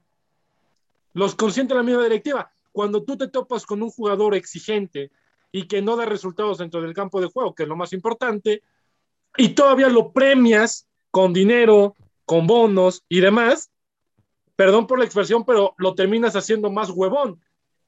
Los 1.14 1.36
consiente 1.36 1.74
la 1.74 1.84
misma 1.84 2.04
directiva. 2.04 2.52
Cuando 2.72 3.04
tú 3.04 3.18
te 3.18 3.30
topas 3.30 3.66
con 3.66 3.82
un 3.82 3.90
jugador 3.90 4.36
exigente 4.36 5.12
y 5.52 5.68
que 5.68 5.82
no 5.82 5.96
da 5.96 6.06
resultados 6.06 6.58
dentro 6.58 6.82
del 6.82 6.94
campo 6.94 7.22
de 7.22 7.28
juego, 7.28 7.56
que 7.56 7.64
es 7.64 7.70
lo 7.70 7.76
más 7.76 7.94
importante, 7.94 8.62
y 9.38 9.50
todavía 9.50 9.90
lo 9.90 10.12
premias 10.12 10.88
con 11.12 11.34
dinero, 11.34 11.96
con 12.26 12.48
bonos 12.48 13.04
y 13.10 13.22
demás, 13.22 13.72
perdón 14.56 14.88
por 14.88 15.00
la 15.00 15.06
expresión, 15.06 15.46
pero 15.46 15.74
lo 15.78 15.96
terminas 15.96 16.36
haciendo 16.36 16.72
más 16.72 16.90
huevón. 16.90 17.42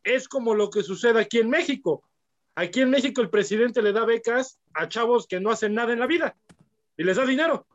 Es 0.03 0.27
como 0.27 0.55
lo 0.55 0.69
que 0.69 0.83
sucede 0.83 1.19
aquí 1.21 1.39
en 1.39 1.49
México. 1.49 2.03
Aquí 2.55 2.81
en 2.81 2.89
México 2.89 3.21
el 3.21 3.29
presidente 3.29 3.81
le 3.81 3.93
da 3.93 4.05
becas 4.05 4.59
a 4.73 4.87
chavos 4.87 5.27
que 5.27 5.39
no 5.39 5.51
hacen 5.51 5.73
nada 5.73 5.93
en 5.93 5.99
la 5.99 6.07
vida 6.07 6.35
y 6.97 7.03
les 7.03 7.17
da 7.17 7.25
dinero. 7.25 7.65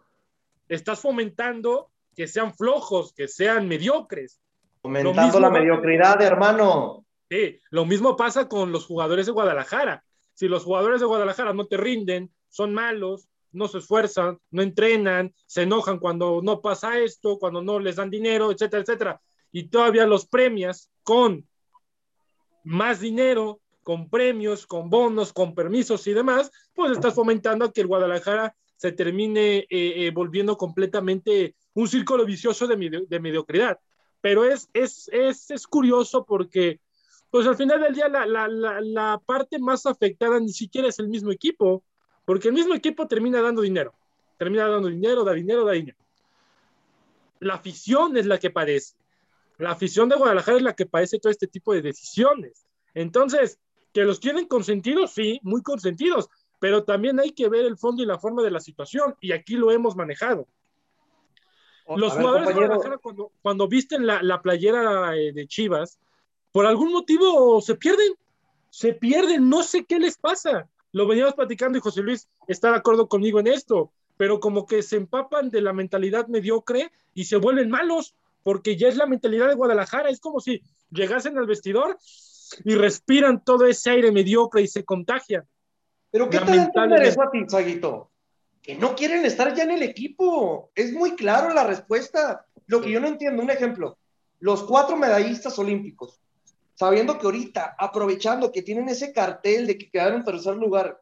Estás 0.69 1.01
fomentando 1.01 1.91
que 2.15 2.27
sean 2.27 2.55
flojos, 2.55 3.13
que 3.13 3.29
sean 3.29 3.69
mediocres. 3.69 4.41
Aumentando 4.83 5.23
mismo 5.23 5.41
la 5.41 5.51
mediocridad, 5.51 6.21
hermano. 6.23 7.05
Sí, 7.31 7.61
lo 7.71 7.85
mismo 7.85 8.17
pasa 8.17 8.49
con 8.49 8.73
los 8.73 8.87
jugadores 8.87 9.27
de 9.27 9.33
Guadalajara. 9.33 10.05
Si 10.35 10.49
los 10.49 10.65
jugadores 10.65 11.01
de 11.01 11.07
Guadalajara 11.07 11.53
no 11.53 11.67
te 11.67 11.77
rinden, 11.77 12.31
son 12.49 12.73
malos, 12.73 13.29
no 13.57 13.67
se 13.69 13.79
esfuerzan, 13.79 14.39
no 14.51 14.63
entrenan, 14.63 15.35
se 15.47 15.63
enojan 15.63 15.99
cuando 15.99 16.41
no 16.43 16.61
pasa 16.61 16.99
esto, 16.99 17.39
cuando 17.39 17.63
no 17.63 17.81
les 17.81 17.97
dan 17.97 18.11
dinero, 18.11 18.53
etcétera, 18.53 18.83
etcétera. 18.83 19.21
Y 19.51 19.65
todavía 19.69 20.07
los 20.07 20.27
premias 20.27 20.91
con 21.03 21.49
más 22.65 23.01
dinero, 23.01 23.61
con 23.83 24.09
premios, 24.11 24.67
con 24.67 24.91
bonos, 24.91 25.33
con 25.33 25.55
permisos 25.55 26.07
y 26.07 26.13
demás, 26.13 26.51
pues 26.75 26.93
estás 26.93 27.15
fomentando 27.15 27.73
que 27.73 27.81
el 27.83 27.87
Guadalajara 27.87 28.55
se 28.77 28.93
termine 28.93 29.59
eh, 29.59 29.67
eh, 29.71 30.11
volviendo 30.13 30.57
completamente 30.57 31.55
un 31.75 31.89
círculo 31.89 32.25
vicioso 32.27 32.67
de, 32.67 32.77
medio- 32.77 33.07
de 33.07 33.21
mediocridad. 33.21 33.79
Pero 34.21 34.45
es, 34.45 34.69
es, 34.75 35.09
es, 35.13 35.51
es 35.51 35.67
curioso 35.67 36.25
porque 36.25 36.81
pues 37.31 37.47
al 37.47 37.57
final 37.57 37.81
del 37.81 37.95
día 37.95 38.09
la, 38.09 38.27
la, 38.27 38.49
la 38.49 39.21
parte 39.25 39.59
más 39.59 39.87
afectada 39.87 40.41
ni 40.41 40.53
siquiera 40.53 40.89
es 40.89 40.99
el 40.99 41.09
mismo 41.09 41.31
equipo, 41.31 41.85
porque 42.27 42.49
el 42.49 42.55
mismo 42.55 42.75
equipo 42.75 43.09
termina 43.09 43.41
dando 43.41 43.63
dinero, 43.63 43.95
termina 44.37 44.69
dando 44.69 44.89
dinero, 44.89 45.25
da 45.25 45.33
dinero, 45.33 45.65
da 45.65 45.73
dinero. 45.73 45.97
La 47.41 47.55
afición 47.55 48.17
es 48.19 48.27
la 48.27 48.39
que 48.39 48.51
padece. 48.51 48.97
La 49.59 49.71
afición 49.71 50.09
de 50.11 50.17
Guadalajara 50.17 50.59
es 50.59 50.63
la 50.63 50.75
que 50.75 50.85
padece 50.85 51.19
todo 51.19 51.31
este 51.31 51.47
tipo 51.47 51.73
de 51.73 51.81
decisiones. 51.81 52.67
Entonces, 52.93 53.59
que 53.95 54.05
los 54.05 54.19
quieren 54.19 54.47
consentidos, 54.47 55.13
sí, 55.13 55.41
muy 55.43 55.63
consentidos, 55.63 56.29
pero 56.59 56.85
también 56.85 57.21
hay 57.21 57.31
que 57.31 57.49
ver 57.49 57.65
el 57.65 57.79
fondo 57.79 58.03
y 58.03 58.07
la 58.07 58.19
forma 58.19 58.43
de 58.43 58.51
la 58.51 58.61
situación, 58.61 59.15
y 59.21 59.33
aquí 59.33 59.55
lo 59.55 59.71
hemos 59.71 59.97
manejado. 59.97 60.47
Los 61.89 62.15
ver, 62.15 62.23
jugadores 62.23 62.49
de. 62.49 62.55
Guadalajara, 62.55 62.99
cuando, 62.99 63.33
cuando 63.41 63.69
visten 63.69 64.07
la, 64.07 64.23
la 64.23 64.43
playera 64.43 65.17
eh, 65.17 65.33
de 65.33 65.47
Chivas, 65.47 66.01
por 66.51 66.67
algún 66.67 66.93
motivo 66.93 67.61
se 67.61 67.77
pierden, 67.77 68.15
se 68.71 68.95
pierden, 68.95 69.49
no 69.49 69.63
sé 69.63 69.85
qué 69.85 70.01
les 70.01 70.19
pasa. 70.19 70.69
Lo 70.97 71.07
veníamos 71.07 71.35
platicando 71.35 71.77
y 71.77 71.83
José 71.83 72.01
Luis 72.01 72.27
está 72.49 72.71
de 72.71 72.79
acuerdo 72.79 73.07
conmigo 73.07 73.39
en 73.39 73.49
esto, 73.49 73.93
pero 74.17 74.41
como 74.41 74.65
que 74.65 74.83
se 74.83 74.97
empapan 74.97 75.51
de 75.51 75.61
la 75.61 75.75
mentalidad 75.75 76.27
mediocre 76.27 76.91
y 77.13 77.27
se 77.27 77.37
vuelven 77.37 77.69
malos, 77.69 78.15
porque 78.43 78.79
ya 78.79 78.89
es 78.89 78.97
la 78.97 79.05
mentalidad 79.05 79.47
de 79.47 79.57
Guadalajara, 79.57 80.09
es 80.09 80.21
como 80.21 80.41
si 80.41 80.63
llegasen 80.91 81.37
al 81.37 81.47
vestidor 81.47 81.99
y 82.65 82.77
respiran 82.77 83.45
todo 83.45 83.67
ese 83.67 83.91
aire 83.91 84.11
mediocre 84.11 84.63
y 84.63 84.69
se 84.69 84.87
contagian. 84.87 85.47
Pero 86.11 86.31
¿qué 86.31 86.39
entender 86.39 87.03
eso 87.03 87.23
a 87.23 87.31
ti, 87.31 87.45
Saguito? 87.47 88.11
Que 88.63 88.77
no 88.77 88.95
quieren 88.95 89.27
estar 89.27 89.55
ya 89.55 89.65
en 89.65 89.73
el 89.73 89.83
equipo. 89.83 90.71
Es 90.75 90.95
muy 90.95 91.15
claro 91.15 91.53
la 91.53 91.65
respuesta. 91.65 92.47
Lo 92.69 92.81
que 92.81 92.91
yo 92.91 93.01
no 93.01 93.09
entiendo, 93.09 93.43
un 93.43 93.51
ejemplo, 93.51 93.99
los 94.41 94.63
cuatro 94.63 94.97
medallistas 94.97 95.59
olímpicos, 95.59 96.19
sabiendo 96.77 97.19
que 97.19 97.27
ahorita, 97.27 97.75
aprovechando 97.79 98.53
que 98.53 98.63
tienen 98.63 98.89
ese 98.89 99.13
cartel 99.13 99.67
de 99.67 99.77
que 99.79 99.91
quedaron 99.91 100.21
en 100.21 100.25
tercer 100.25 100.55
lugar, 100.57 100.99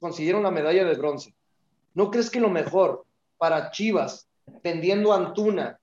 consiguieron 0.00 0.42
la 0.42 0.50
medalla 0.50 0.84
de 0.84 0.94
bronce, 0.94 1.34
¿no 1.94 2.10
crees 2.10 2.30
que 2.30 2.40
lo 2.40 2.48
mejor 2.48 3.04
para 3.36 3.70
Chivas, 3.70 4.28
vendiendo 4.64 5.12
a 5.12 5.16
Antuna 5.16 5.78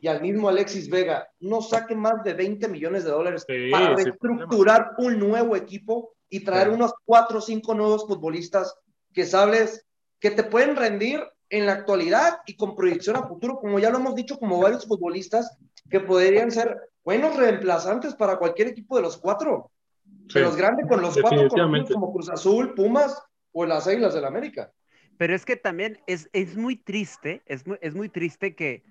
y 0.00 0.08
al 0.08 0.20
mismo 0.20 0.48
Alexis 0.48 0.88
Vega, 0.88 1.26
no 1.40 1.62
saque 1.62 1.96
más 1.96 2.22
de 2.22 2.34
20 2.34 2.68
millones 2.68 3.04
de 3.04 3.10
dólares 3.10 3.44
Sí, 3.48 3.70
para 3.70 3.96
reestructurar 3.96 4.92
un 4.98 5.18
nuevo 5.18 5.56
equipo 5.56 6.12
y 6.28 6.40
traer 6.40 6.68
Sí. 6.68 6.74
unos 6.74 6.92
cuatro 7.04 7.38
o 7.38 7.40
cinco 7.40 7.74
nuevos 7.74 8.06
futbolistas 8.06 8.74
que 9.12 9.24
sabes 9.26 9.84
que 10.20 10.30
te 10.30 10.44
pueden 10.44 10.76
rendir 10.76 11.20
en 11.50 11.66
la 11.66 11.72
actualidad 11.72 12.40
y 12.46 12.56
con 12.56 12.76
proyección 12.76 13.16
a 13.16 13.26
futuro, 13.26 13.58
como 13.58 13.78
ya 13.78 13.90
lo 13.90 13.98
hemos 13.98 14.14
dicho, 14.14 14.38
como 14.38 14.60
varios 14.60 14.86
futbolistas 14.86 15.56
que 15.90 16.00
podrían 16.00 16.50
ser 16.50 16.78
buenos 17.04 17.36
reemplazantes 17.36 18.14
para 18.14 18.36
cualquier 18.36 18.68
equipo 18.68 18.96
de 18.96 19.02
los 19.02 19.16
cuatro. 19.16 19.70
de 20.04 20.40
los 20.40 20.56
grandes 20.56 20.86
con 20.88 21.00
los 21.00 21.18
cuatro 21.18 21.48
como 21.92 22.12
Cruz 22.12 22.30
Azul, 22.30 22.74
Pumas 22.74 23.22
o 23.52 23.66
las 23.66 23.86
Águilas 23.86 24.14
del 24.14 24.24
América. 24.24 24.72
Pero 25.18 25.34
es 25.34 25.44
que 25.44 25.56
también 25.56 26.00
es, 26.06 26.28
es 26.32 26.56
muy 26.56 26.76
triste, 26.76 27.42
es 27.46 27.66
muy, 27.66 27.78
es 27.80 27.94
muy 27.94 28.08
triste 28.08 28.54
que, 28.54 28.82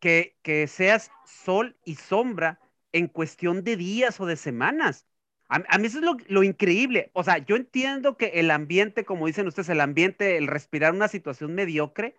que, 0.00 0.36
que 0.42 0.66
seas 0.66 1.10
sol 1.24 1.76
y 1.84 1.96
sombra 1.96 2.60
en 2.92 3.08
cuestión 3.08 3.64
de 3.64 3.76
días 3.76 4.20
o 4.20 4.26
de 4.26 4.36
semanas. 4.36 5.06
A, 5.48 5.78
mí 5.78 5.86
eso 5.86 5.98
es 5.98 6.28
lo, 6.28 6.42
increíble. 6.42 7.10
O 7.12 7.22
sea, 7.22 7.38
yo 7.38 7.56
entiendo 7.56 8.16
que 8.16 8.26
el 8.34 8.50
ambiente, 8.50 9.04
como 9.04 9.26
dicen 9.26 9.46
ustedes, 9.46 9.68
el 9.68 9.80
ambiente, 9.80 10.36
el 10.36 10.46
respirar 10.46 10.92
una 10.92 11.08
situación 11.08 11.54
mediocre, 11.54 12.16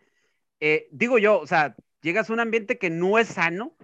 eh, 0.59 0.87
digo 0.91 1.17
yo, 1.17 1.39
o 1.39 1.47
sea, 1.47 1.75
llegas 2.01 2.29
a 2.29 2.33
un 2.33 2.39
ambiente 2.39 2.77
que 2.77 2.89
no 2.89 3.17
es 3.17 3.29
sano, 3.29 3.75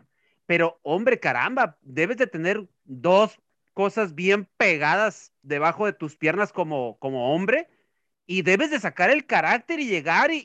pero 0.51 0.81
hombre, 0.83 1.17
caramba, 1.17 1.77
debes 1.81 2.17
de 2.17 2.27
tener 2.27 2.67
dos 2.83 3.39
cosas 3.71 4.15
bien 4.15 4.49
pegadas 4.57 5.31
debajo 5.43 5.85
de 5.85 5.93
tus 5.93 6.17
piernas 6.17 6.51
como, 6.51 6.97
como 6.99 7.33
hombre 7.33 7.69
y 8.27 8.41
debes 8.41 8.69
de 8.69 8.81
sacar 8.81 9.11
el 9.11 9.25
carácter 9.25 9.79
y 9.79 9.87
llegar 9.87 10.29
y, 10.33 10.43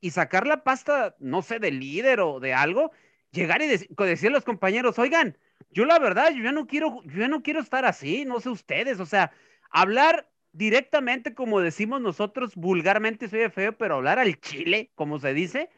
y, 0.00 0.10
sacar 0.12 0.46
la 0.46 0.64
pasta, 0.64 1.14
no 1.18 1.42
sé, 1.42 1.58
de 1.58 1.72
líder 1.72 2.20
o 2.20 2.40
de 2.40 2.54
algo, 2.54 2.90
llegar 3.32 3.60
y 3.60 3.66
decir 3.66 4.30
a 4.30 4.32
los 4.32 4.46
compañeros, 4.46 4.98
oigan, 4.98 5.36
yo 5.68 5.84
la 5.84 5.98
verdad, 5.98 6.30
yo 6.30 6.42
ya 6.42 6.52
no 6.52 6.66
quiero, 6.66 7.02
yo 7.04 7.18
ya 7.18 7.28
no 7.28 7.42
quiero 7.42 7.60
estar 7.60 7.84
así, 7.84 8.24
no 8.24 8.40
sé 8.40 8.48
ustedes, 8.48 8.98
o 8.98 9.04
sea, 9.04 9.30
hablar 9.68 10.26
directamente 10.52 11.34
como 11.34 11.60
decimos 11.60 12.00
nosotros 12.00 12.54
vulgarmente, 12.54 13.28
soy 13.28 13.50
feo, 13.50 13.76
pero 13.76 13.96
hablar 13.96 14.18
al 14.18 14.40
chile, 14.40 14.90
como 14.94 15.20
se 15.20 15.34
dice, 15.34 15.68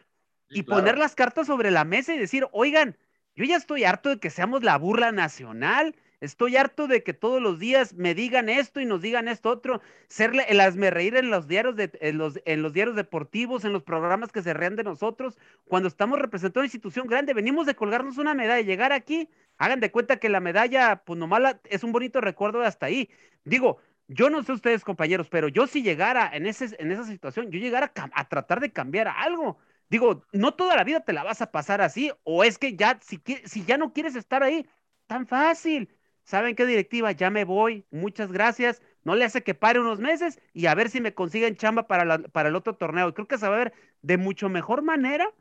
y 0.51 0.63
poner 0.63 0.99
las 0.99 1.17
cartas 1.17 1.49
sobre 1.49 1.73
la 1.73 1.83
mesa 1.83 2.15
y 2.15 2.19
decir, 2.19 2.47
oigan, 2.53 2.97
yo 3.37 3.45
ya 3.45 3.57
estoy 3.57 3.85
harto 3.85 4.09
de 4.09 4.19
que 4.19 4.31
seamos 4.31 4.65
la 4.65 4.77
burla 4.79 5.13
nacional, 5.13 5.95
Estoy 6.21 6.57
harto 6.57 6.89
de 6.89 7.03
que 7.03 7.13
todos 7.13 7.43
los 7.43 7.59
días 7.59 7.93
me 7.95 8.15
digan 8.15 8.49
esto 8.49 8.81
y 8.81 8.87
nos 8.87 9.03
digan 9.03 9.29
esto 9.29 9.51
otro, 9.51 9.83
serle 10.09 10.45
el 10.49 10.61
hazme 10.61 10.91
reír 10.91 11.15
en 11.17 11.29
los 11.29 11.47
diarios 11.47 11.77
de, 11.77 11.91
en 12.01 12.17
los, 12.17 12.41
en 12.47 12.63
los 12.63 12.73
diarios 12.73 12.97
deportivos, 12.97 13.65
en 13.65 13.73
los 13.75 13.83
programas 13.83 14.33
que 14.33 14.43
se 14.43 14.55
rean 14.55 14.77
de 14.77 14.85
nosotros, 14.85 15.37
cuando 15.67 15.89
estamos 15.89 16.19
representando 16.19 16.61
una 16.61 16.67
institución 16.67 17.07
grande, 17.07 17.35
venimos 17.35 17.67
de 17.67 17.75
colgarnos 17.75 18.17
una 18.17 18.33
medalla, 18.33 18.63
llegar 18.63 18.93
aquí, 18.93 19.29
hagan 19.59 19.81
de 19.81 19.91
cuenta 19.91 20.17
que 20.17 20.31
la 20.31 20.41
medalla, 20.41 21.03
pues 21.05 21.19
nomás 21.19 21.57
es 21.65 21.85
un 21.85 21.93
bonito 21.93 22.23
recuerdo 22.23 22.61
de 22.61 22.67
hasta 22.67 22.87
ahí. 22.87 23.11
Digo, 23.45 23.79
yo 24.09 24.31
no 24.31 24.43
sé 24.43 24.53
ustedes, 24.53 24.85
compañeros, 24.85 25.29
pero 25.29 25.49
yo 25.49 25.67
si 25.67 25.83
llegara 25.83 26.31
en, 26.33 26.47
ese, 26.47 26.75
en 26.79 26.93
esa 26.93 27.05
situación, 27.05 27.51
yo 27.51 27.59
llegara 27.59 27.93
a, 27.95 28.29
tratar 28.29 28.61
de 28.61 28.73
cambiar 28.73 29.09
algo. 29.09 29.59
Digo, 29.89 30.25
no 30.33 30.55
toda 30.55 30.77
la 30.77 30.85
vida 30.85 31.01
te 31.01 31.13
la 31.13 31.23
vas 31.23 31.43
a 31.43 31.53
pasar 31.53 31.81
así, 31.81 32.11
o 32.25 32.45
es 32.45 32.59
que 32.59 32.77
ya, 32.77 32.99
si, 33.03 33.21
si 33.45 33.65
ya 33.65 33.79
no 33.79 33.93
quieres 33.93 34.17
estar 34.17 34.43
ahí, 34.43 34.67
tan 35.07 35.27
fácil 35.27 35.89
¿saben 36.27 36.57
qué 36.57 36.67
directiva? 36.67 37.13
Ya 37.13 37.31
me 37.31 37.45
voy, 37.45 37.87
muchas 37.91 38.31
gracias. 38.31 38.83
No 39.05 39.15
le 39.15 39.25
hace 39.25 39.43
que 39.43 39.55
pare 39.55 39.81
unos 39.81 40.01
meses 40.01 40.41
y 40.53 40.67
a 40.67 40.75
ver 40.75 40.91
si 40.91 41.01
me 41.01 41.15
consiguen 41.15 41.57
chamba 41.57 41.87
para, 41.87 42.19
para 42.19 42.49
el 42.49 42.57
otro 42.57 42.75
torneo. 42.75 43.15
Creo 43.15 43.29
que 43.29 43.39
se 43.39 43.49
va 43.49 43.55
a 43.55 43.59
ver 43.59 43.73
de 44.03 44.19
mucho 44.19 44.49
mejor 44.49 44.83
manera 44.83 45.33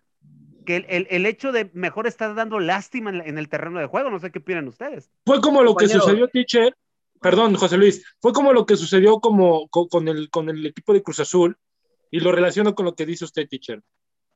que 0.66 0.78
el, 0.78 1.26
hecho 1.26 1.52
de 1.52 1.70
mejor 1.74 2.08
estar 2.08 2.34
dando 2.34 2.60
lástima 2.60 3.12
en, 3.12 3.38
el 3.38 3.50
terreno 3.50 3.80
de 3.80 3.88
juego. 3.88 4.10
No 4.10 4.20
sé 4.20 4.32
qué 4.32 4.40
opinan 4.40 4.68
ustedes. 4.68 5.12
Fue 5.26 5.42
como 5.42 5.64
lo 5.64 5.76
que 5.76 5.88
sucedió, 5.88 6.28
teacher. 6.28 6.76
Perdón, 7.20 7.56
José 7.56 7.78
Luis. 7.78 8.04
Fue 8.20 8.34
como 8.34 8.54
lo 8.54 8.66
que 8.66 8.76
sucedió 8.76 9.20
como, 9.20 9.68
con, 9.70 10.08
el, 10.08 10.30
con 10.30 10.50
el 10.50 10.66
equipo 10.66 10.94
de 10.94 11.02
Cruz 11.02 11.20
Azul 11.20 11.58
y 12.12 12.20
lo 12.20 12.32
relaciono 12.32 12.76
con 12.76 12.86
lo 12.86 12.96
que 12.96 13.06
dice 13.06 13.26
usted, 13.26 13.48
teacher. 13.48 13.82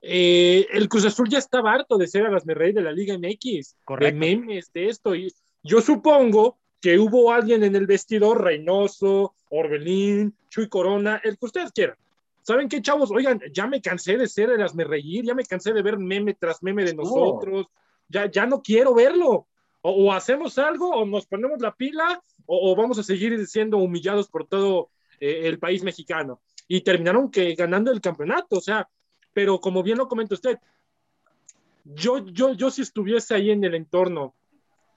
Eh, 0.02 0.68
el 0.72 0.88
Cruz 0.88 1.06
Azul 1.06 1.30
ya 1.30 1.40
estaba 1.40 1.74
harto 1.74 1.98
de 1.98 2.08
ser 2.08 2.26
a 2.26 2.32
las 2.32 2.46
rey 2.46 2.72
de 2.72 2.82
la 2.82 2.92
Liga 2.92 3.18
MX, 3.18 3.76
Correcto. 3.84 4.14
de 4.14 4.20
memes, 4.20 4.72
de 4.72 4.88
esto. 4.88 5.16
Y 5.16 5.34
yo 5.64 5.82
supongo 5.82 6.58
que 6.82 6.98
hubo 6.98 7.32
alguien 7.32 7.64
en 7.64 7.76
el 7.76 7.86
vestidor, 7.86 8.44
Reynoso, 8.44 9.34
Orbelín, 9.50 10.34
Chuy 10.50 10.70
Corona, 10.70 11.22
el 11.24 11.38
que 11.38 11.46
ustedes 11.46 11.72
quieran. 11.72 11.98
¿Saben 12.42 12.70
qué, 12.70 12.82
chavos? 12.82 13.12
Oigan, 13.12 13.42
ya 13.54 13.68
me 13.68 13.82
cansé 13.82 14.18
de 14.18 14.28
ser 14.28 14.50
el 14.50 14.88
reír, 14.88 15.26
ya 15.26 15.36
me 15.36 15.44
cansé 15.44 15.74
de 15.74 15.82
ver 15.82 15.98
meme 15.98 16.34
tras 16.34 16.64
meme 16.64 16.84
de 16.84 16.96
nosotros, 16.96 17.68
ya, 18.08 18.26
ya 18.32 18.46
no 18.46 18.62
quiero 18.62 18.94
verlo. 18.94 19.48
O, 19.82 20.12
hacemos 20.12 20.58
algo, 20.58 20.90
o 20.90 21.06
nos 21.06 21.26
ponemos 21.26 21.62
la 21.62 21.74
pila, 21.74 22.22
o, 22.46 22.76
vamos 22.76 22.98
a 23.00 23.04
seguir 23.04 23.46
siendo 23.48 23.78
humillados 23.78 24.30
por 24.30 24.48
todo 24.48 24.90
eh, 25.20 25.42
el 25.44 25.60
país 25.60 25.84
mexicano. 25.84 26.42
Y 26.68 26.82
terminaron 26.82 27.30
que 27.30 27.54
ganando 27.56 27.92
el 27.92 28.02
campeonato, 28.02 28.58
o 28.58 28.62
sea, 28.62 28.90
pero 29.40 29.62
como 29.62 29.82
bien 29.82 29.98
lo 29.98 30.10
comenta 30.10 30.36
usted, 30.36 30.60
yo, 31.86 32.26
yo, 32.26 32.52
yo 32.52 32.70
si 32.70 32.82
estuviese 32.82 33.34
ahí 33.36 33.52
en 33.52 33.64
el 33.64 33.74
entorno 33.74 34.34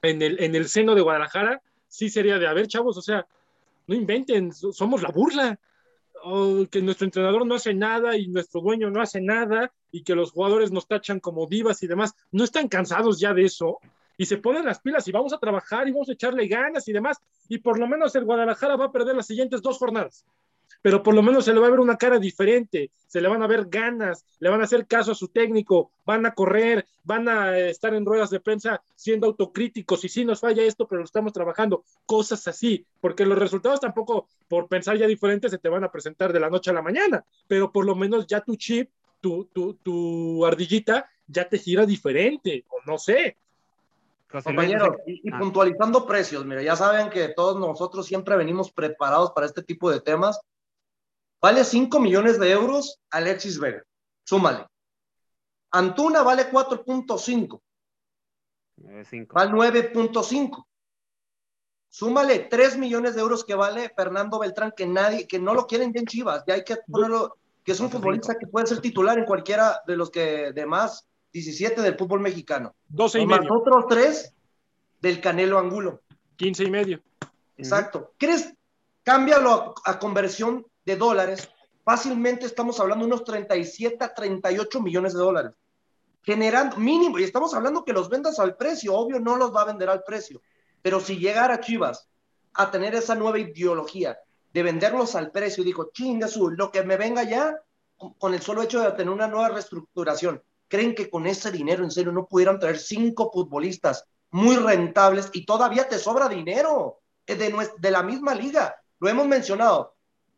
en 0.03 0.21
el, 0.21 0.43
en 0.43 0.57
el 0.57 0.69
seno 0.69 0.97
de 0.97 1.01
Guadalajara, 1.01 1.63
sí 1.87 2.11
sería 2.11 2.41
de, 2.41 2.49
a 2.49 2.53
ver, 2.53 2.67
chavos, 2.67 2.97
o 2.97 3.03
sea, 3.03 3.25
no 3.87 3.95
inventen, 3.95 4.53
somos 4.53 5.01
la 5.01 5.11
burla. 5.11 5.61
O 6.25 6.67
que 6.69 6.83
nuestro 6.83 7.05
entrenador 7.05 7.47
no 7.47 7.55
hace 7.55 7.73
nada 7.73 8.17
y 8.17 8.27
nuestro 8.27 8.61
dueño 8.61 8.91
no 8.91 9.01
hace 9.01 9.21
nada 9.21 9.73
y 9.93 10.03
que 10.03 10.17
los 10.17 10.33
jugadores 10.33 10.73
nos 10.73 10.89
tachan 10.89 11.21
como 11.21 11.47
divas 11.47 11.81
y 11.85 11.87
demás, 11.87 12.13
no 12.33 12.43
están 12.43 12.67
cansados 12.67 13.21
ya 13.21 13.33
de 13.33 13.45
eso 13.45 13.79
y 14.17 14.27
se 14.27 14.39
ponen 14.39 14.65
las 14.65 14.81
pilas 14.81 15.07
y 15.07 15.13
vamos 15.13 15.33
a 15.33 15.39
trabajar 15.39 15.87
y 15.87 15.93
vamos 15.93 16.09
a 16.09 16.15
echarle 16.15 16.49
ganas 16.49 16.89
y 16.89 16.93
demás. 16.93 17.19
Y 17.49 17.59
por 17.59 17.79
lo 17.79 17.87
menos 17.87 18.13
el 18.17 18.25
Guadalajara 18.25 18.75
va 18.75 18.87
a 18.87 18.93
perder 18.93 19.15
las 19.15 19.29
siguientes 19.29 19.63
dos 19.63 19.79
jornadas 19.79 20.27
pero 20.83 21.03
por 21.03 21.15
lo 21.15 21.23
menos 21.23 21.45
se 21.45 21.55
le 21.55 21.61
va 21.61 21.69
a 21.69 21.71
ver 21.71 21.81
una 21.81 21.97
cara 21.97 22.19
diferente, 22.19 22.91
se 23.07 23.21
le 23.21 23.29
van 23.29 23.43
a 23.43 23.47
ver 23.47 23.67
ganas, 23.69 24.27
le 24.41 24.51
van 24.51 24.61
a 24.61 24.65
hacer 24.65 24.87
caso 24.87 25.13
a 25.13 25.15
su 25.15 25.29
técnico, 25.29 25.93
van 26.05 26.27
a 26.27 26.35
correr, 26.35 26.87
van 27.05 27.29
a 27.29 27.57
estar 27.57 27.95
en 27.95 28.05
ruedas 28.05 28.31
de 28.31 28.41
prensa 28.41 28.83
siendo 28.95 29.29
autocríticos 29.29 30.05
y 30.05 30.09
si 30.09 30.25
nos 30.25 30.41
falla 30.41 30.65
esto, 30.65 30.87
pero 30.89 31.01
lo 31.01 31.05
estamos 31.05 31.33
trabajando, 31.33 31.85
cosas 32.05 32.47
así, 32.49 32.85
porque 33.01 33.25
los 33.25 33.39
resultados 33.39 33.81
tampoco 33.81 34.29
por 34.49 34.69
pensar 34.69 34.99
ya 34.99 35.07
diferente 35.07 35.49
se 35.49 35.59
te 35.59 35.69
van 35.69 35.85
a 35.85 35.93
presentar 35.93 36.33
de 36.33 36.41
la 36.41 36.51
noche 36.51 36.71
a 36.71 36.75
la 36.75 36.83
mañana, 36.83 37.25
pero 37.47 37.71
por 37.71 37.87
lo 37.87 37.95
menos 37.95 38.27
ya 38.27 38.41
tu 38.41 38.57
chip, 38.57 38.91
tu, 39.21 39.45
tu, 39.53 39.75
tu 39.75 40.45
ardillita 40.45 41.09
ya 41.29 41.49
te 41.49 41.59
gira 41.59 41.87
diferente, 41.87 42.65
o 42.69 42.91
no 42.91 42.99
sé, 42.99 43.37
Compañero, 44.41 44.97
y, 45.07 45.31
ah. 45.31 45.39
puntualizando 45.39 46.07
precios, 46.07 46.45
mira, 46.47 46.63
ya 46.63 46.75
saben 46.75 47.11
que 47.11 47.29
todos 47.29 47.61
nosotros 47.61 48.07
siempre 48.07 48.35
venimos 48.37 48.73
preparados 48.73 49.33
para 49.33 49.47
este 49.47 49.63
tipo 49.63 49.91
de 49.91 50.01
temas. 50.01 50.41
Vale 51.43 51.65
5 51.65 51.99
millones 51.99 52.39
de 52.39 52.53
euros 52.53 53.01
Alexis 53.11 53.59
Vega. 53.59 53.83
Súmale. 54.25 54.65
Antuna 55.73 56.23
vale 56.23 56.49
4.5. 56.51 57.61
Vale 58.77 59.51
9.5. 59.51 60.65
Súmale 61.89 62.39
3 62.39 62.79
millones 62.79 63.17
de 63.17 63.21
euros 63.21 63.45
que 63.45 63.57
vale 63.57 63.93
Fernando 63.95 64.39
Beltrán, 64.39 64.73
que 64.75 64.87
nadie, 64.87 65.27
que 65.27 65.41
no 65.41 65.53
lo 65.53 65.67
quieren 65.67 65.93
bien 65.93 66.07
Chivas. 66.07 66.45
Ya 66.47 66.55
hay 66.55 66.65
que 66.65 66.77
ponerlo, 66.89 67.37
que 67.65 67.73
es 67.73 67.81
un 67.81 67.91
futbolista 67.91 68.39
que 68.39 68.47
puede 68.47 68.69
ser 68.69 68.81
titular 68.81 69.19
en 69.19 69.25
cualquiera 69.25 69.83
de 69.87 69.97
los 69.97 70.11
que 70.11 70.53
demás 70.53 71.09
17 71.33 71.83
del 71.83 71.99
fútbol 71.99 72.21
mexicano. 72.21 72.75
12 72.89 73.21
y, 73.21 73.27
medio. 73.27 73.53
otros 73.53 73.87
3 73.89 74.33
del 75.01 75.21
Canelo 75.21 75.59
Angulo. 75.59 76.03
15 76.37 76.65
y 76.65 76.71
medio. 76.71 77.03
Exacto. 77.57 78.15
¿Crees? 78.17 78.55
Cámbialo 79.03 79.75
a 79.85 79.99
conversión 79.99 80.65
de 80.85 80.97
dólares, 80.97 81.49
fácilmente 81.85 82.47
estamos 82.47 82.79
hablando 82.81 83.05
de 83.05 83.13
unos 83.13 83.25
37 83.25 84.05
a 84.05 84.15
38 84.15 84.81
millones 84.81 85.13
de 85.13 85.19
dólares. 85.19 85.53
Generando 86.23 86.77
mínimo, 86.77 87.19
y 87.19 87.25
estamos 87.25 87.53
hablando 87.55 87.85
que 87.85 87.93
los 87.93 88.09
vendas 88.09 88.39
al 88.39 88.57
precio, 88.57 88.95
obvio 88.95 89.19
no 89.19 89.37
los 89.37 89.55
va 89.55 89.63
a 89.63 89.67
vender 89.67 89.89
al 89.89 90.05
precio, 90.05 90.41
pero 90.81 91.01
si 91.01 91.19
llegara 91.19 91.61
Chivas 91.61 92.09
a 92.55 92.71
tener 92.71 92.95
esa 92.95 93.15
nueva 93.15 93.39
ideología 93.39 94.19
de 94.53 94.63
venderlos 94.63 95.15
al 95.15 95.31
precio, 95.31 95.65
dijo, 95.65 95.91
chinga 95.93 96.29
su, 96.29 96.51
lo 96.51 96.71
que 96.71 96.83
me 96.83 96.97
venga 96.97 97.25
ya, 97.25 97.57
con 98.19 98.35
el 98.35 98.43
solo 98.43 98.63
hecho 98.63 98.81
de 98.81 98.91
tener 98.93 99.11
una 99.13 99.29
nueva 99.29 99.49
reestructuración, 99.49 100.43
¿creen 100.69 100.95
que 100.95 101.09
con 101.09 101.27
ese 101.27 101.51
dinero 101.51 101.85
en 101.85 101.91
serio 101.91 102.13
no 102.13 102.27
pudieran 102.27 102.59
traer 102.59 102.79
cinco 102.79 103.31
futbolistas 103.33 104.05
muy 104.31 104.57
rentables 104.57 105.31
y 105.33 105.45
todavía 105.45 105.89
te 105.89 105.99
sobra 105.99 106.29
dinero 106.29 107.01
de, 107.27 107.71
de 107.79 107.91
la 107.91 108.03
misma 108.03 108.35
liga? 108.35 108.77
Lo 108.99 109.09
hemos 109.09 109.27
mencionado, 109.27 109.95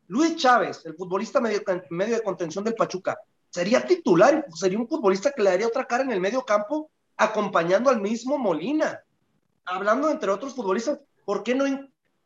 Luis 0.09 0.37
Chávez, 0.37 0.83
el 0.85 0.95
futbolista 0.95 1.41
medio, 1.41 1.61
de 1.61 2.23
contención 2.23 2.65
del 2.65 2.75
Pachuca, 2.75 3.19
sería 3.49 3.87
titular, 3.87 4.45
sería 4.55 4.79
un 4.79 4.89
futbolista 4.89 5.31
que 5.31 5.43
le 5.43 5.51
daría 5.51 5.67
otra 5.67 5.87
cara 5.87 6.03
en 6.03 6.13
el 6.13 6.21
medio 6.21 6.43
campo, 6.43 6.91
acompañando 7.17 7.91
al 7.91 8.01
mismo 8.01 8.37
Molina. 8.37 9.03
Hablando 9.65 10.11
entre 10.11 10.31
otros 10.31 10.55
futbolistas, 10.55 10.99
¿por 11.25 11.43
qué 11.43 11.55
no 11.55 11.65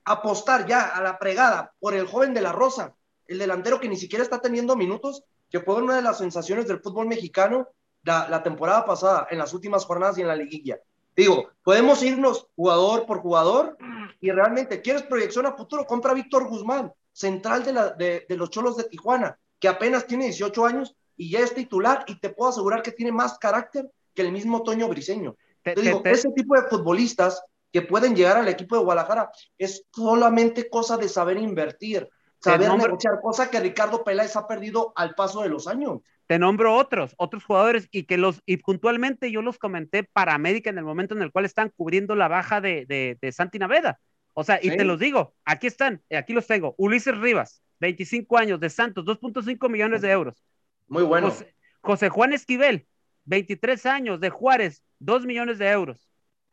apostar 0.04 0.66
ya 0.66 0.88
a 0.88 1.02
la 1.02 1.18
pregada 1.18 1.72
por 1.78 1.94
el 1.94 2.06
joven 2.06 2.34
de 2.34 2.40
la 2.40 2.52
Rosa, 2.52 2.94
el 3.26 3.38
delantero 3.38 3.78
que 3.78 3.88
ni 3.88 3.96
siquiera 3.96 4.24
está 4.24 4.40
teniendo 4.40 4.74
minutos, 4.74 5.22
que 5.50 5.60
fue 5.60 5.76
una 5.76 5.96
de 5.96 6.02
las 6.02 6.18
sensaciones 6.18 6.66
del 6.66 6.80
fútbol 6.80 7.06
mexicano 7.06 7.68
la, 8.02 8.28
la 8.28 8.42
temporada 8.42 8.84
pasada, 8.86 9.28
en 9.30 9.38
las 9.38 9.52
últimas 9.52 9.84
jornadas 9.84 10.18
y 10.18 10.22
en 10.22 10.28
la 10.28 10.36
liguilla? 10.36 10.80
Digo, 11.14 11.50
podemos 11.62 12.02
irnos 12.02 12.48
jugador 12.56 13.06
por 13.06 13.20
jugador 13.20 13.76
y 14.20 14.30
realmente, 14.30 14.80
¿quieres 14.80 15.02
proyección 15.02 15.46
a 15.46 15.56
futuro? 15.56 15.84
Compra 15.84 16.12
a 16.12 16.14
Víctor 16.14 16.48
Guzmán 16.48 16.92
central 17.18 17.64
de, 17.64 17.72
la, 17.72 17.90
de, 17.90 18.24
los 18.30 18.50
Cholos 18.50 18.76
de 18.76 18.84
Tijuana, 18.84 19.38
que 19.58 19.66
apenas 19.66 20.06
tiene 20.06 20.26
18 20.26 20.66
años 20.66 20.96
y 21.16 21.30
ya 21.30 21.40
es 21.40 21.52
titular 21.52 22.04
y 22.06 22.20
te 22.20 22.30
puedo 22.30 22.50
asegurar 22.50 22.82
que 22.82 22.92
tiene 22.92 23.10
más 23.10 23.38
carácter 23.38 23.90
que 24.14 24.22
el 24.22 24.30
mismo 24.30 24.62
Toño 24.62 24.88
Briseño. 24.88 25.34
Te, 25.62 25.74
digo, 25.74 26.00
ese 26.04 26.30
tipo 26.30 26.54
de 26.54 26.68
futbolistas 26.68 27.42
que 27.72 27.82
pueden 27.82 28.14
llegar 28.14 28.36
al 28.36 28.48
equipo 28.48 28.76
de 28.76 28.84
Guadalajara. 28.84 29.30
Es 29.58 29.84
solamente 29.92 30.70
cosa 30.70 30.96
de 30.96 31.08
saber 31.08 31.38
invertir, 31.38 32.08
saber 32.40 32.72
negociar, 32.72 33.20
cosa 33.20 33.50
que 33.50 33.60
Ricardo 33.60 34.04
Peláez 34.04 34.36
ha 34.36 34.46
perdido 34.46 34.92
al 34.94 35.14
paso 35.14 35.42
de 35.42 35.48
los 35.48 35.66
años. 35.66 35.98
Te 36.28 36.38
nombro 36.38 36.76
otros, 36.76 37.14
otros 37.16 37.44
jugadores 37.44 37.88
y 37.90 38.04
que 38.04 38.16
los, 38.16 38.42
y 38.46 38.58
puntualmente 38.58 39.32
yo 39.32 39.42
los 39.42 39.58
comenté 39.58 40.04
para 40.04 40.34
América 40.34 40.70
en 40.70 40.78
el 40.78 40.84
momento 40.84 41.14
en 41.14 41.22
el 41.22 41.32
cual 41.32 41.46
están 41.46 41.72
cubriendo 41.74 42.14
la 42.14 42.28
baja 42.28 42.60
de, 42.60 42.86
de, 43.20 43.32
Santi 43.32 43.58
Naveda. 43.58 43.98
O 44.40 44.44
sea, 44.44 44.60
y 44.62 44.70
te 44.70 44.84
los 44.84 45.00
digo, 45.00 45.34
aquí 45.44 45.66
están, 45.66 46.00
aquí 46.16 46.32
los 46.32 46.46
tengo. 46.46 46.76
Ulises 46.78 47.18
Rivas, 47.18 47.60
25 47.80 48.38
años, 48.38 48.60
de 48.60 48.70
Santos, 48.70 49.04
2.5 49.04 49.68
millones 49.68 50.00
de 50.00 50.12
euros. 50.12 50.44
Muy 50.86 51.02
bueno. 51.02 51.34
José 51.80 52.08
Juan 52.08 52.32
Esquivel, 52.32 52.86
23 53.24 53.84
años, 53.86 54.20
de 54.20 54.30
Juárez, 54.30 54.84
2 55.00 55.26
millones 55.26 55.58
de 55.58 55.68
euros. 55.68 56.08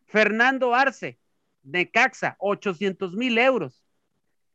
Fernando 0.08 0.74
Arce, 0.74 1.19
de 1.62 1.91
Caxa, 1.91 2.36
800 2.39 3.15
mil 3.15 3.38
euros. 3.38 3.84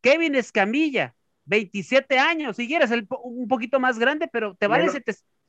Kevin 0.00 0.34
Escamilla, 0.34 1.14
27 1.44 2.18
años, 2.18 2.56
si 2.56 2.66
quieres, 2.66 2.90
un 3.22 3.46
poquito 3.46 3.78
más 3.78 3.96
grande, 3.96 4.26
pero 4.26 4.56
te 4.56 4.66
vale 4.66 4.88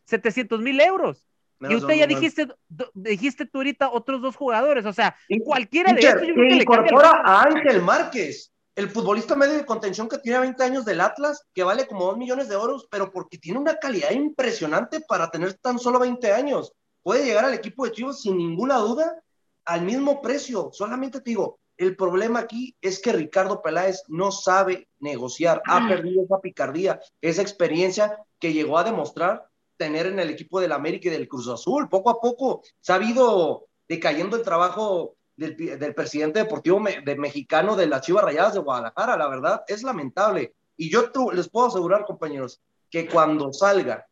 700 0.05 0.61
mil 0.61 0.79
euros. 0.79 1.27
Y 1.69 1.75
usted 1.75 1.95
ya 1.95 2.07
dijiste, 2.07 2.47
dijiste 2.93 3.45
tú 3.45 3.59
ahorita 3.59 3.91
otros 3.91 4.21
dos 4.21 4.35
jugadores, 4.35 4.85
o 4.85 4.93
sea, 4.93 5.15
cualquiera 5.43 5.93
de 5.93 6.01
estos 6.01 6.27
yo 6.27 6.33
creo 6.33 6.49
que 6.49 6.55
incorpora 6.55 7.21
a 7.23 7.43
Ángel 7.43 7.81
Márquez, 7.81 8.51
el 8.75 8.89
futbolista 8.89 9.35
medio 9.35 9.53
de 9.53 9.65
contención 9.65 10.07
que 10.07 10.17
tiene 10.17 10.39
20 10.39 10.63
años 10.63 10.85
del 10.85 11.01
Atlas, 11.01 11.45
que 11.53 11.63
vale 11.63 11.85
como 11.87 12.05
2 12.05 12.17
millones 12.17 12.47
de 12.47 12.55
euros, 12.55 12.87
pero 12.89 13.11
porque 13.11 13.37
tiene 13.37 13.59
una 13.59 13.75
calidad 13.75 14.11
impresionante 14.11 15.01
para 15.01 15.29
tener 15.29 15.53
tan 15.55 15.77
solo 15.77 15.99
20 15.99 16.31
años. 16.31 16.73
Puede 17.03 17.25
llegar 17.25 17.45
al 17.45 17.53
equipo 17.53 17.85
de 17.85 17.91
Chivas 17.91 18.21
sin 18.21 18.37
ninguna 18.37 18.77
duda 18.77 19.21
al 19.65 19.81
mismo 19.81 20.21
precio. 20.21 20.69
Solamente 20.71 21.19
te 21.19 21.31
digo, 21.31 21.59
el 21.77 21.95
problema 21.95 22.39
aquí 22.39 22.75
es 22.81 22.99
que 22.99 23.11
Ricardo 23.11 23.61
Peláez 23.61 24.03
no 24.07 24.31
sabe 24.31 24.87
negociar, 24.99 25.61
ha 25.65 25.87
perdido 25.87 26.23
esa 26.23 26.39
picardía, 26.39 27.01
esa 27.21 27.41
experiencia 27.41 28.17
que 28.39 28.53
llegó 28.53 28.77
a 28.77 28.83
demostrar 28.83 29.50
tener 29.81 30.05
en 30.05 30.19
el 30.19 30.29
equipo 30.29 30.61
del 30.61 30.73
América 30.73 31.07
y 31.07 31.11
del 31.11 31.27
Cruz 31.27 31.47
Azul. 31.47 31.89
Poco 31.89 32.11
a 32.11 32.21
poco 32.21 32.61
se 32.79 32.93
ha 32.93 33.01
ido 33.01 33.65
decayendo 33.89 34.37
el 34.37 34.43
trabajo 34.43 35.15
del, 35.35 35.95
presidente 35.95 36.37
deportivo 36.37 36.79
de 37.03 37.15
mexicano 37.15 37.75
de 37.75 37.87
las 37.87 38.01
Chivas 38.01 38.23
Rayadas 38.23 38.53
de 38.53 38.59
Guadalajara. 38.59 39.17
La 39.17 39.27
verdad 39.27 39.63
es 39.67 39.81
lamentable. 39.81 40.53
Y 40.77 40.91
yo 40.91 41.09
les 41.33 41.49
puedo 41.49 41.65
asegurar, 41.65 42.05
compañeros, 42.05 42.61
que 42.91 43.07
cuando 43.07 43.51
salga 43.53 44.05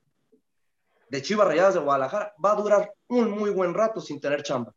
de 1.08 1.22
Chivas 1.22 1.48
Rayadas 1.48 1.76
de 1.76 1.82
Guadalajara 1.82 2.34
va 2.44 2.54
a 2.54 2.56
durar 2.56 2.92
un 3.08 3.30
muy 3.30 3.52
buen 3.52 3.76
rato 3.76 4.02
sin 4.02 4.20
tener 4.20 4.42
chamba. 4.42 4.74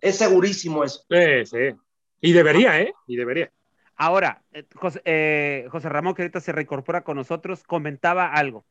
Es 0.00 0.16
segurísimo 0.16 0.84
eso. 0.84 1.02
Sí, 1.10 1.44
sí. 1.44 1.76
Y 2.20 2.32
debería, 2.32 2.80
¿eh? 2.80 2.94
Y 3.08 3.16
debería. 3.16 3.50
Ahora, 3.96 4.44
eh, 4.52 4.64
eh, 5.04 5.66
José, 5.72 5.88
Ramón, 5.88 6.14
que 6.14 6.22
ahorita 6.22 6.38
se 6.38 6.52
reincorpora 6.52 7.02
con 7.02 7.16
nosotros, 7.16 7.64
comentaba 7.64 8.32
algo. 8.32 8.64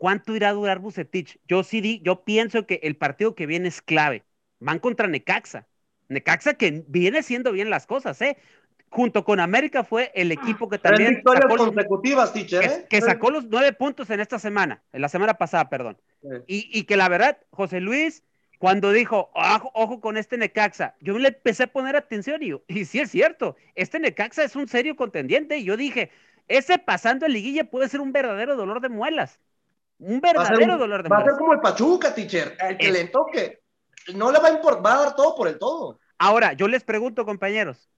¿Cuánto 0.00 0.34
irá 0.34 0.48
a 0.48 0.54
durar 0.54 0.78
Bucetich? 0.78 1.38
Yo 1.46 1.62
sí 1.62 1.82
di, 1.82 2.00
yo 2.02 2.24
pienso 2.24 2.66
que 2.66 2.80
el 2.84 2.96
partido 2.96 3.34
que 3.34 3.44
viene 3.44 3.68
es 3.68 3.82
clave. 3.82 4.24
Van 4.58 4.78
contra 4.78 5.06
Necaxa. 5.06 5.68
Necaxa 6.08 6.54
que 6.54 6.84
viene 6.88 7.22
siendo 7.22 7.52
bien 7.52 7.68
las 7.68 7.86
cosas, 7.86 8.18
¿eh? 8.22 8.38
Junto 8.88 9.26
con 9.26 9.40
América 9.40 9.84
fue 9.84 10.10
el 10.14 10.32
equipo 10.32 10.70
que 10.70 10.78
también. 10.78 11.16
victorias 11.16 11.44
consecutivas, 11.54 12.32
teacher, 12.32 12.64
¿eh? 12.64 12.86
que, 12.88 13.02
sacó 13.02 13.30
los 13.30 13.44
nueve 13.44 13.74
puntos 13.74 14.08
en 14.08 14.20
esta 14.20 14.38
semana, 14.38 14.82
en 14.94 15.02
la 15.02 15.10
semana 15.10 15.34
pasada, 15.34 15.68
perdón. 15.68 15.98
Y, 16.46 16.70
y 16.72 16.84
que 16.84 16.96
la 16.96 17.10
verdad, 17.10 17.36
José 17.50 17.80
Luis, 17.80 18.24
cuando 18.58 18.92
dijo, 18.92 19.30
ojo, 19.34 20.00
con 20.00 20.16
este 20.16 20.38
Necaxa, 20.38 20.96
yo 21.00 21.18
le 21.18 21.28
empecé 21.28 21.64
a 21.64 21.66
poner 21.66 21.94
atención 21.94 22.42
y, 22.42 22.54
y 22.68 22.86
sí 22.86 23.00
es 23.00 23.10
cierto, 23.10 23.54
este 23.74 24.00
Necaxa 24.00 24.44
es 24.44 24.56
un 24.56 24.66
serio 24.66 24.96
contendiente 24.96 25.58
y 25.58 25.64
yo 25.64 25.76
dije, 25.76 26.10
ese 26.48 26.78
pasando 26.78 27.26
en 27.26 27.34
liguilla 27.34 27.64
puede 27.64 27.90
ser 27.90 28.00
un 28.00 28.12
verdadero 28.12 28.56
dolor 28.56 28.80
de 28.80 28.88
muelas. 28.88 29.38
Un 30.00 30.20
verdadero 30.20 30.78
dolor 30.78 31.02
de 31.02 31.08
muelas. 31.08 31.26
Va 31.26 31.28
a 31.28 31.34
ser 31.34 31.38
como 31.38 31.52
el 31.52 31.60
Pachuca, 31.60 32.14
teacher, 32.14 32.56
el 32.58 32.78
que 32.78 32.90
le 32.90 33.08
toque. 33.08 33.60
No 34.14 34.32
le 34.32 34.38
va 34.38 34.48
a 34.48 34.52
importar, 34.52 34.84
va 34.84 34.94
a 34.94 35.04
dar 35.04 35.14
todo 35.14 35.36
por 35.36 35.46
el 35.46 35.58
todo. 35.58 36.00
Ahora, 36.18 36.54
yo 36.54 36.68
les 36.68 36.84
pregunto, 36.84 37.24
compañeros, 37.24 37.88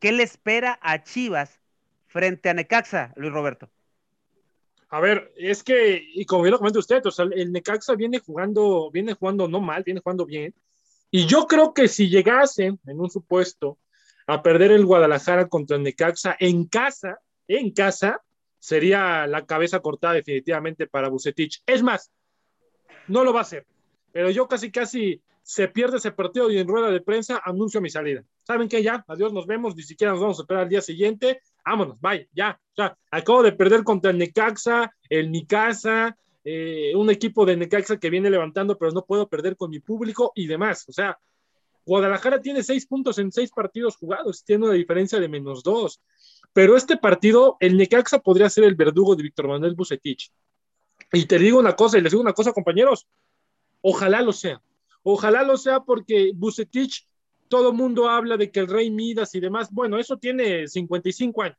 ¿qué 0.00 0.12
le 0.12 0.24
espera 0.24 0.78
a 0.82 1.02
Chivas 1.02 1.60
frente 2.06 2.48
a 2.48 2.54
Necaxa, 2.54 3.12
Luis 3.16 3.32
Roberto? 3.32 3.70
A 4.90 5.00
ver, 5.00 5.32
es 5.36 5.62
que, 5.62 6.02
y 6.14 6.24
como 6.24 6.42
bien 6.42 6.52
lo 6.52 6.58
comenta 6.58 6.78
usted, 6.78 7.04
o 7.06 7.10
sea, 7.10 7.26
el 7.32 7.52
Necaxa 7.52 7.94
viene 7.94 8.18
jugando, 8.18 8.90
viene 8.90 9.14
jugando 9.14 9.48
no 9.48 9.60
mal, 9.60 9.82
viene 9.84 10.00
jugando 10.00 10.26
bien. 10.26 10.54
Y 11.10 11.26
yo 11.26 11.46
creo 11.46 11.72
que 11.72 11.88
si 11.88 12.08
llegase, 12.08 12.66
en 12.66 13.00
un 13.00 13.10
supuesto, 13.10 13.78
a 14.26 14.42
perder 14.42 14.72
el 14.72 14.86
Guadalajara 14.86 15.48
contra 15.48 15.76
el 15.76 15.82
Necaxa 15.82 16.36
en 16.38 16.66
casa, 16.66 17.18
en 17.46 17.72
casa, 17.72 18.20
sería 18.64 19.26
la 19.26 19.44
cabeza 19.44 19.80
cortada 19.80 20.14
definitivamente 20.14 20.86
para 20.86 21.08
Bucetich. 21.08 21.62
Es 21.66 21.82
más, 21.82 22.10
no 23.08 23.24
lo 23.24 23.32
va 23.32 23.40
a 23.40 23.42
hacer, 23.42 23.66
pero 24.12 24.30
yo 24.30 24.48
casi, 24.48 24.70
casi 24.70 25.20
se 25.42 25.68
pierde 25.68 25.98
ese 25.98 26.12
partido 26.12 26.50
y 26.50 26.58
en 26.58 26.66
rueda 26.66 26.90
de 26.90 27.00
prensa 27.02 27.42
anuncio 27.44 27.80
mi 27.80 27.90
salida. 27.90 28.24
¿Saben 28.42 28.68
qué? 28.68 28.82
Ya, 28.82 29.04
adiós, 29.06 29.32
nos 29.32 29.46
vemos, 29.46 29.76
ni 29.76 29.82
siquiera 29.82 30.12
nos 30.12 30.22
vamos 30.22 30.38
a 30.38 30.42
esperar 30.42 30.62
al 30.62 30.68
día 30.68 30.80
siguiente 30.80 31.40
vámonos, 31.64 32.00
vaya, 32.00 32.26
ya. 32.32 32.60
O 32.72 32.74
sea, 32.76 32.96
acabo 33.10 33.42
de 33.42 33.52
perder 33.52 33.84
contra 33.84 34.10
el 34.10 34.18
Necaxa, 34.18 34.94
el 35.08 35.30
Nicasa, 35.30 36.16
eh, 36.44 36.92
un 36.94 37.10
equipo 37.10 37.46
de 37.46 37.56
Necaxa 37.56 37.98
que 37.98 38.10
viene 38.10 38.30
levantando, 38.30 38.76
pero 38.76 38.92
no 38.92 39.04
puedo 39.04 39.28
perder 39.28 39.56
con 39.56 39.70
mi 39.70 39.80
público 39.80 40.32
y 40.34 40.46
demás. 40.46 40.84
O 40.88 40.92
sea, 40.92 41.18
Guadalajara 41.86 42.40
tiene 42.40 42.62
seis 42.62 42.86
puntos 42.86 43.18
en 43.18 43.32
seis 43.32 43.50
partidos 43.50 43.96
jugados, 43.96 44.44
tiene 44.44 44.64
una 44.64 44.74
diferencia 44.74 45.18
de 45.18 45.28
menos 45.28 45.62
dos. 45.62 46.00
Pero 46.54 46.76
este 46.76 46.96
partido, 46.96 47.56
el 47.60 47.76
Necaxa 47.76 48.20
podría 48.20 48.48
ser 48.48 48.64
el 48.64 48.76
verdugo 48.76 49.16
de 49.16 49.24
Víctor 49.24 49.48
Manuel 49.48 49.74
Bucetich. 49.74 50.32
Y 51.12 51.26
te 51.26 51.38
digo 51.38 51.58
una 51.58 51.74
cosa, 51.74 51.98
y 51.98 52.00
les 52.00 52.12
digo 52.12 52.22
una 52.22 52.32
cosa, 52.32 52.52
compañeros, 52.52 53.06
ojalá 53.82 54.22
lo 54.22 54.32
sea. 54.32 54.62
Ojalá 55.02 55.42
lo 55.42 55.58
sea 55.58 55.80
porque 55.80 56.30
Bucetich 56.34 57.06
todo 57.48 57.72
mundo 57.72 58.08
habla 58.08 58.36
de 58.36 58.50
que 58.50 58.60
el 58.60 58.68
rey 58.68 58.90
Midas 58.90 59.34
y 59.34 59.40
demás, 59.40 59.68
bueno, 59.70 59.98
eso 59.98 60.16
tiene 60.16 60.66
55 60.66 61.42
años. 61.42 61.58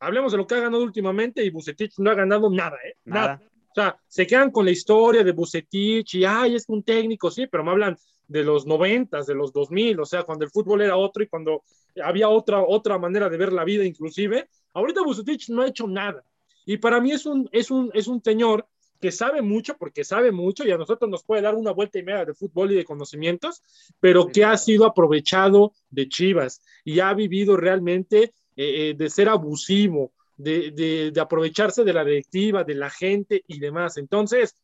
Hablemos 0.00 0.32
de 0.32 0.38
lo 0.38 0.46
que 0.46 0.54
ha 0.54 0.60
ganado 0.60 0.82
últimamente 0.82 1.44
y 1.44 1.50
Bucetich 1.50 1.98
no 1.98 2.10
ha 2.10 2.14
ganado 2.14 2.50
nada, 2.50 2.76
¿eh? 2.84 2.96
Nada. 3.04 3.42
O 3.70 3.74
sea, 3.74 3.96
se 4.08 4.26
quedan 4.26 4.50
con 4.50 4.64
la 4.64 4.70
historia 4.70 5.22
de 5.22 5.32
Bucetich 5.32 6.14
y, 6.14 6.24
ay, 6.24 6.56
es 6.56 6.64
un 6.68 6.82
técnico, 6.82 7.30
sí, 7.30 7.46
pero 7.46 7.62
me 7.62 7.70
hablan 7.70 7.96
de 8.30 8.44
los 8.44 8.64
90, 8.64 9.22
de 9.22 9.34
los 9.34 9.52
2000, 9.52 10.00
o 10.00 10.06
sea, 10.06 10.22
cuando 10.22 10.44
el 10.44 10.52
fútbol 10.52 10.82
era 10.82 10.96
otro 10.96 11.24
y 11.24 11.26
cuando 11.26 11.64
había 12.02 12.28
otra, 12.28 12.62
otra 12.62 12.96
manera 12.96 13.28
de 13.28 13.36
ver 13.36 13.52
la 13.52 13.64
vida 13.64 13.84
inclusive. 13.84 14.48
Ahorita 14.72 15.02
Bucetich 15.02 15.48
no 15.50 15.62
ha 15.62 15.66
hecho 15.66 15.88
nada. 15.88 16.22
Y 16.64 16.76
para 16.76 17.00
mí 17.00 17.10
es 17.10 17.26
un, 17.26 17.48
es 17.50 17.72
un, 17.72 17.90
es 17.92 18.06
un 18.06 18.22
señor 18.22 18.68
que 19.00 19.10
sabe 19.10 19.42
mucho, 19.42 19.76
porque 19.76 20.04
sabe 20.04 20.30
mucho 20.30 20.64
y 20.64 20.70
a 20.70 20.78
nosotros 20.78 21.10
nos 21.10 21.24
puede 21.24 21.42
dar 21.42 21.56
una 21.56 21.72
vuelta 21.72 21.98
y 21.98 22.04
media 22.04 22.24
de 22.24 22.34
fútbol 22.34 22.70
y 22.70 22.76
de 22.76 22.84
conocimientos, 22.84 23.62
pero 23.98 24.28
que 24.28 24.44
ha 24.44 24.56
sido 24.56 24.86
aprovechado 24.86 25.72
de 25.90 26.08
Chivas 26.08 26.62
y 26.84 27.00
ha 27.00 27.12
vivido 27.14 27.56
realmente 27.56 28.22
eh, 28.22 28.90
eh, 28.90 28.94
de 28.96 29.10
ser 29.10 29.28
abusivo, 29.28 30.12
de, 30.36 30.70
de, 31.12 31.20
aprovecharse 31.20 31.82
de 31.82 31.92
la 31.92 32.04
directiva, 32.04 32.62
de 32.62 32.74
la 32.76 32.90
gente 32.90 33.42
y 33.48 33.58
demás. 33.58 33.96
Entonces, 33.96 34.54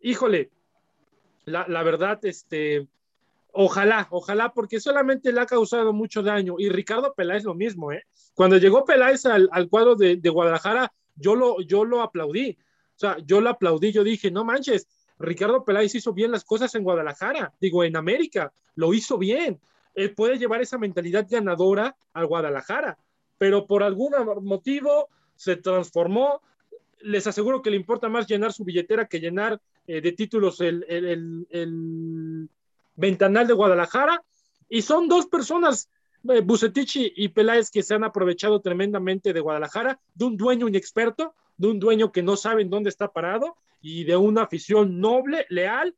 híjole, 0.00 0.50
la, 1.46 1.66
la 1.68 1.82
verdad, 1.82 2.18
este, 2.24 2.86
ojalá, 3.52 4.08
ojalá, 4.10 4.52
porque 4.52 4.80
solamente 4.80 5.32
le 5.32 5.40
ha 5.40 5.46
causado 5.46 5.92
mucho 5.92 6.22
daño. 6.22 6.56
Y 6.58 6.68
Ricardo 6.68 7.14
Peláez 7.14 7.44
lo 7.44 7.54
mismo, 7.54 7.92
¿eh? 7.92 8.04
Cuando 8.34 8.58
llegó 8.58 8.84
Peláez 8.84 9.24
al, 9.24 9.48
al 9.52 9.68
cuadro 9.68 9.94
de, 9.94 10.16
de, 10.16 10.28
Guadalajara, 10.28 10.92
yo 11.14 11.34
lo, 11.34 11.60
yo 11.62 11.84
lo 11.84 12.02
aplaudí. 12.02 12.58
O 12.96 12.98
sea, 12.98 13.16
yo 13.24 13.40
lo 13.40 13.50
aplaudí, 13.50 13.92
yo 13.92 14.04
dije, 14.04 14.30
no 14.30 14.44
manches, 14.44 14.88
Ricardo 15.18 15.64
Peláez 15.64 15.94
hizo 15.94 16.12
bien 16.12 16.32
las 16.32 16.44
cosas 16.44 16.74
en 16.74 16.82
Guadalajara, 16.82 17.54
digo, 17.60 17.84
en 17.84 17.96
América, 17.96 18.52
lo 18.74 18.92
hizo 18.92 19.16
bien. 19.16 19.60
Él 19.94 20.14
puede 20.14 20.38
llevar 20.38 20.60
esa 20.60 20.78
mentalidad 20.78 21.26
ganadora 21.28 21.96
al 22.12 22.26
Guadalajara, 22.26 22.98
pero 23.38 23.66
por 23.66 23.82
algún 23.82 24.12
motivo 24.42 25.08
se 25.36 25.56
transformó. 25.56 26.42
Les 27.00 27.26
aseguro 27.26 27.62
que 27.62 27.70
le 27.70 27.76
importa 27.76 28.08
más 28.08 28.26
llenar 28.26 28.52
su 28.52 28.64
billetera 28.64 29.06
que 29.06 29.20
llenar 29.20 29.60
eh, 29.86 30.00
de 30.00 30.12
títulos 30.12 30.60
el, 30.60 30.84
el, 30.88 31.46
el, 31.50 32.48
ventanal 32.94 33.46
de 33.46 33.52
Guadalajara. 33.52 34.22
Y 34.68 34.82
son 34.82 35.08
dos 35.08 35.26
personas, 35.26 35.88
eh, 36.28 36.40
Bucetich 36.40 37.12
y 37.14 37.28
Peláez, 37.28 37.70
que 37.70 37.82
se 37.82 37.94
han 37.94 38.04
aprovechado 38.04 38.60
tremendamente 38.60 39.32
de 39.32 39.40
Guadalajara, 39.40 40.00
de 40.14 40.24
un 40.24 40.36
dueño 40.36 40.68
inexperto, 40.68 41.34
de 41.56 41.68
un 41.68 41.78
dueño 41.78 42.12
que 42.12 42.22
no 42.22 42.36
sabe 42.36 42.62
en 42.62 42.70
dónde 42.70 42.90
está 42.90 43.12
parado 43.12 43.56
y 43.80 44.04
de 44.04 44.16
una 44.16 44.42
afición 44.42 45.00
noble, 45.00 45.46
leal, 45.48 45.94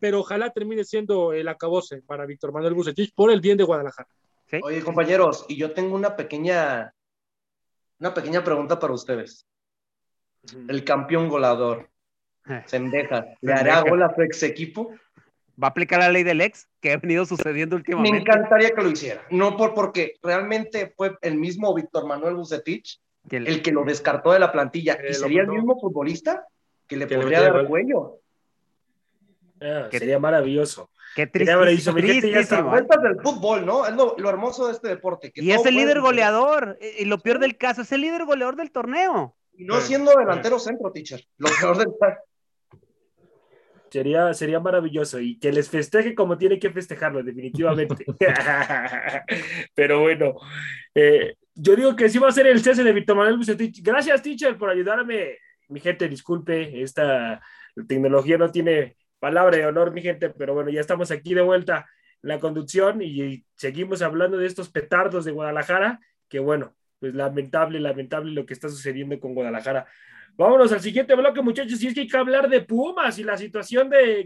pero 0.00 0.20
ojalá 0.20 0.50
termine 0.50 0.84
siendo 0.84 1.32
el 1.32 1.48
acabose 1.48 2.02
para 2.02 2.26
Víctor 2.26 2.52
Manuel 2.52 2.74
Bucetich 2.74 3.12
por 3.14 3.30
el 3.30 3.40
bien 3.40 3.58
de 3.58 3.64
Guadalajara. 3.64 4.08
Oye, 4.62 4.82
compañeros, 4.82 5.44
y 5.48 5.56
yo 5.56 5.72
tengo 5.72 5.94
una 5.94 6.16
pequeña, 6.16 6.94
una 7.98 8.14
pequeña 8.14 8.42
pregunta 8.42 8.78
para 8.78 8.94
ustedes. 8.94 9.46
El 10.68 10.84
campeón 10.84 11.28
goleador, 11.28 11.87
Sendejas, 12.66 13.26
¿le 13.40 13.52
hará 13.52 13.80
gol 13.82 14.02
a 14.02 14.14
su 14.14 14.22
ex 14.22 14.42
equipo? 14.42 14.92
va 15.62 15.68
a 15.68 15.70
aplicar 15.70 15.98
la 15.98 16.10
ley 16.10 16.22
del 16.22 16.40
ex 16.40 16.68
que 16.80 16.92
ha 16.92 16.96
venido 16.98 17.26
sucediendo 17.26 17.76
últimamente. 17.76 18.12
Me 18.12 18.20
encantaría 18.20 18.70
que 18.70 18.82
lo 18.82 18.90
hiciera, 18.90 19.26
no 19.30 19.56
por 19.56 19.74
porque 19.74 20.14
realmente 20.22 20.92
fue 20.96 21.16
el 21.20 21.36
mismo 21.36 21.74
Víctor 21.74 22.06
Manuel 22.06 22.36
Bucetich 22.36 23.00
el, 23.30 23.62
que 23.62 23.72
lo 23.72 23.84
descartó 23.84 24.32
de 24.32 24.38
la 24.38 24.52
plantilla 24.52 24.98
y 25.08 25.14
sería 25.14 25.42
el 25.42 25.48
mismo 25.48 25.78
futbolista 25.78 26.46
que 26.86 26.96
le 26.96 27.06
podría 27.06 27.42
dar 27.42 27.66
cuello. 27.66 28.20
Ah, 29.60 29.88
sería 29.90 30.18
maravilloso. 30.18 30.90
Qué 31.16 31.26
triste. 31.26 31.54
Vueltas 31.56 33.02
del 33.02 33.20
fútbol, 33.20 33.66
¿no? 33.66 33.84
Es 33.86 33.94
lo, 33.94 34.28
hermoso 34.28 34.68
de 34.68 34.72
este 34.72 34.88
deporte. 34.88 35.32
y 35.34 35.50
es 35.50 35.66
el 35.66 35.74
líder 35.74 36.00
goleador. 36.00 36.78
Y 36.98 37.04
lo 37.06 37.18
peor 37.18 37.40
del 37.40 37.58
caso, 37.58 37.82
es 37.82 37.90
el 37.92 38.02
líder 38.02 38.24
goleador 38.24 38.56
del 38.56 38.70
torneo. 38.70 39.36
Y 39.52 39.64
no 39.64 39.80
siendo 39.80 40.12
delantero 40.16 40.60
centro, 40.60 40.92
teacher. 40.92 41.24
Lo 41.38 41.48
peor 41.60 41.76
del 41.76 41.88
caso. 41.98 42.20
Sería, 43.90 44.34
sería 44.34 44.60
maravilloso 44.60 45.20
y 45.20 45.38
que 45.38 45.52
les 45.52 45.68
festeje 45.70 46.14
como 46.14 46.36
tiene 46.36 46.58
que 46.58 46.70
festejarlo, 46.70 47.22
definitivamente. 47.22 48.04
Pero 49.74 50.00
bueno, 50.00 50.34
eh, 50.94 51.36
yo 51.54 51.74
digo 51.76 51.96
que 51.96 52.08
sí 52.08 52.18
va 52.18 52.28
a 52.28 52.32
ser 52.32 52.46
el 52.46 52.60
cese 52.60 52.84
de 52.84 52.92
Víctor 52.92 53.16
Manuel 53.16 53.38
Bucetich. 53.38 53.82
Gracias, 53.82 54.22
teacher, 54.22 54.56
por 54.56 54.70
ayudarme. 54.70 55.38
Mi 55.68 55.80
gente, 55.80 56.08
disculpe, 56.08 56.82
esta 56.82 57.40
tecnología 57.86 58.38
no 58.38 58.50
tiene 58.50 58.96
palabra 59.18 59.56
de 59.56 59.66
honor, 59.66 59.92
mi 59.92 60.02
gente, 60.02 60.30
pero 60.30 60.54
bueno, 60.54 60.70
ya 60.70 60.80
estamos 60.80 61.10
aquí 61.10 61.34
de 61.34 61.42
vuelta 61.42 61.86
en 62.22 62.28
la 62.28 62.38
conducción 62.38 63.02
y 63.02 63.44
seguimos 63.56 64.02
hablando 64.02 64.38
de 64.38 64.46
estos 64.46 64.70
petardos 64.70 65.24
de 65.24 65.32
Guadalajara, 65.32 66.00
que 66.28 66.38
bueno, 66.38 66.74
pues 66.98 67.14
lamentable, 67.14 67.80
lamentable 67.80 68.32
lo 68.32 68.44
que 68.44 68.54
está 68.54 68.68
sucediendo 68.68 69.18
con 69.20 69.34
Guadalajara. 69.34 69.86
Vámonos 70.36 70.72
al 70.72 70.80
siguiente 70.80 71.14
bloque, 71.14 71.42
muchachos. 71.42 71.82
Y 71.82 71.88
es 71.88 71.94
que 71.94 72.00
hay 72.00 72.08
que 72.08 72.16
hablar 72.16 72.48
de 72.48 72.60
Pumas 72.60 73.18
y 73.18 73.24
la 73.24 73.36
situación 73.36 73.90
de 73.90 74.24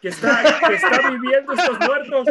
que, 0.00 0.08
está, 0.08 0.42
viviendo 1.10 1.52
estos 1.52 1.78
muertos. 1.78 2.26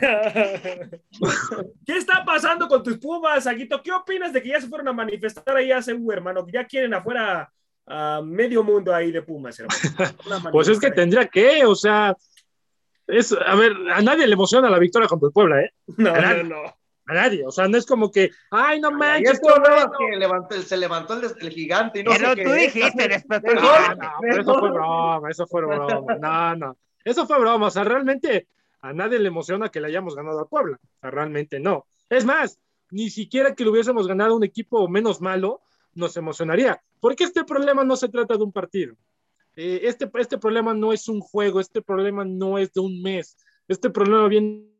¿Qué 1.86 1.96
está 1.96 2.24
pasando 2.24 2.66
con 2.66 2.82
tus 2.82 2.98
Pumas, 2.98 3.46
Aguito? 3.46 3.80
¿Qué 3.80 3.92
opinas 3.92 4.32
de 4.32 4.42
que 4.42 4.48
ya 4.48 4.60
se 4.60 4.66
fueron 4.66 4.88
a 4.88 4.92
manifestar 4.92 5.56
ahí 5.56 5.70
a 5.70 5.80
CU, 5.80 6.10
hermano? 6.10 6.44
Ya 6.52 6.66
quieren 6.66 6.94
afuera 6.94 7.48
a 7.86 8.20
medio 8.24 8.64
mundo 8.64 8.92
ahí 8.92 9.12
de 9.12 9.22
Pumas, 9.22 9.60
hermano. 9.60 10.50
pues 10.52 10.66
es 10.66 10.80
que 10.80 10.90
tendría 10.90 11.28
que, 11.28 11.64
o 11.64 11.76
sea, 11.76 12.16
es, 13.06 13.32
a 13.32 13.54
ver, 13.54 13.72
a 13.92 14.02
nadie 14.02 14.26
le 14.26 14.34
emociona 14.34 14.68
la 14.68 14.80
victoria 14.80 15.06
contra 15.06 15.28
el 15.28 15.32
Puebla, 15.32 15.60
¿eh? 15.60 15.70
No, 15.96 16.12
no, 16.12 16.42
no 16.42 16.81
a 17.06 17.14
nadie. 17.14 17.44
O 17.46 17.50
sea, 17.50 17.68
no 17.68 17.76
es 17.76 17.86
como 17.86 18.10
que, 18.10 18.30
ay, 18.50 18.80
no 18.80 18.90
manches. 18.90 19.40
que 20.48 20.62
se 20.62 20.76
levantó 20.76 21.14
el, 21.14 21.50
gigante 21.50 22.00
y 22.00 22.04
no 22.04 22.12
Pero 22.12 22.34
tú 22.36 22.52
dijiste, 22.52 23.08
después 23.08 23.42
no, 23.42 24.28
eso 24.28 24.58
fue 24.58 24.70
broma, 24.70 25.30
eso 25.30 25.46
fue 25.46 25.62
broma. 25.62 26.16
No, 26.20 26.56
no. 26.56 26.76
Eso 27.04 27.26
fue 27.26 27.38
broma. 27.40 27.66
O 27.66 27.70
sea, 27.70 27.84
realmente 27.84 28.48
a 28.80 28.92
nadie 28.92 29.18
le 29.18 29.28
emociona 29.28 29.68
que 29.68 29.80
le 29.80 29.88
hayamos 29.88 30.14
ganado 30.14 30.40
a 30.40 30.48
Puebla. 30.48 30.78
O 30.82 31.00
sea, 31.00 31.10
realmente 31.10 31.58
no. 31.60 31.86
Es 32.08 32.24
más, 32.24 32.58
ni 32.90 33.10
siquiera 33.10 33.54
que 33.54 33.64
le 33.64 33.70
hubiésemos 33.70 34.06
ganado 34.06 34.36
un 34.36 34.44
equipo 34.44 34.88
menos 34.88 35.20
malo 35.20 35.62
nos 35.94 36.16
emocionaría. 36.16 36.80
Porque 37.00 37.24
este 37.24 37.44
problema 37.44 37.84
no 37.84 37.96
se 37.96 38.08
trata 38.08 38.36
de 38.36 38.44
un 38.44 38.52
partido. 38.52 38.94
Eh, 39.56 39.80
este, 39.84 40.10
este 40.14 40.38
problema 40.38 40.72
no 40.72 40.92
es 40.92 41.08
un 41.08 41.20
juego, 41.20 41.60
este 41.60 41.82
problema 41.82 42.24
no 42.24 42.58
es 42.58 42.72
de 42.72 42.80
un 42.80 43.02
mes. 43.02 43.36
Este 43.68 43.90
problema 43.90 44.28
viene 44.28 44.71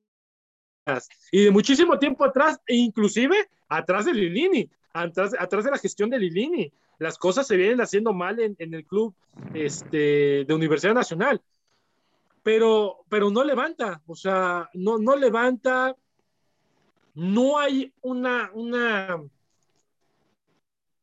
y 1.30 1.44
de 1.44 1.50
muchísimo 1.50 1.98
tiempo 1.98 2.24
atrás, 2.24 2.60
e 2.66 2.74
inclusive 2.76 3.48
atrás 3.68 4.06
de 4.06 4.14
Lilini, 4.14 4.68
atrás, 4.92 5.32
atrás 5.38 5.64
de 5.64 5.70
la 5.70 5.78
gestión 5.78 6.10
de 6.10 6.18
Lilini. 6.18 6.72
Las 6.98 7.18
cosas 7.18 7.46
se 7.46 7.56
vienen 7.56 7.80
haciendo 7.80 8.12
mal 8.12 8.38
en, 8.40 8.56
el 8.58 8.84
club 8.84 9.14
este, 9.54 10.44
de 10.44 10.54
Universidad 10.54 10.94
Nacional. 10.94 11.40
Pero, 12.42 13.04
pero 13.08 13.30
no 13.30 13.44
levanta, 13.44 14.02
o 14.06 14.16
sea, 14.16 14.68
no, 14.74 14.98
no 14.98 15.14
levanta, 15.14 15.94
no 17.14 17.58
hay 17.58 17.92
una, 18.02 18.50
una 18.52 19.22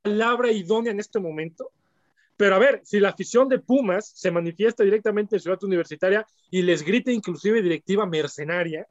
palabra 0.01 0.51
idónea 0.51 0.91
en 0.91 0.99
este 0.99 1.19
momento. 1.19 1.71
Pero 2.35 2.55
a 2.55 2.59
ver, 2.59 2.81
si 2.83 2.99
la 2.99 3.09
afición 3.09 3.47
de 3.49 3.59
Pumas 3.59 4.11
se 4.15 4.31
manifiesta 4.31 4.83
directamente 4.83 5.35
en 5.35 5.41
Ciudad 5.41 5.63
Universitaria 5.63 6.25
y 6.49 6.61
les 6.61 6.83
grita 6.83 7.11
inclusive 7.11 7.61
directiva 7.61 8.05
mercenaria, 8.05 8.87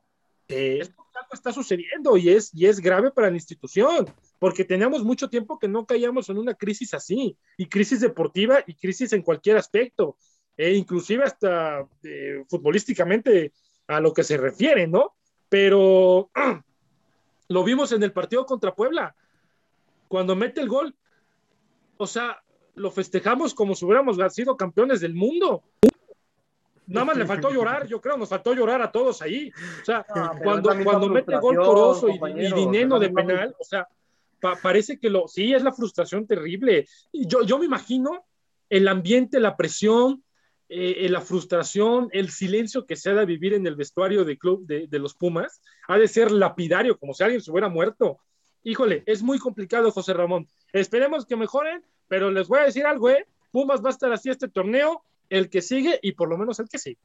esto 0.49 1.05
está 1.33 1.53
sucediendo 1.53 2.17
y 2.17 2.31
es, 2.31 2.51
y 2.55 2.67
es 2.67 2.81
grave 2.81 3.11
para 3.11 3.31
la 3.31 3.37
institución, 3.37 4.07
porque 4.39 4.65
teníamos 4.65 5.05
mucho 5.05 5.29
tiempo 5.29 5.59
que 5.59 5.69
no 5.69 5.87
caíamos 5.87 6.29
en 6.29 6.39
una 6.39 6.55
crisis 6.55 6.95
así, 6.95 7.37
y 7.57 7.67
crisis 7.67 8.01
deportiva 8.01 8.61
y 8.67 8.75
crisis 8.75 9.13
en 9.13 9.23
cualquier 9.23 9.57
aspecto, 9.57 10.17
e 10.57 10.73
inclusive 10.73 11.25
hasta 11.25 11.87
eh, 12.03 12.45
futbolísticamente 12.49 13.53
a 13.87 14.01
lo 14.01 14.13
que 14.13 14.25
se 14.25 14.37
refiere, 14.37 14.87
¿no? 14.87 15.15
Pero 15.49 16.31
lo 17.49 17.65
vimos 17.65 17.93
en 17.93 18.03
el 18.03 18.13
partido 18.13 18.47
contra 18.47 18.75
Puebla, 18.75 19.15
cuando 20.09 20.35
mete 20.35 20.61
el 20.61 20.69
gol, 20.69 20.95
o 21.99 22.07
sea, 22.07 22.43
lo 22.75 22.91
festejamos 22.91 23.55
como 23.55 23.75
si 23.75 23.85
hubiéramos 23.85 24.17
sido 24.33 24.57
campeones 24.57 25.01
del 25.01 25.15
mundo. 25.15 25.63
Nada 26.89 27.05
más 27.05 27.17
le 27.17 27.27
faltó 27.27 27.51
llorar, 27.51 27.87
yo 27.87 28.01
creo, 28.01 28.17
nos 28.17 28.31
faltó 28.31 28.55
llorar 28.55 28.81
a 28.81 28.91
todos 28.91 29.21
ahí. 29.23 29.53
O 29.83 29.85
sea, 29.85 30.05
cuando, 30.43 30.71
cuando 30.83 31.09
mete 31.09 31.37
gol 31.37 31.57
poroso 31.57 32.09
y, 32.09 32.47
y 32.47 32.53
dinero 32.53 32.99
de 32.99 33.11
penal, 33.11 33.55
o 33.59 33.65
sea, 33.65 33.87
parece 34.63 34.99
que 34.99 35.11
lo, 35.11 35.29
sí, 35.29 35.53
es 35.53 35.63
la 35.63 35.73
frustración 35.73 36.27
terrible. 36.27 36.87
Yo, 37.13 37.43
yo 37.43 37.59
me 37.59 37.67
imagino 37.67 38.25
el 38.71 38.89
ambiente, 38.89 39.39
la 39.39 39.57
presión, 39.57 40.25
eh, 40.71 40.97
eh, 41.01 41.09
la 41.09 41.21
frustración, 41.21 42.09
el 42.13 42.31
silencio 42.31 42.87
que 42.87 42.97
se 42.97 43.11
ha 43.11 43.15
de 43.15 43.27
vivir 43.27 43.55
en 43.55 43.67
el 43.67 43.77
vestuario 43.77 44.25
de 44.25 44.39
club 44.39 44.67
de, 44.67 44.87
de, 44.87 44.99
los 44.99 45.15
Pumas, 45.15 45.61
ha 45.89 45.99
de 45.99 46.09
ser 46.09 46.31
lapidario, 46.31 46.99
como 46.99 47.15
si 47.15 47.23
alguien 47.23 47.41
se 47.41 47.51
hubiera 47.51 47.69
muerto. 47.69 48.19
Híjole, 48.63 49.03
es 49.07 49.23
muy 49.23 49.39
complicado, 49.39 49.91
José 49.91 50.13
Ramón. 50.13 50.49
Esperemos 50.73 51.25
que 51.25 51.37
mejoren, 51.37 51.83
pero 52.07 52.31
les 52.31 52.49
voy 52.49 52.61
a 52.61 52.65
decir 52.65 52.87
algo, 52.87 53.09
¿eh? 53.11 53.27
Pumas 53.51 53.83
va 53.83 53.89
a 53.89 53.93
estar 53.93 54.13
así 54.13 54.29
este 54.29 54.49
torneo 54.49 55.03
el 55.29 55.49
que 55.49 55.63
sigue 55.63 55.99
y 56.03 56.13
por 56.13 56.29
lo 56.29 56.37
menos 56.37 56.59
el 56.59 56.69
que 56.69 56.79
sigue. 56.79 56.99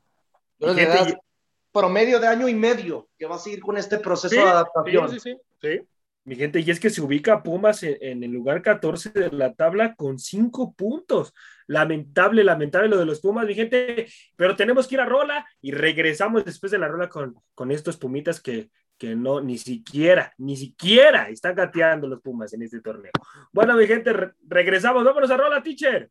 promedio 1.72 2.20
de 2.20 2.28
año 2.28 2.48
y 2.48 2.54
medio 2.54 3.10
que 3.18 3.26
va 3.26 3.36
a 3.36 3.40
seguir 3.40 3.62
con 3.62 3.78
este 3.78 3.98
proceso 4.00 4.36
de 4.36 4.42
adaptación. 4.42 5.10
Sí, 5.10 5.20
sí, 5.20 5.36
sí, 5.62 5.80
Mi 6.26 6.36
gente, 6.36 6.60
y 6.60 6.70
es 6.70 6.80
que 6.80 6.90
se 6.90 7.02
ubica 7.02 7.42
Pumas 7.42 7.84
en, 7.84 8.24
el 8.24 8.32
lugar 8.32 8.62
14 8.62 9.10
de 9.10 9.32
la 9.32 9.54
tabla 9.54 9.96
con 9.96 10.20
cinco 10.20 10.74
puntos. 10.74 11.34
Lamentable, 11.68 12.44
lamentable 12.44 12.90
lo 12.90 12.98
de 12.98 13.06
los 13.06 13.22
Pumas, 13.22 13.48
mi 13.48 13.56
gente. 13.56 14.08
Pero 14.36 14.56
tenemos 14.56 14.88
que 14.88 14.96
ir 14.96 15.02
a 15.02 15.06
Rola 15.06 15.46
y 15.62 15.72
regresamos 15.72 16.46
después 16.46 16.72
de 16.72 16.78
la 16.78 16.88
Rola 16.88 17.10
con, 17.10 17.36
con 17.56 17.72
estos 17.72 17.98
Pumitas 17.98 18.40
que, 18.40 18.70
que 18.98 19.16
no, 19.16 19.42
ni 19.42 19.58
siquiera, 19.58 20.34
ni 20.38 20.56
siquiera 20.56 21.30
están 21.30 21.56
gateando 21.56 22.08
los 22.08 22.22
Pumas 22.22 22.54
en 22.54 22.62
este 22.62 22.82
torneo. 22.82 23.12
Bueno, 23.52 23.76
mi 23.76 23.88
gente, 23.88 24.14
regresamos. 24.48 25.04
Vámonos 25.04 25.32
a 25.32 25.38
Rola, 25.38 25.62
teacher. 25.62 26.10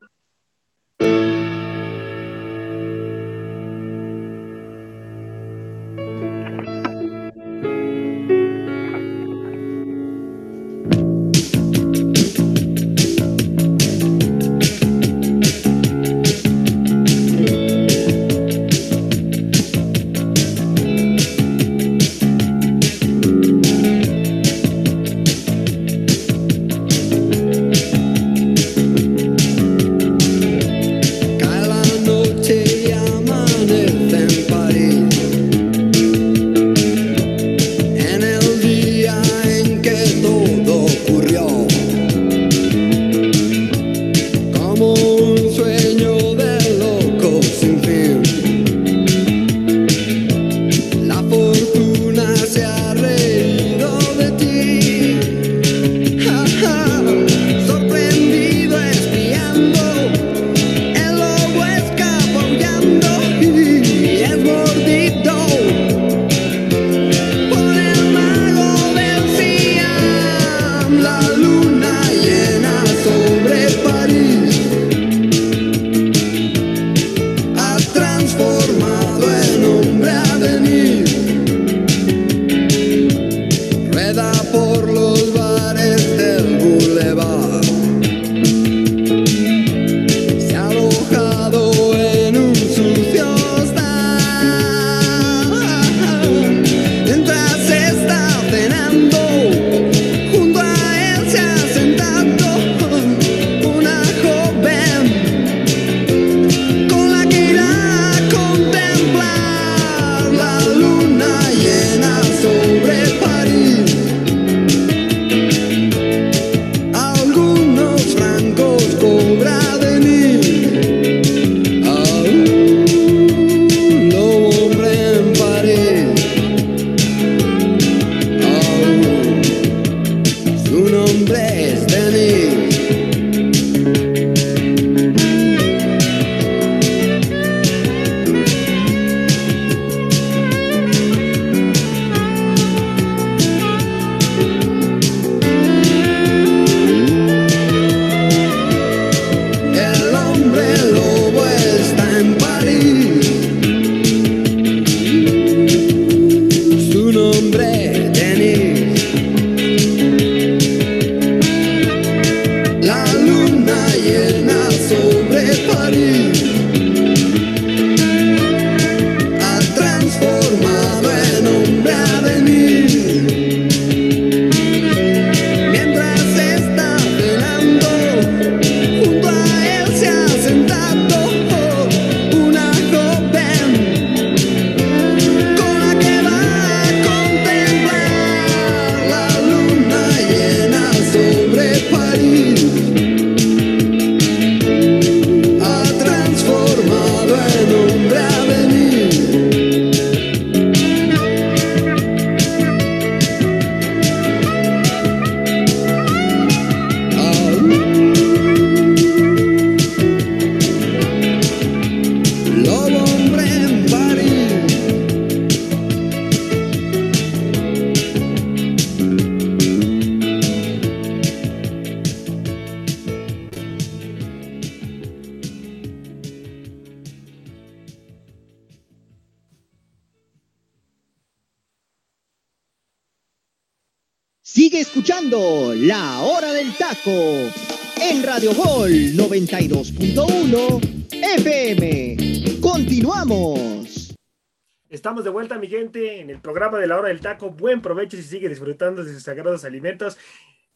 Programa 246.43 246.78
de 246.78 246.86
La 246.86 246.99
Hora 246.99 247.09
del 247.09 247.20
Taco. 247.20 247.51
Buen 247.51 247.80
provecho 247.80 248.16
si 248.16 248.22
sigue 248.22 248.49
disfrutando 248.49 249.05
de 249.05 249.12
sus 249.12 249.22
sagrados 249.22 249.64
alimentos. 249.64 250.18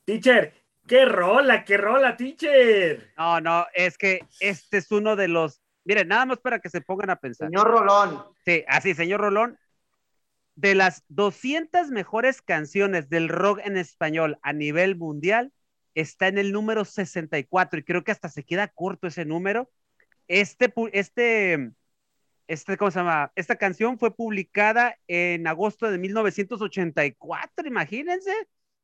Teacher, 0.04 0.54
qué 0.86 1.04
rola, 1.04 1.64
qué 1.64 1.76
rola, 1.76 2.16
teacher. 2.16 3.12
No, 3.18 3.40
no, 3.40 3.66
es 3.74 3.98
que 3.98 4.20
este 4.40 4.78
es 4.78 4.90
uno 4.90 5.16
de 5.16 5.28
los. 5.28 5.60
Miren, 5.84 6.08
nada 6.08 6.26
más 6.26 6.38
para 6.38 6.60
que 6.60 6.70
se 6.70 6.80
pongan 6.80 7.10
a 7.10 7.16
pensar. 7.16 7.48
Señor 7.48 7.68
Rolón. 7.68 8.24
Sí, 8.44 8.64
así, 8.66 8.94
señor 8.94 9.20
Rolón 9.20 9.58
de 10.56 10.74
las 10.74 11.04
200 11.08 11.90
mejores 11.90 12.42
canciones 12.42 13.08
del 13.08 13.28
rock 13.28 13.60
en 13.62 13.76
español 13.76 14.38
a 14.42 14.52
nivel 14.52 14.96
mundial, 14.96 15.52
está 15.94 16.28
en 16.28 16.38
el 16.38 16.50
número 16.50 16.84
64 16.84 17.78
y 17.78 17.84
creo 17.84 18.02
que 18.02 18.12
hasta 18.12 18.28
se 18.28 18.42
queda 18.42 18.68
corto 18.68 19.06
ese 19.06 19.24
número. 19.24 19.70
Este, 20.28 20.72
este, 20.92 21.72
este, 22.46 22.76
¿cómo 22.76 22.90
se 22.90 23.00
llama? 23.00 23.32
Esta 23.34 23.56
canción 23.56 23.98
fue 23.98 24.14
publicada 24.14 24.96
en 25.08 25.46
agosto 25.46 25.90
de 25.90 25.98
1984, 25.98 27.66
imagínense. 27.66 28.32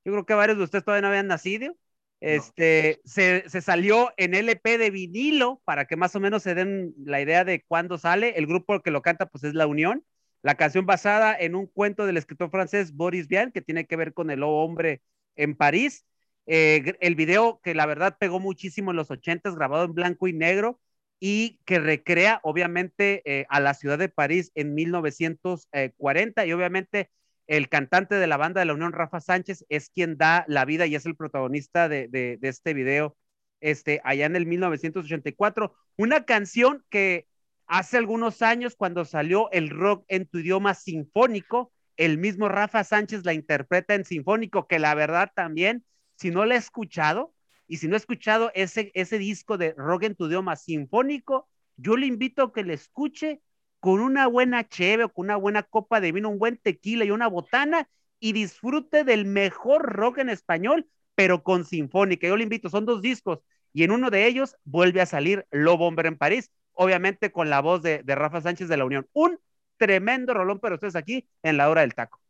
Yo 0.04 0.12
creo 0.12 0.26
que 0.26 0.34
varios 0.34 0.58
de 0.58 0.64
ustedes 0.64 0.84
todavía 0.84 1.02
no 1.02 1.08
habían 1.08 1.28
nacido. 1.28 1.76
Este, 2.20 3.00
se, 3.04 3.48
se, 3.48 3.60
salió 3.60 4.12
en 4.16 4.34
LP 4.34 4.78
de 4.78 4.90
vinilo 4.90 5.60
para 5.64 5.86
que 5.86 5.96
más 5.96 6.14
o 6.14 6.20
menos 6.20 6.44
se 6.44 6.54
den 6.54 6.94
la 7.04 7.20
idea 7.20 7.44
de 7.44 7.64
cuándo 7.64 7.98
sale. 7.98 8.38
El 8.38 8.46
grupo 8.46 8.80
que 8.80 8.92
lo 8.92 9.02
canta, 9.02 9.26
pues 9.26 9.44
es 9.44 9.54
La 9.54 9.66
Unión. 9.66 10.04
La 10.42 10.56
canción 10.56 10.86
basada 10.86 11.36
en 11.38 11.54
un 11.54 11.66
cuento 11.66 12.06
del 12.06 12.16
escritor 12.16 12.50
francés 12.50 12.92
Boris 12.92 13.28
Vian, 13.28 13.52
que 13.52 13.62
tiene 13.62 13.86
que 13.86 13.96
ver 13.96 14.12
con 14.12 14.30
el 14.30 14.42
hombre 14.42 15.02
en 15.36 15.56
París. 15.56 16.04
Eh, 16.46 16.94
el 17.00 17.14
video 17.14 17.60
que 17.62 17.74
la 17.74 17.86
verdad 17.86 18.16
pegó 18.18 18.40
muchísimo 18.40 18.90
en 18.90 18.96
los 18.96 19.10
ochentas, 19.10 19.54
grabado 19.54 19.84
en 19.84 19.94
blanco 19.94 20.26
y 20.26 20.32
negro, 20.32 20.80
y 21.24 21.60
que 21.66 21.78
recrea 21.78 22.40
obviamente 22.42 23.22
eh, 23.24 23.46
a 23.48 23.60
la 23.60 23.74
ciudad 23.74 23.96
de 23.96 24.08
París 24.08 24.50
en 24.56 24.74
1940 24.74 26.46
y 26.46 26.52
obviamente 26.52 27.10
el 27.46 27.68
cantante 27.68 28.16
de 28.16 28.26
la 28.26 28.36
banda 28.36 28.58
de 28.58 28.66
la 28.66 28.74
Unión, 28.74 28.92
Rafa 28.92 29.20
Sánchez, 29.20 29.64
es 29.68 29.88
quien 29.88 30.16
da 30.16 30.44
la 30.48 30.64
vida 30.64 30.86
y 30.86 30.96
es 30.96 31.06
el 31.06 31.14
protagonista 31.14 31.88
de, 31.88 32.38
este 32.42 32.74
video 32.74 33.16
este, 33.60 34.00
allá 34.02 34.26
en 34.26 34.34
el 34.34 34.46
1984. 34.46 35.72
Una 35.96 36.24
canción 36.24 36.84
que 36.90 37.26
Hace 37.66 37.96
algunos 37.96 38.42
años, 38.42 38.76
cuando 38.76 39.06
salió 39.06 39.50
el 39.50 39.70
rock 39.70 40.04
en 40.08 40.26
tu 40.26 40.40
idioma 40.40 40.74
sinfónico, 40.74 41.72
el 41.96 42.18
mismo 42.18 42.50
Rafa 42.50 42.84
Sánchez 42.84 43.24
la 43.24 43.32
interpreta 43.32 43.94
en 43.94 44.04
sinfónico, 44.04 44.66
que 44.66 44.78
la 44.78 44.94
verdad 44.94 45.32
también, 45.34 45.82
si 46.16 46.30
no 46.30 46.44
la 46.44 46.56
he 46.56 46.58
escuchado, 46.58 47.32
y 47.72 47.78
si 47.78 47.88
no 47.88 47.94
he 47.94 47.96
escuchado 47.96 48.50
ese, 48.54 48.90
ese 48.92 49.16
disco 49.16 49.56
de 49.56 49.72
rock 49.72 50.02
en 50.02 50.14
tu 50.14 50.26
idioma 50.26 50.56
sinfónico, 50.56 51.48
yo 51.78 51.96
le 51.96 52.04
invito 52.04 52.42
a 52.42 52.52
que 52.52 52.64
le 52.64 52.74
escuche 52.74 53.40
con 53.80 54.00
una 54.00 54.26
buena 54.26 54.68
cheve 54.68 55.04
o 55.04 55.08
con 55.08 55.24
una 55.24 55.36
buena 55.36 55.62
copa 55.62 55.98
de 55.98 56.12
vino, 56.12 56.28
un 56.28 56.38
buen 56.38 56.58
tequila 56.58 57.06
y 57.06 57.10
una 57.10 57.28
botana 57.28 57.88
y 58.20 58.34
disfrute 58.34 59.04
del 59.04 59.24
mejor 59.24 59.90
rock 59.90 60.18
en 60.18 60.28
español, 60.28 60.86
pero 61.14 61.42
con 61.42 61.64
sinfónica. 61.64 62.28
Yo 62.28 62.36
le 62.36 62.42
invito, 62.42 62.68
son 62.68 62.84
dos 62.84 63.00
discos 63.00 63.38
y 63.72 63.84
en 63.84 63.92
uno 63.92 64.10
de 64.10 64.26
ellos 64.26 64.54
vuelve 64.64 65.00
a 65.00 65.06
salir 65.06 65.46
Lobo 65.50 65.86
Hombre 65.86 66.08
en 66.08 66.18
París 66.18 66.50
obviamente 66.74 67.32
con 67.32 67.48
la 67.48 67.62
voz 67.62 67.80
de, 67.80 68.02
Rafa 68.06 68.42
Sánchez 68.42 68.68
de 68.68 68.76
la 68.76 68.84
Unión. 68.84 69.08
Un 69.14 69.38
tremendo 69.78 70.34
rolón, 70.34 70.60
pero 70.60 70.74
ustedes 70.74 70.94
aquí 70.94 71.26
en 71.42 71.56
la 71.56 71.70
hora 71.70 71.80
del 71.80 71.94
taco. 71.94 72.20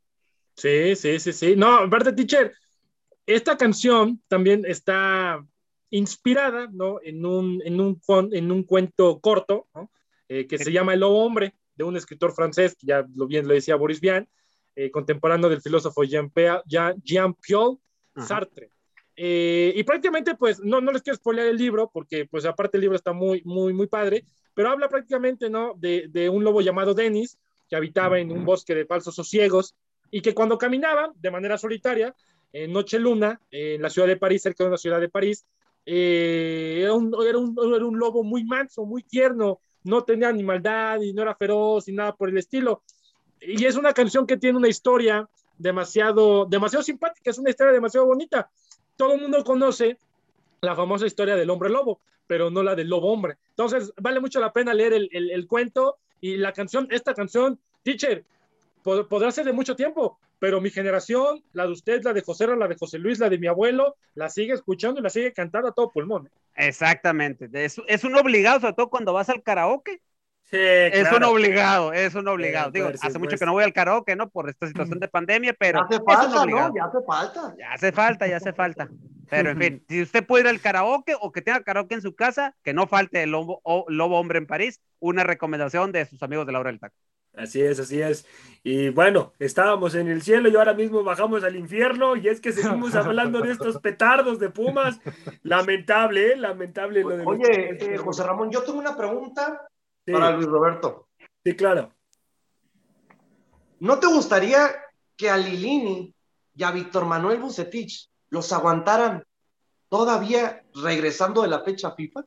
Sí, 0.56 0.94
sí, 0.94 1.18
sí, 1.18 1.32
sí. 1.32 1.56
No, 1.56 1.78
aparte, 1.78 2.12
teacher, 2.12 2.52
esta 3.26 3.56
canción 3.56 4.20
también 4.28 4.64
está 4.66 5.44
inspirada, 5.90 6.68
¿no? 6.72 7.00
En 7.02 7.24
un, 7.24 7.62
en 7.64 7.80
un, 7.80 8.00
en 8.32 8.50
un 8.50 8.62
cuento 8.64 9.20
corto, 9.20 9.68
¿no? 9.74 9.90
Eh, 10.28 10.46
que 10.46 10.58
se 10.58 10.72
llama 10.72 10.94
El 10.94 11.00
Lobo 11.00 11.24
Hombre, 11.24 11.54
de 11.74 11.84
un 11.84 11.96
escritor 11.96 12.32
francés, 12.32 12.76
ya 12.80 13.06
lo 13.14 13.26
bien 13.26 13.46
lo 13.46 13.54
decía 13.54 13.76
Boris 13.76 14.00
Vian, 14.00 14.28
eh, 14.74 14.90
contemporáneo 14.90 15.50
del 15.50 15.60
filósofo 15.60 16.04
Jean-Pierre 16.04 16.62
Jean 16.66 17.36
Sartre. 18.16 18.70
Eh, 19.14 19.72
y 19.76 19.82
prácticamente, 19.84 20.34
pues, 20.34 20.60
no, 20.60 20.80
no 20.80 20.90
les 20.90 21.02
quiero 21.02 21.18
spoiler 21.18 21.46
el 21.46 21.58
libro, 21.58 21.90
porque, 21.92 22.24
pues, 22.24 22.46
aparte 22.46 22.78
el 22.78 22.82
libro 22.82 22.96
está 22.96 23.12
muy, 23.12 23.42
muy, 23.44 23.74
muy 23.74 23.86
padre, 23.86 24.24
pero 24.54 24.70
habla 24.70 24.88
prácticamente, 24.88 25.50
¿no? 25.50 25.74
De, 25.76 26.08
de 26.08 26.30
un 26.30 26.44
lobo 26.44 26.62
llamado 26.62 26.94
Denis, 26.94 27.38
que 27.68 27.76
habitaba 27.76 28.18
en 28.18 28.32
un 28.32 28.44
bosque 28.44 28.74
de 28.74 28.86
falsos 28.86 29.14
sosiegos, 29.14 29.74
y 30.10 30.20
que 30.22 30.34
cuando 30.34 30.58
caminaba 30.58 31.12
de 31.14 31.30
manera 31.30 31.58
solitaria, 31.58 32.14
en 32.52 32.72
Noche 32.72 32.98
Luna, 32.98 33.40
en 33.50 33.82
la 33.82 33.90
ciudad 33.90 34.08
de 34.08 34.16
París, 34.16 34.42
cerca 34.42 34.64
de 34.64 34.68
una 34.68 34.78
ciudad 34.78 35.00
de 35.00 35.08
París, 35.08 35.44
eh, 35.84 36.80
era, 36.82 36.92
un, 36.92 37.14
era, 37.26 37.38
un, 37.38 37.56
era 37.74 37.84
un 37.84 37.98
lobo 37.98 38.22
muy 38.22 38.44
manso, 38.44 38.84
muy 38.84 39.02
tierno, 39.02 39.60
no 39.84 40.04
tenía 40.04 40.30
ni 40.32 40.42
maldad 40.42 41.00
y 41.00 41.12
no 41.12 41.22
era 41.22 41.34
feroz 41.34 41.88
y 41.88 41.92
nada 41.92 42.14
por 42.14 42.28
el 42.28 42.38
estilo. 42.38 42.82
Y 43.40 43.64
es 43.64 43.76
una 43.76 43.92
canción 43.92 44.26
que 44.26 44.36
tiene 44.36 44.58
una 44.58 44.68
historia 44.68 45.28
demasiado, 45.58 46.46
demasiado 46.46 46.82
simpática, 46.82 47.30
es 47.30 47.38
una 47.38 47.50
historia 47.50 47.72
demasiado 47.72 48.06
bonita 48.06 48.48
todo 48.96 49.14
el 49.14 49.20
mundo 49.20 49.42
conoce 49.44 49.98
la 50.60 50.76
famosa 50.76 51.06
historia 51.06 51.36
del 51.36 51.50
hombre 51.50 51.70
lobo, 51.70 52.00
pero 52.26 52.50
no 52.50 52.62
la 52.62 52.74
del 52.74 52.88
lobo 52.88 53.12
hombre. 53.12 53.36
Entonces, 53.50 53.92
vale 54.00 54.20
mucho 54.20 54.40
la 54.40 54.52
pena 54.52 54.74
leer 54.74 54.92
el, 54.92 55.46
cuento 55.48 55.98
y 56.20 56.36
la 56.36 56.52
canción, 56.52 56.86
esta 56.90 57.14
canción, 57.14 57.58
teacher, 57.82 58.24
podrá 58.82 59.30
ser 59.30 59.44
de 59.44 59.52
mucho 59.52 59.76
tiempo, 59.76 60.18
pero 60.38 60.60
mi 60.60 60.70
generación, 60.70 61.42
la 61.52 61.66
de 61.66 61.72
usted, 61.72 62.02
la 62.02 62.12
de 62.12 62.22
José, 62.22 62.46
la 62.46 62.68
de 62.68 62.76
José 62.76 62.98
Luis, 62.98 63.18
la 63.18 63.28
de 63.28 63.38
mi 63.38 63.46
abuelo, 63.46 63.96
la 64.14 64.28
sigue 64.28 64.52
escuchando 64.52 65.00
y 65.00 65.02
la 65.02 65.10
sigue 65.10 65.32
cantando 65.32 65.68
a 65.68 65.72
todo 65.72 65.90
pulmón. 65.90 66.30
Exactamente, 66.54 67.48
es, 67.52 67.80
es 67.86 68.04
un 68.04 68.16
obligado, 68.16 68.60
sobre 68.60 68.74
todo 68.74 68.90
cuando 68.90 69.12
vas 69.12 69.28
al 69.28 69.42
karaoke 69.42 70.00
es 70.52 71.10
un 71.10 71.22
obligado, 71.24 71.92
es 71.92 72.14
un 72.14 72.28
obligado. 72.28 72.70
Digo, 72.70 72.90
hace 73.00 73.18
mucho 73.18 73.36
que 73.36 73.46
no 73.46 73.52
voy 73.52 73.64
al 73.64 73.72
karaoke, 73.72 74.14
¿no? 74.16 74.28
Por 74.28 74.50
esta 74.50 74.66
situación 74.66 75.00
de 75.00 75.08
pandemia, 75.08 75.54
pero. 75.58 75.80
Ya 75.80 75.96
hace 75.96 76.04
falta, 76.04 76.46
¿no? 76.46 76.74
Ya 76.74 76.84
hace 76.84 77.02
falta. 77.06 77.54
Ya 77.58 77.72
hace 77.72 77.92
falta, 77.92 78.26
ya 78.26 78.36
hace 78.36 78.52
falta. 78.52 78.88
Pero 79.30 79.50
en 79.50 79.58
fin, 79.58 79.84
si 79.88 80.02
usted 80.02 80.26
puede 80.26 80.44
ir 80.44 80.48
al 80.48 80.60
karaoke 80.60 81.14
o 81.18 81.32
que 81.32 81.40
tenga 81.40 81.62
karaoke 81.62 81.94
en 81.94 82.02
su 82.02 82.14
casa, 82.14 82.54
que 82.62 82.74
no 82.74 82.86
falte 82.86 83.22
el 83.22 83.30
lobo, 83.30 83.60
o, 83.62 83.86
lobo 83.88 84.20
hombre 84.20 84.38
en 84.38 84.46
París, 84.46 84.82
una 84.98 85.24
recomendación 85.24 85.90
de 85.90 86.04
sus 86.04 86.22
amigos 86.22 86.44
de 86.44 86.52
la 86.52 86.60
hora 86.60 86.70
del 86.70 86.80
taco. 86.80 86.96
Así 87.34 87.62
es, 87.62 87.80
así 87.80 88.00
es. 88.00 88.26
Y 88.62 88.90
bueno, 88.90 89.32
estábamos 89.38 89.94
en 89.94 90.08
el 90.08 90.22
cielo 90.22 90.48
y 90.48 90.56
ahora 90.56 90.74
mismo 90.74 91.02
bajamos 91.02 91.42
al 91.42 91.56
infierno 91.56 92.14
y 92.14 92.28
es 92.28 92.40
que 92.40 92.52
seguimos 92.52 92.94
hablando 92.94 93.40
de 93.40 93.50
estos 93.50 93.78
petardos 93.82 94.38
de 94.38 94.50
Pumas. 94.50 95.00
Lamentable, 95.42 96.32
¿eh? 96.32 96.36
Lamentable 96.36 97.02
lo 97.02 97.16
de 97.16 97.24
Oye, 97.24 97.94
eh, 97.94 97.98
José 97.98 98.22
Ramón, 98.22 98.50
yo 98.50 98.62
tengo 98.62 98.78
una 98.78 98.96
pregunta 98.96 99.66
para 100.06 100.30
Luis 100.32 100.46
Roberto. 100.46 101.08
Sí, 101.44 101.56
claro. 101.56 101.92
¿No 103.80 103.98
te 103.98 104.06
gustaría 104.06 104.70
que 105.16 105.28
a 105.28 105.36
Lilini 105.36 106.14
y 106.54 106.62
a 106.62 106.70
Víctor 106.70 107.04
Manuel 107.04 107.40
Bucetich 107.40 108.08
los 108.30 108.52
aguantaran 108.52 109.24
todavía 109.88 110.62
regresando 110.74 111.42
de 111.42 111.48
la 111.48 111.64
fecha 111.64 111.92
FIFA? 111.92 112.24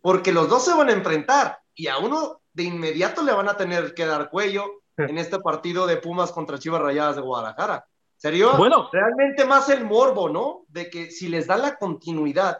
Porque 0.00 0.32
los 0.32 0.48
dos 0.48 0.64
se 0.64 0.74
van 0.74 0.90
a 0.90 0.92
enfrentar 0.92 1.58
y 1.74 1.88
a 1.88 1.98
uno 1.98 2.42
de 2.58 2.64
inmediato 2.64 3.22
le 3.22 3.32
van 3.32 3.48
a 3.48 3.56
tener 3.56 3.94
que 3.94 4.04
dar 4.04 4.30
cuello 4.30 4.64
en 4.96 5.16
este 5.16 5.38
partido 5.38 5.86
de 5.86 5.96
Pumas 5.96 6.32
contra 6.32 6.58
Chivas 6.58 6.82
Rayadas 6.82 7.14
de 7.14 7.22
Guadalajara. 7.22 7.86
Sería 8.16 8.48
bueno. 8.48 8.88
realmente 8.92 9.44
más 9.44 9.68
el 9.68 9.84
morbo, 9.84 10.28
¿no? 10.28 10.64
De 10.66 10.90
que 10.90 11.12
si 11.12 11.28
les 11.28 11.46
dan 11.46 11.62
la 11.62 11.76
continuidad 11.76 12.58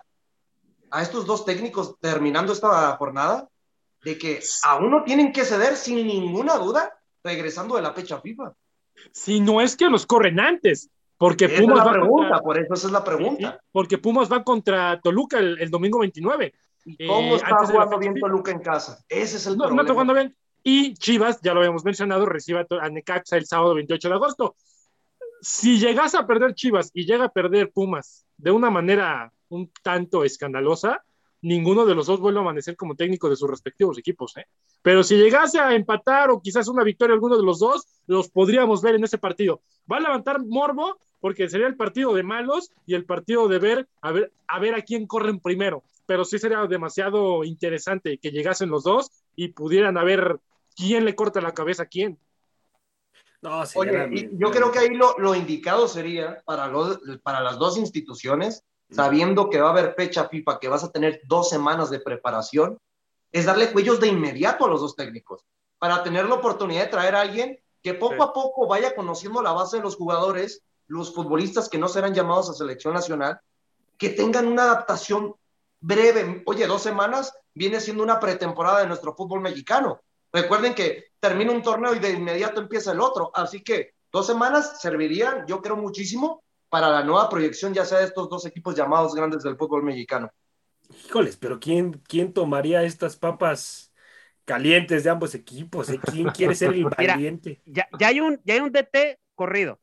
a 0.92 1.03
estos 1.03 1.26
dos 1.26 1.44
técnicos 1.44 1.99
terminando 1.99 2.53
esta 2.53 2.96
jornada, 2.96 3.49
de 4.05 4.16
que 4.16 4.40
a 4.64 4.76
uno 4.76 5.03
tienen 5.03 5.32
que 5.32 5.44
ceder 5.44 5.74
sin 5.74 6.07
ninguna 6.07 6.57
duda 6.59 6.96
regresando 7.24 7.74
de 7.74 7.82
la 7.82 7.92
fecha 7.92 8.20
FIFA. 8.20 8.53
Si 9.11 9.40
no 9.40 9.61
es 9.61 9.76
que 9.76 9.90
los 9.90 10.07
corren 10.07 10.38
antes, 10.38 10.90
porque 11.16 11.49
Pumas 11.49 11.84
va 11.84 11.90
pregunta, 11.90 12.40
por 12.40 12.57
eso 12.57 12.74
esa 12.74 12.86
es 12.86 12.92
la 12.92 13.03
pregunta. 13.03 13.61
porque 13.72 13.99
Pumas 13.99 14.30
va 14.30 14.44
contra 14.44 15.01
Toluca 15.01 15.40
el, 15.40 15.70
domingo 15.70 15.99
29. 15.99 16.55
¿Cómo 17.07 17.34
eh, 17.34 17.36
está 17.36 17.66
jugando 17.66 17.99
bien 17.99 18.14
Toluca 18.14 18.51
en 18.51 18.61
casa? 18.61 19.05
Ese 19.09 19.36
es 19.36 19.47
el 19.47 19.57
no, 19.57 19.64
problema. 19.64 19.76
No 19.76 19.82
está 19.82 19.93
jugando 19.93 20.14
bien. 20.14 20.36
Y 20.62 20.95
Chivas, 20.95 21.41
ya 21.43 21.55
lo 21.55 21.61
habíamos 21.61 21.84
mencionado, 21.84 22.26
recibe 22.26 22.66
a 22.80 22.89
Necaxa 22.89 23.36
el 23.36 23.47
sábado 23.47 23.74
28 23.74 24.09
de 24.09 24.14
agosto. 24.14 24.57
Si 25.41 25.78
llegas 25.78 26.14
a 26.14 26.26
perder 26.26 26.55
Chivas 26.55 26.91
y 26.93 27.07
llega 27.07 27.26
a 27.26 27.32
perder 27.32 27.70
Pumas 27.70 28.26
de 28.36 28.51
una 28.51 28.70
manera 28.70 29.32
un 29.49 29.70
tanto 29.82 30.24
escandalosa, 30.24 31.05
ninguno 31.43 31.86
de 31.86 31.95
los 31.95 32.07
dos 32.07 32.20
vuelve 32.20 32.39
a 32.39 32.43
amanecer 32.43 32.76
como 32.76 32.97
técnico 32.97 33.30
de 33.30 33.36
sus 33.36 33.49
respectivos 33.49 33.99
equipos. 33.99 34.36
¿eh? 34.36 34.47
Pero 34.82 35.03
si 35.03 35.16
llegase 35.16 35.61
a 35.61 35.74
empatar 35.74 36.30
o 36.30 36.41
quizás 36.41 36.68
una 36.68 36.84
victoria 36.84 37.14
alguno 37.14 37.36
de 37.36 37.45
los 37.45 37.61
dos, 37.61 37.86
los 38.07 38.28
podríamos 38.28 38.82
ver 38.82 38.97
en 38.97 39.05
ese 39.05 39.18
partido. 39.18 39.61
Va 39.91 39.99
a 39.99 40.01
levantar 40.01 40.45
morbo 40.45 40.99
porque 41.20 41.49
sería 41.49 41.66
el 41.66 41.76
partido 41.76 42.14
de 42.14 42.22
malos 42.22 42.72
y 42.86 42.95
el 42.95 43.05
partido 43.05 43.49
de 43.49 43.59
ver 43.59 43.89
a 44.01 44.12
ver 44.12 44.32
a, 44.47 44.59
ver 44.59 44.74
a 44.74 44.82
quién 44.82 45.07
corren 45.07 45.41
primero. 45.41 45.82
Pero 46.09 46.25
sí 46.25 46.39
sería 46.39 46.67
demasiado 46.67 47.45
interesante 47.45 48.17
que 48.17 48.31
llegasen 48.31 48.71
los 48.71 48.83
dos 48.83 49.11
y 49.37 49.49
pudieran 49.49 49.99
a 49.99 50.05
ver 50.05 50.41
quién 50.75 51.05
le 51.05 51.15
corta 51.15 51.43
la 51.43 51.53
cabeza 51.53 51.83
a 51.83 51.87
quién. 51.87 52.19
No, 53.43 53.63
Oye, 53.75 54.31
yo 54.33 54.51
creo 54.51 54.73
que 54.73 54.79
ahí 54.79 54.95
lo, 54.95 55.19
lo 55.19 55.35
indicado 55.35 55.87
sería 55.87 56.43
para, 56.47 56.67
los, 56.67 56.99
para 57.23 57.41
las 57.41 57.59
dos 57.59 57.77
instituciones 57.77 58.65
sabiendo 58.91 59.51
que 59.51 59.61
va 59.61 59.69
a 59.69 59.73
haber 59.73 59.95
fecha 59.95 60.31
FIFA, 60.31 60.59
que 60.59 60.69
vas 60.69 60.83
a 60.83 60.91
tener 60.91 61.21
dos 61.27 61.51
semanas 61.51 61.91
de 61.91 62.01
preparación, 62.01 62.79
es 63.31 63.45
darle 63.45 63.71
cuellos 63.71 64.01
de 64.01 64.09
inmediato 64.09 64.65
a 64.65 64.69
los 64.69 64.81
dos 64.81 64.97
técnicos, 64.97 65.45
para 65.79 66.03
tener 66.03 66.27
la 66.27 66.37
oportunidad 66.37 66.85
de 66.85 66.91
traer 66.91 67.15
a 67.15 67.21
alguien 67.21 67.61
que 67.83 67.93
poco 67.93 68.23
a 68.23 68.33
poco 68.33 68.67
vaya 68.67 68.95
conociendo 68.95 69.43
la 69.43 69.53
base 69.53 69.77
de 69.77 69.83
los 69.83 69.97
jugadores, 69.97 70.63
los 70.87 71.15
futbolistas 71.15 71.69
que 71.69 71.77
no 71.77 71.87
serán 71.89 72.15
llamados 72.15 72.49
a 72.49 72.55
selección 72.55 72.95
nacional, 72.95 73.39
que 73.99 74.09
tengan 74.09 74.47
una 74.47 74.63
adaptación 74.63 75.35
breve. 75.81 76.43
Oye, 76.47 76.66
dos 76.66 76.83
semanas 76.83 77.35
viene 77.55 77.81
siendo 77.81 78.03
una 78.03 78.20
pretemporada 78.20 78.81
de 78.81 78.87
nuestro 78.87 79.14
fútbol 79.14 79.41
mexicano. 79.41 80.01
Recuerden 80.33 80.74
que 80.74 81.07
termina 81.20 81.53
un 81.53 81.62
torneo 81.62 81.95
y 81.95 81.99
de 81.99 82.11
inmediato 82.11 82.61
empieza 82.61 82.93
el 82.93 83.01
otro, 83.01 83.31
así 83.35 83.62
que 83.62 83.95
dos 84.12 84.26
semanas 84.26 84.81
servirían, 84.81 85.47
yo 85.47 85.61
creo, 85.62 85.76
muchísimo 85.76 86.43
para 86.68 86.91
la 86.91 87.03
nueva 87.03 87.29
proyección, 87.29 87.72
ya 87.72 87.85
sea 87.85 87.99
de 87.99 88.05
estos 88.05 88.29
dos 88.29 88.45
equipos 88.45 88.74
llamados 88.74 89.14
grandes 89.14 89.43
del 89.43 89.57
fútbol 89.57 89.83
mexicano. 89.83 90.31
Híjoles, 91.07 91.37
pero 91.37 91.59
¿quién, 91.59 92.01
quién 92.07 92.33
tomaría 92.33 92.83
estas 92.83 93.16
papas 93.16 93.93
calientes 94.45 95.05
de 95.05 95.11
ambos 95.11 95.35
equipos? 95.35 95.89
Eh? 95.91 96.01
¿Quién 96.11 96.29
quiere 96.31 96.55
ser 96.55 96.74
el 96.74 96.85
valiente? 96.85 97.61
ya, 97.64 97.89
ya, 97.99 98.09
hay 98.09 98.20
un, 98.20 98.41
ya 98.45 98.55
hay 98.55 98.61
un 98.61 98.72
DT 98.72 99.18
corrido. 99.35 99.79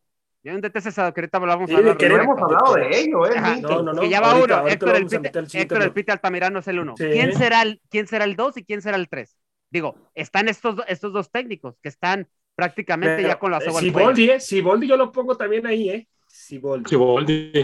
Ya 0.46 0.52
hay 0.52 0.58
un 0.58 0.62
DT 0.62 0.80
cesado, 0.80 1.12
que 1.12 1.22
ahorita 1.22 1.39
hablamos. 1.39 1.68
Sí, 1.68 1.76
que 1.98 2.08
no 2.08 2.18
hemos 2.18 2.39
hablado 2.39 2.76
de 2.76 3.00
ello, 3.00 3.26
¿eh? 3.26 3.34
no, 3.62 3.82
no, 3.82 3.93
no. 3.93 4.00
Que 4.00 4.10
ya 4.10 4.22
va 4.22 4.36
uno. 4.36 4.68
Héctor, 4.68 4.96
el 4.96 5.08
Pite, 5.08 5.32
Héctor 5.60 5.82
el 5.82 5.91
Pite 5.91 6.12
Altamirano 6.12 6.60
es 6.60 6.68
el 6.68 6.78
uno. 6.78 6.93
¿Quién, 6.93 7.34
será 7.34 7.64
el, 7.64 7.82
¿Quién 7.89 8.06
será 8.06 8.26
el 8.26 8.36
dos 8.36 8.56
y 8.56 8.64
quién 8.64 8.84
será 8.84 8.96
el 8.98 9.10
tres? 9.10 9.36
Digo, 9.72 9.96
están 10.14 10.48
estos, 10.48 10.76
estos 10.88 11.14
dos 11.14 11.32
técnicos 11.32 11.80
que 11.82 11.89
están 11.89 12.28
prácticamente 12.54 13.24
ya 13.24 13.39
con 13.39 13.50
la 13.50 13.60
soga. 13.60 13.80
Si 13.80 13.89
Boldi, 13.89 14.30
¿eh? 14.30 14.39
Si 14.39 14.62
Boldi 14.62 14.88
yo 14.88 14.98
lo 14.98 15.12
pongo 15.12 15.36
también 15.36 15.66
ahí, 15.66 15.89
¿eh? 15.89 16.08
Siboldi. 16.28 16.89
Siboldi. 16.91 17.64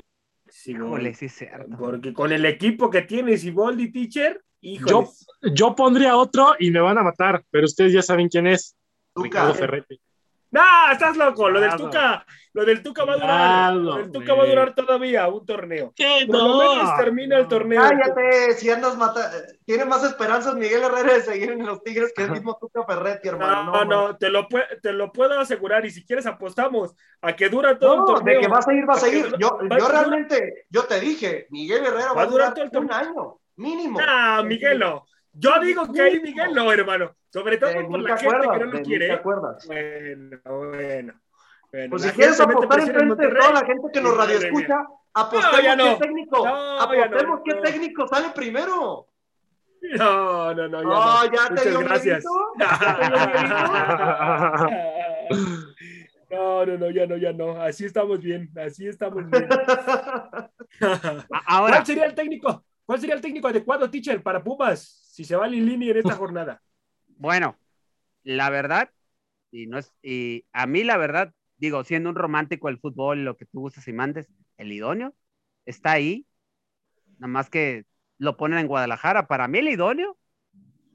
Siboldi. 0.50 1.14
sí, 1.14 1.30
cierto. 1.30 1.78
Porque 1.78 2.12
con 2.14 2.32
el 2.32 2.44
equipo 2.48 2.90
que 2.90 3.04
tiene 3.04 3.38
Siboldi, 3.38 3.92
teacher, 3.92 4.42
Yo, 4.60 5.08
yo 5.54 5.76
pondría 5.76 6.18
otro 6.18 6.56
y 6.58 6.72
me 6.72 6.80
van 6.80 6.98
a 6.98 7.04
matar, 7.04 7.44
pero 7.52 7.66
ustedes 7.66 7.94
ya 7.94 8.02
saben 8.02 8.28
quién 8.28 8.48
es. 8.48 8.76
Ricardo 9.16 9.54
Ferretti. 9.54 10.02
No, 10.52 10.92
estás 10.92 11.16
loco. 11.16 11.50
Lo 11.50 11.62
del 11.62 11.76
Tuca, 11.78 12.26
lo 12.54 12.66
del 12.66 12.84
Tuca 12.84 13.06
va 13.06 13.14
a 13.14 13.16
durar. 13.16 13.74
lo 13.74 13.96
del 13.96 14.12
Tuca 14.12 14.34
va 14.34 14.44
a 14.44 14.48
durar 14.48 14.76
todavía 14.76 15.28
un 15.30 15.46
torneo. 15.46 15.94
¿Qué? 15.96 16.26
Por 16.28 16.36
no. 16.36 16.48
lo 16.48 16.74
menos 16.74 16.98
termina 16.98 17.38
el 17.38 17.48
torneo. 17.48 17.82
Cállate, 17.82 18.54
si 18.56 18.70
andas 18.70 18.98
matando. 18.98 19.38
Tiene 19.66 19.86
más 19.86 20.04
esperanzas 20.04 20.56
Miguel 20.56 20.84
Herrera 20.84 21.14
de 21.14 21.22
seguir 21.22 21.52
en 21.52 21.66
los 21.66 21.82
Tigres 21.84 22.12
que 22.14 22.24
el 22.24 22.32
mismo 22.32 22.58
Tuca 22.60 22.84
Ferretti, 22.86 23.30
hermano. 23.30 23.72
No, 23.72 23.86
no, 23.86 24.18
te, 24.18 24.30
lo 24.30 24.48
te 24.82 24.92
lo 24.92 25.14
puedo 25.14 25.40
asegurar. 25.40 25.86
Y 25.86 25.92
si 25.92 26.06
quieres, 26.06 26.26
apostamos 26.26 26.96
a 27.22 27.34
que 27.34 27.48
dura 27.48 27.80
todo 27.80 28.00
el 28.00 28.06
torneo. 28.06 28.36
De 28.36 28.42
que 28.42 28.48
va 28.50 28.58
a 28.58 28.62
seguir, 28.62 28.90
va 28.90 28.94
a 28.94 28.98
seguir. 28.98 29.34
Yo, 29.40 29.58
yo 29.62 29.88
realmente, 29.88 30.66
yo 30.70 30.84
te 30.84 31.00
dije, 31.00 31.48
Miguel 31.50 31.86
Herrera 31.86 32.12
va, 32.12 32.24
a 32.24 32.26
durar, 32.26 32.54
todo 32.54 32.66
el 32.66 32.78
un 32.78 32.92
año, 32.92 33.40
mínimo. 33.56 34.00
Ah, 34.06 34.44
Miguelo. 34.46 35.06
Yo 35.34 35.60
digo 35.60 35.92
que 35.92 36.02
ahí 36.02 36.20
Miguel 36.20 36.54
no, 36.54 36.72
hermano. 36.72 37.16
Sobre 37.30 37.58
todo 37.58 37.72
por 37.88 38.02
la 38.02 38.18
gente 38.18 38.48
que 38.52 38.60
no 38.60 38.66
lo 38.66 38.82
quiere. 38.82 39.08
¿Te 39.08 39.14
acuerdas? 39.14 39.66
Bueno, 39.66 40.40
bueno. 40.44 41.14
bueno 41.72 41.90
pues 41.90 42.04
si 42.04 42.10
quieres 42.12 42.40
apostar 42.40 42.82
en 42.82 42.88
frente 42.88 43.28
de 43.28 43.36
toda 43.36 43.54
la 43.54 43.66
gente 43.66 43.88
que 43.94 44.02
nos 44.02 44.18
radio 44.18 44.38
escucha, 44.38 44.86
apostemos 45.14 45.78
no, 45.78 45.98
qué 45.98 46.06
técnico, 46.06 46.48
apostemos 46.48 47.42
qué 47.46 47.54
técnico 47.56 48.08
sale 48.08 48.30
primero. 48.36 49.08
No, 49.98 50.54
no, 50.54 50.68
no. 50.68 50.82
Ya 50.82 50.90
no, 50.90 51.26
ya 51.34 51.50
te 51.56 51.70
dio 51.70 51.80
gracias. 51.80 52.24
No, 56.32 56.66
no, 56.66 56.78
no, 56.78 56.90
ya 56.90 57.06
no, 57.06 57.18
ya 57.18 57.34
no. 57.34 57.62
Así 57.62 57.84
estamos 57.84 58.22
bien, 58.22 58.50
así 58.58 58.88
estamos 58.88 59.30
bien. 59.30 59.50
Ahora, 61.46 61.74
¿cuál 61.74 61.86
sería 61.86 62.06
el 62.06 62.16
técnico? 62.16 62.64
¿Cuál 62.92 63.00
sería 63.00 63.16
el 63.16 63.22
técnico 63.22 63.48
adecuado, 63.48 63.90
teacher, 63.90 64.22
para 64.22 64.44
Pumas, 64.44 64.82
si 64.82 65.24
se 65.24 65.34
va 65.38 65.46
a 65.46 65.48
Lilini 65.48 65.92
en 65.92 65.98
esta 66.00 66.14
jornada? 66.18 66.62
Bueno, 67.08 67.58
la 68.26 68.50
verdad, 68.50 68.90
y 69.50 69.68
no 69.68 69.78
es, 69.78 69.94
y 70.04 70.44
a 70.52 70.68
mí 70.68 70.84
la 70.84 70.98
verdad, 70.98 71.34
digo, 71.56 71.86
siendo 71.86 72.10
un 72.10 72.18
romántico 72.18 72.68
del 72.68 72.80
fútbol, 72.80 73.24
lo 73.24 73.38
que 73.38 73.46
tú 73.46 73.62
gustas 73.62 73.88
y 73.88 73.94
mandes, 73.94 74.28
el 74.58 74.74
idóneo 74.74 75.16
está 75.66 75.94
ahí, 75.94 76.28
nada 77.18 77.32
más 77.32 77.50
que 77.50 77.86
lo 78.18 78.36
ponen 78.36 78.60
en 78.60 78.68
Guadalajara. 78.68 79.26
Para 79.26 79.48
mí 79.48 79.60
el 79.60 79.70
idóneo 79.70 80.18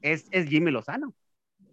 es, 0.03 0.27
es 0.29 0.47
Jimmy 0.47 0.69
Lozano. 0.69 1.15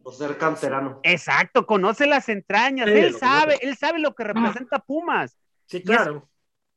Por 0.02 0.14
ser 0.14 0.38
canterano. 0.38 1.00
Exacto, 1.02 1.66
conoce 1.66 2.06
las 2.06 2.30
entrañas, 2.30 2.88
él 2.88 3.14
sabe, 3.14 3.58
él 3.60 3.76
sabe 3.76 3.98
lo 3.98 4.14
que 4.14 4.24
representa 4.24 4.78
Pumas. 4.78 5.36
Sí, 5.66 5.82
claro. 5.82 6.26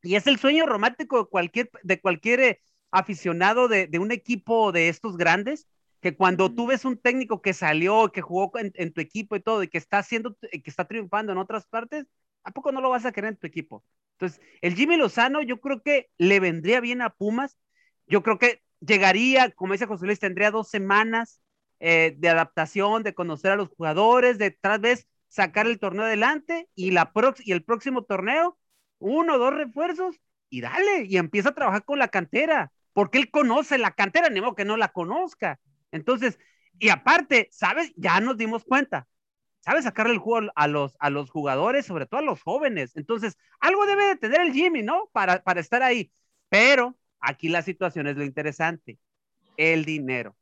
Y 0.04 0.16
es, 0.16 0.28
el 0.28 0.38
sueño 0.38 0.66
romántico 0.66 1.20
de 1.20 1.30
cualquier, 1.30 1.70
de 1.84 2.02
cualquier 2.02 2.40
eh, 2.42 2.62
aficionado 2.92 3.68
de, 3.68 3.90
un 4.00 4.12
equipo 4.12 4.72
de 4.72 4.90
estos 4.90 5.18
grandes, 5.18 5.68
que 6.02 6.16
cuando 6.16 6.54
tú 6.54 6.68
ves 6.68 6.86
un 6.86 6.98
técnico 6.98 7.42
que 7.42 7.54
salió, 7.54 8.12
que 8.12 8.22
jugó 8.22 8.52
en, 8.56 8.94
tu 8.94 9.02
equipo 9.02 9.36
y 9.36 9.42
todo, 9.42 9.64
y 9.64 9.68
que 9.68 9.78
está 9.78 10.00
haciendo, 10.00 10.38
que 10.40 10.62
está 10.66 10.86
triunfando 10.86 11.32
en 11.32 11.38
otras 11.38 11.66
partes, 11.68 12.06
¿a 12.44 12.52
poco 12.52 12.72
no 12.72 12.82
lo 12.82 12.90
vas 12.90 13.06
a 13.06 13.12
querer 13.12 13.30
en 13.30 13.38
tu 13.38 13.48
equipo? 13.48 13.84
Entonces, 14.14 14.42
el 14.62 14.76
Jimmy 14.76 14.98
Lozano 14.98 15.42
yo 15.42 15.60
creo 15.60 15.82
que 15.82 16.10
le 16.18 16.40
vendría 16.40 16.80
bien 16.82 17.02
a 17.02 17.10
Pumas, 17.10 17.58
yo 18.08 18.24
creo 18.24 18.38
que 18.40 18.62
llegaría, 18.80 19.52
como 19.52 19.74
dice 19.74 19.86
José 19.86 20.06
Luis, 20.06 20.20
tendría 20.20 20.52
dos 20.52 20.70
semanas 20.70 21.42
eh, 21.80 22.16
de 22.18 22.30
adaptación, 22.30 23.04
de 23.04 23.14
conocer 23.14 23.52
a 23.52 23.56
los 23.56 23.70
jugadores, 23.70 24.38
de 24.38 24.52
tal 24.52 24.80
vez 24.80 25.08
sacar 25.28 25.68
el 25.68 25.80
torneo 25.80 26.06
adelante 26.06 26.70
y, 26.76 26.92
la 26.92 27.12
y 27.40 27.52
el 27.52 27.64
próximo 27.64 28.04
torneo, 28.04 28.58
uno 29.00 29.36
o 29.36 29.38
dos 29.38 29.54
refuerzos 29.54 30.20
y 30.50 30.62
dale, 30.62 31.06
y 31.06 31.18
empieza 31.18 31.50
a 31.50 31.56
trabajar 31.56 31.84
con 31.84 32.00
la 32.00 32.08
cantera 32.08 32.72
porque 32.98 33.20
él 33.20 33.30
conoce 33.30 33.78
la 33.78 33.92
cantera, 33.92 34.28
ni 34.28 34.42
modo 34.42 34.56
que 34.56 34.66
no 34.66 34.76
la 34.76 34.88
conozca. 34.88 35.60
Entonces, 35.92 36.40
y 36.80 36.90
aparte, 36.90 37.48
¿sabes? 37.52 37.94
Ya 37.96 38.20
nos 38.22 38.38
dimos 38.38 38.66
cuenta. 38.66 39.08
¿Sabes 39.60 39.84
sacarle 39.84 40.14
el 40.14 40.18
juego 40.18 40.52
a 40.56 40.68
los, 40.68 40.96
a 40.98 41.12
los 41.12 41.30
jugadores, 41.30 41.86
sobre 41.86 42.08
todo 42.08 42.22
a 42.22 42.24
los 42.24 42.42
jóvenes? 42.42 42.98
Entonces, 42.98 43.38
algo 43.60 43.86
debe 43.86 44.08
de 44.08 44.16
tener 44.16 44.42
el 44.42 44.52
Jimmy, 44.52 44.82
¿no? 44.82 45.12
Para, 45.14 45.44
para 45.44 45.60
estar 45.60 45.84
ahí. 45.84 46.12
Pero 46.50 46.98
aquí 47.20 47.50
la 47.50 47.62
situación 47.62 48.08
es 48.08 48.18
lo 48.18 48.24
interesante, 48.24 48.98
el 49.58 49.86
dinero. 49.86 50.36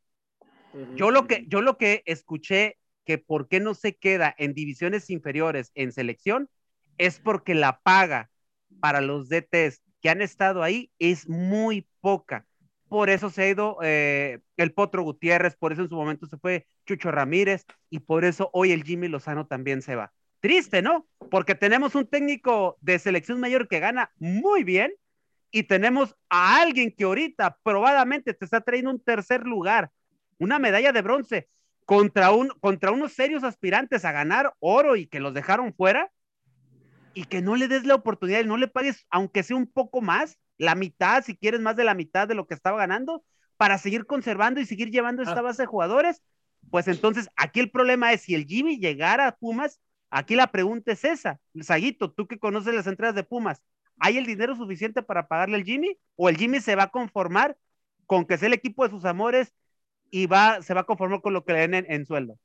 Yo 0.96 1.12
lo 1.12 1.28
que, 1.28 1.44
yo 1.50 1.60
lo 1.60 1.78
que 1.78 2.04
escuché 2.06 2.78
que 3.04 3.18
por 3.18 3.50
qué 3.50 3.60
no 3.60 3.74
se 3.74 3.98
queda 3.98 4.34
en 4.38 4.54
divisiones 4.54 5.10
inferiores 5.10 5.74
en 5.76 5.92
selección 5.92 6.50
es 6.98 7.20
porque 7.20 7.54
la 7.54 7.82
paga 7.82 8.30
para 8.80 9.02
los 9.02 9.28
DTs 9.28 9.82
que 10.06 10.12
han 10.12 10.22
estado 10.22 10.62
ahí 10.62 10.92
es 11.00 11.28
muy 11.28 11.88
poca. 12.00 12.46
Por 12.90 13.10
eso 13.10 13.32
se 13.32 13.42
ha 13.42 13.50
ido 13.50 13.80
eh, 13.82 14.40
el 14.56 14.72
Potro 14.72 15.02
Gutiérrez, 15.02 15.56
por 15.56 15.74
eso 15.74 15.82
en 15.82 15.90
su 15.90 15.96
momento 15.96 16.28
se 16.28 16.38
fue 16.38 16.68
Chucho 16.86 17.10
Ramírez 17.10 17.66
y 17.90 18.02
por 18.02 18.24
eso 18.24 18.52
hoy 18.54 18.72
el 18.72 18.84
Jimmy 18.84 19.08
Lozano 19.08 19.48
también 19.48 19.82
se 19.82 19.96
va. 19.96 20.14
Triste, 20.42 20.84
¿no? 20.84 21.08
Porque 21.32 21.56
tenemos 21.56 21.96
un 21.96 22.06
técnico 22.06 22.78
de 22.82 23.00
selección 23.00 23.40
mayor 23.40 23.68
que 23.68 23.80
gana 23.80 24.12
muy 24.20 24.64
bien 24.64 24.94
y 25.50 25.64
tenemos 25.64 26.16
a 26.30 26.62
alguien 26.62 26.92
que 26.92 27.06
ahorita 27.06 27.58
probadamente 27.64 28.36
te 28.36 28.46
está 28.46 28.62
trayendo 28.62 28.92
un 28.92 29.04
tercer 29.04 29.42
lugar, 29.48 29.90
una 30.38 30.60
medalla 30.60 30.92
de 30.92 31.02
bronce 31.02 31.50
contra, 31.86 32.30
un, 32.30 32.50
contra 32.60 32.92
unos 32.92 33.14
serios 33.14 33.44
aspirantes 33.44 34.06
a 34.06 34.12
ganar 34.12 34.54
oro 34.60 34.98
y 34.98 35.08
que 35.08 35.20
los 35.20 35.34
dejaron 35.34 35.74
fuera 35.74 36.12
y 37.16 37.26
que 37.26 37.42
no 37.42 37.56
le 37.56 37.68
des 37.68 37.86
la 37.86 37.96
oportunidad 37.96 38.42
y 38.42 38.46
no 38.46 38.58
le 38.58 38.68
pagues, 38.68 39.08
aunque 39.10 39.42
sea 39.42 39.56
un 39.56 39.66
poco 39.66 40.02
más, 40.02 40.38
la 40.58 40.76
mitad, 40.76 41.24
si 41.24 41.36
quieres 41.36 41.62
más 41.62 41.76
de 41.76 41.86
la 41.86 41.96
mitad 41.96 42.28
de 42.28 42.36
lo 42.36 42.46
que 42.46 42.54
estaba 42.54 42.78
ganando, 42.78 43.24
para 43.58 43.78
seguir 43.78 44.06
conservando 44.06 44.60
y 44.60 44.66
seguir 44.66 44.92
llevando 44.92 45.24
esta 45.24 45.40
ah. 45.40 45.42
base 45.42 45.64
de 45.64 45.68
jugadores, 45.68 46.22
pues 46.70 46.88
entonces 46.88 47.30
aquí 47.38 47.62
el 47.62 47.72
problema 47.72 48.12
es 48.12 48.22
si 48.22 48.36
el 48.36 48.46
Jimmy 48.46 48.80
llegara 48.80 49.28
a 49.28 49.36
Pumas, 49.36 49.80
aquí 50.10 50.36
la 50.36 50.48
pregunta 50.48 50.92
es 50.92 51.06
esa, 51.06 51.40
Saguito, 51.62 52.12
tú 52.12 52.28
que 52.28 52.38
conoces 52.38 52.76
las 52.76 52.88
entradas 52.88 53.16
de 53.16 53.24
Pumas, 53.24 53.64
¿hay 53.98 54.18
el 54.18 54.26
dinero 54.26 54.56
suficiente 54.56 55.02
para 55.02 55.28
pagarle 55.28 55.56
al 55.56 55.64
Jimmy? 55.64 55.98
¿O 56.16 56.28
el 56.28 56.36
Jimmy 56.36 56.60
se 56.60 56.76
va 56.76 56.84
a 56.84 56.92
conformar 56.92 57.58
con 58.06 58.26
que 58.26 58.38
sea 58.38 58.48
el 58.48 58.54
equipo 58.54 58.84
de 58.84 58.90
sus 58.90 59.06
amores 59.06 59.54
y 60.12 60.28
va, 60.28 60.62
se 60.62 60.74
va 60.74 60.82
a 60.82 60.86
conformar 60.86 61.22
con 61.22 61.34
lo 61.34 61.46
que 61.46 61.54
le 61.54 61.68
den 61.68 61.86
en, 61.88 62.06
sueldo? 62.06 62.38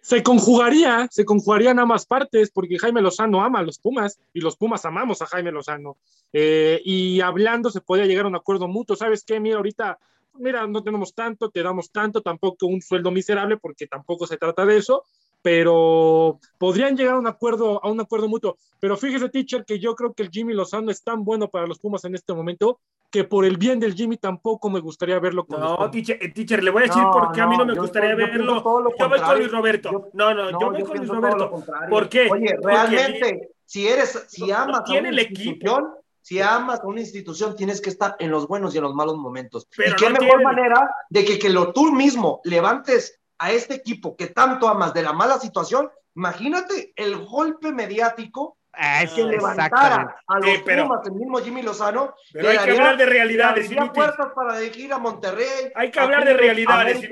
Se 0.00 0.22
conjugaría, 0.22 1.08
se 1.10 1.24
conjugarían 1.24 1.78
ambas 1.78 2.06
partes, 2.06 2.50
porque 2.50 2.78
Jaime 2.78 3.02
Lozano 3.02 3.42
ama 3.42 3.60
a 3.60 3.62
los 3.62 3.78
Pumas 3.78 4.18
y 4.32 4.40
los 4.40 4.56
Pumas 4.56 4.84
amamos 4.84 5.22
a 5.22 5.26
Jaime 5.26 5.52
Lozano. 5.52 5.96
Eh, 6.32 6.80
y 6.84 7.20
hablando 7.20 7.70
se 7.70 7.80
podría 7.80 8.06
llegar 8.06 8.24
a 8.24 8.28
un 8.28 8.36
acuerdo 8.36 8.68
mutuo. 8.68 8.96
¿Sabes 8.96 9.24
qué? 9.24 9.40
Mira, 9.40 9.56
ahorita 9.56 9.98
mira, 10.38 10.66
no 10.66 10.82
tenemos 10.82 11.14
tanto, 11.14 11.50
te 11.50 11.62
damos 11.62 11.90
tanto, 11.90 12.22
tampoco 12.22 12.66
un 12.66 12.80
sueldo 12.80 13.10
miserable, 13.10 13.56
porque 13.56 13.86
tampoco 13.86 14.26
se 14.26 14.36
trata 14.36 14.64
de 14.64 14.78
eso, 14.78 15.04
pero 15.42 16.40
podrían 16.58 16.96
llegar 16.96 17.14
a 17.14 17.18
un 17.18 17.26
acuerdo, 17.26 17.84
a 17.84 17.90
un 17.90 18.00
acuerdo 18.00 18.28
mutuo. 18.28 18.56
Pero 18.80 18.96
fíjese, 18.96 19.28
teacher, 19.28 19.64
que 19.64 19.78
yo 19.78 19.94
creo 19.94 20.14
que 20.14 20.22
el 20.22 20.30
Jimmy 20.30 20.54
Lozano 20.54 20.90
es 20.90 21.02
tan 21.02 21.24
bueno 21.24 21.48
para 21.48 21.66
los 21.66 21.78
Pumas 21.78 22.04
en 22.04 22.14
este 22.14 22.32
momento 22.34 22.80
que 23.10 23.24
por 23.24 23.44
el 23.44 23.56
bien 23.56 23.80
del 23.80 23.94
Jimmy 23.94 24.16
tampoco 24.16 24.68
me 24.68 24.80
gustaría 24.80 25.18
verlo 25.18 25.46
con 25.46 25.60
No, 25.60 25.90
teacher, 25.90 26.18
eh, 26.20 26.30
teacher, 26.30 26.62
le 26.62 26.70
voy 26.70 26.82
a 26.82 26.86
decir 26.86 27.02
por 27.10 27.32
qué 27.32 27.40
a 27.40 27.46
mí 27.46 27.56
no 27.56 27.64
me 27.64 27.74
gustaría 27.74 28.14
verlo. 28.14 28.62
Yo, 28.62 29.08
voy 29.08 29.20
con 29.20 29.38
Luis 29.38 29.50
Roberto. 29.50 30.10
no, 30.12 30.34
no, 30.34 30.50
yo 30.50 30.70
voy 30.70 30.82
con 30.82 30.96
Luis 30.98 31.08
Roberto. 31.08 31.64
¿Por 31.88 32.08
qué? 32.08 32.28
Oye, 32.30 32.56
realmente, 32.62 33.50
si 33.64 33.88
eres, 33.88 34.26
si 34.28 34.50
amas 34.50 34.84
tiene 34.84 35.08
el 35.08 35.18
equipo 35.18 35.98
si 36.28 36.42
amas 36.42 36.80
a 36.80 36.86
una 36.86 37.00
institución, 37.00 37.56
tienes 37.56 37.80
que 37.80 37.88
estar 37.88 38.14
en 38.18 38.30
los 38.30 38.46
buenos 38.46 38.74
y 38.74 38.76
en 38.76 38.84
los 38.84 38.94
malos 38.94 39.16
momentos. 39.16 39.66
y 39.78 39.94
qué 39.94 40.10
mejor 40.10 40.42
manera 40.42 40.90
de 41.08 41.24
que, 41.24 41.38
que 41.38 41.48
lo, 41.48 41.72
tú 41.72 41.90
mismo 41.90 42.42
levantes 42.44 43.18
a 43.38 43.50
este 43.50 43.76
equipo 43.76 44.14
que 44.14 44.26
tanto 44.26 44.68
amas 44.68 44.92
de 44.92 45.00
la 45.00 45.14
mala 45.14 45.38
situación. 45.38 45.88
Imagínate 46.14 46.92
el 46.96 47.16
golpe 47.24 47.72
mediático 47.72 48.57
ah, 48.78 49.04
que 49.14 49.24
levantara 49.24 50.22
a 50.26 50.38
los 50.38 50.58
Pumas, 50.58 51.06
el 51.06 51.12
mismo 51.12 51.38
Jimmy 51.38 51.62
Lozano. 51.62 52.14
Pero 52.32 52.50
hay 52.50 52.58
que 52.58 52.70
hablar 52.70 52.96
de 52.96 53.06
realidades. 53.06 53.70
Hay 53.70 53.90
puertas 53.90 54.28
para 54.34 54.58
dirigir 54.58 54.92
a 54.92 54.98
Monterrey. 54.98 55.72
Hay 55.74 55.90
que 55.90 56.00
hablar 56.00 56.24
de 56.24 56.34
realidades. 56.34 57.08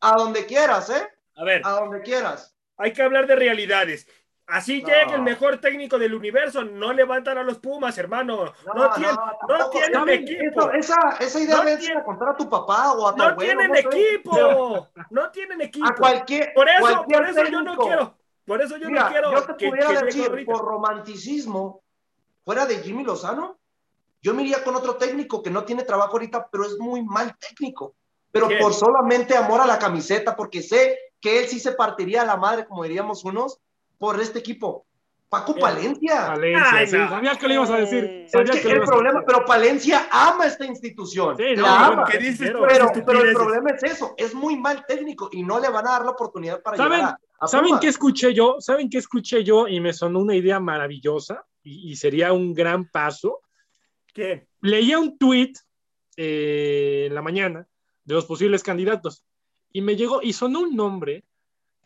a 0.00 0.16
donde 0.16 0.46
quieras, 0.46 0.90
¿eh? 0.90 1.08
A 1.36 1.44
ver. 1.44 1.62
A 1.64 1.70
donde 1.72 2.02
quieras. 2.02 2.54
Hay 2.76 2.92
que 2.92 3.02
hablar 3.02 3.26
de 3.26 3.36
realidades. 3.36 4.06
Así 4.48 4.82
llega 4.82 5.14
el 5.14 5.22
mejor 5.22 5.58
técnico 5.58 5.98
del 5.98 6.14
universo. 6.14 6.64
No 6.64 6.94
levantan 6.94 7.36
a 7.36 7.42
los 7.42 7.58
Pumas, 7.58 7.98
hermano. 7.98 8.54
No, 8.74 8.90
tienen, 8.92 9.14
no, 9.46 9.70
tienen 9.70 10.08
equipo. 10.08 10.70
esa, 10.72 11.16
esa, 11.20 11.38
idea 11.38 11.56
no 11.56 11.78
tiene, 11.78 12.00
a 12.00 12.04
contar 12.04 12.30
a 12.30 12.36
tu 12.36 12.48
papá 12.48 12.92
o 12.92 13.08
a 13.08 13.14
tu 13.14 13.18
No 13.18 13.36
tienen 13.36 13.76
equipo. 13.76 14.88
No 15.10 15.30
tienen 15.30 15.60
equipo. 15.60 15.86
A 15.86 15.94
cualquier, 15.94 16.52
por 16.54 16.66
eso, 16.68 17.04
por 17.04 17.28
eso 17.28 17.44
yo 17.44 17.60
no 17.60 17.76
quiero. 17.76 18.17
Por 18.48 18.62
eso 18.62 18.78
yo 18.78 18.88
no 18.88 19.08
quiero. 19.10 19.30
Yo 19.30 19.44
te 19.44 19.68
pudiera 19.68 20.02
decir, 20.02 20.46
por 20.46 20.64
romanticismo, 20.64 21.82
fuera 22.46 22.64
de 22.64 22.78
Jimmy 22.78 23.04
Lozano, 23.04 23.58
yo 24.22 24.32
me 24.32 24.42
iría 24.42 24.64
con 24.64 24.74
otro 24.74 24.96
técnico 24.96 25.42
que 25.42 25.50
no 25.50 25.64
tiene 25.64 25.84
trabajo 25.84 26.12
ahorita, 26.12 26.48
pero 26.50 26.64
es 26.64 26.78
muy 26.78 27.02
mal 27.02 27.36
técnico. 27.36 27.94
Pero 28.32 28.48
por 28.58 28.72
solamente 28.72 29.36
amor 29.36 29.60
a 29.60 29.66
la 29.66 29.78
camiseta, 29.78 30.34
porque 30.34 30.62
sé 30.62 30.98
que 31.20 31.40
él 31.40 31.48
sí 31.48 31.60
se 31.60 31.72
partiría 31.72 32.22
a 32.22 32.24
la 32.24 32.38
madre, 32.38 32.66
como 32.66 32.84
diríamos 32.84 33.22
unos, 33.24 33.60
por 33.98 34.18
este 34.18 34.38
equipo. 34.38 34.86
Paco 35.28 35.54
Palencia. 35.54 36.26
Palencia, 36.26 37.08
sabía 37.08 37.36
que 37.36 37.48
le 37.48 37.54
ibas 37.54 37.70
a 37.70 37.76
decir. 37.76 38.26
Sabía 38.28 38.60
que, 38.62 38.70
el 38.70 38.80
problema, 38.80 39.22
pero 39.26 39.44
Palencia 39.44 40.08
ama 40.10 40.46
esta 40.46 40.64
institución. 40.64 41.36
Sí, 41.36 41.54
no, 41.54 41.66
ama. 41.66 42.04
pero, 42.06 42.90
pero, 43.04 43.24
el 43.24 43.34
problema 43.34 43.70
es 43.70 43.82
eso, 43.82 44.14
es 44.16 44.34
muy 44.34 44.56
mal 44.56 44.86
técnico 44.86 45.28
y 45.30 45.42
no 45.42 45.60
le 45.60 45.68
van 45.68 45.86
a 45.86 45.90
dar 45.90 46.04
la 46.04 46.12
oportunidad 46.12 46.62
para 46.62 46.78
¿Saben, 46.78 47.00
llegar 47.00 47.18
a, 47.40 47.46
¿Saben 47.46 47.78
qué 47.78 47.88
escuché 47.88 48.32
yo? 48.32 48.56
¿Saben 48.60 48.88
qué 48.88 48.98
escuché 48.98 49.44
yo? 49.44 49.68
Y 49.68 49.80
me 49.80 49.92
sonó 49.92 50.20
una 50.20 50.34
idea 50.34 50.60
maravillosa 50.60 51.44
y, 51.62 51.94
sería 51.96 52.32
un 52.32 52.54
gran 52.54 52.88
paso. 52.88 53.42
¿Qué? 54.14 54.48
Leía 54.62 54.98
un 54.98 55.18
tweet 55.18 55.52
eh, 56.16 57.04
en 57.08 57.14
la 57.14 57.20
mañana 57.20 57.68
de 58.04 58.14
los 58.14 58.24
posibles 58.24 58.62
candidatos 58.62 59.26
y 59.72 59.82
me 59.82 59.94
llegó 59.94 60.22
y 60.22 60.32
sonó 60.32 60.60
un 60.60 60.74
nombre 60.74 61.24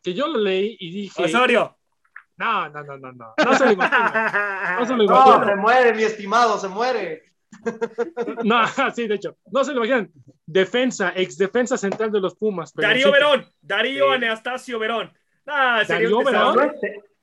que 0.00 0.14
yo 0.14 0.28
lo 0.28 0.38
leí 0.38 0.76
y 0.78 0.92
dije. 0.92 1.24
Osorio. 1.24 1.76
No, 2.42 2.68
no, 2.70 2.82
no, 2.82 2.98
no, 2.98 3.12
no. 3.12 3.34
No 3.44 3.56
se 3.56 3.66
lo 3.66 3.72
imagina. 3.72 4.76
No 4.76 4.84
se 4.84 4.96
lo 4.96 5.04
imagina. 5.04 5.38
No, 5.42 5.46
se 5.46 5.56
muere, 5.56 5.94
mi 5.94 6.02
estimado, 6.02 6.58
se 6.58 6.66
muere. 6.66 7.22
No, 8.42 8.62
sí, 8.96 9.06
de 9.06 9.14
hecho. 9.14 9.36
No 9.52 9.62
se 9.62 9.72
lo 9.72 9.84
imaginan. 9.84 10.10
Defensa, 10.44 11.12
ex 11.14 11.38
defensa 11.38 11.76
central 11.76 12.10
de 12.10 12.20
los 12.20 12.34
Pumas. 12.34 12.74
Darío 12.74 13.12
Verón. 13.12 13.46
Darío 13.60 14.10
Anastasio 14.10 14.80
Verón. 14.80 15.12
Ah, 15.46 15.82
Darío 15.86 16.24
Verón. 16.24 16.72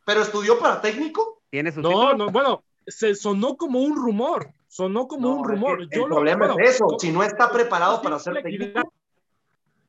¿Pero 0.06 0.22
estudió 0.22 0.58
para 0.58 0.80
técnico? 0.80 1.42
¿Tiene 1.50 1.74
su 1.74 1.82
No, 1.82 2.14
no, 2.14 2.30
bueno, 2.30 2.64
se 2.88 3.14
sonó 3.14 3.58
como 3.58 3.80
un 3.80 3.98
rumor. 3.98 4.54
Sonó 4.70 5.08
como 5.10 5.36
un 5.36 5.44
rumor. 5.44 5.82
El, 5.82 5.90
problema 5.90 6.56
es 6.64 6.76
eso. 6.76 6.96
si 6.98 7.12
no 7.12 7.24
está 7.24 7.52
preparado 7.52 8.02
para 8.02 8.20
ser 8.20 8.42
técnico. 8.42 8.94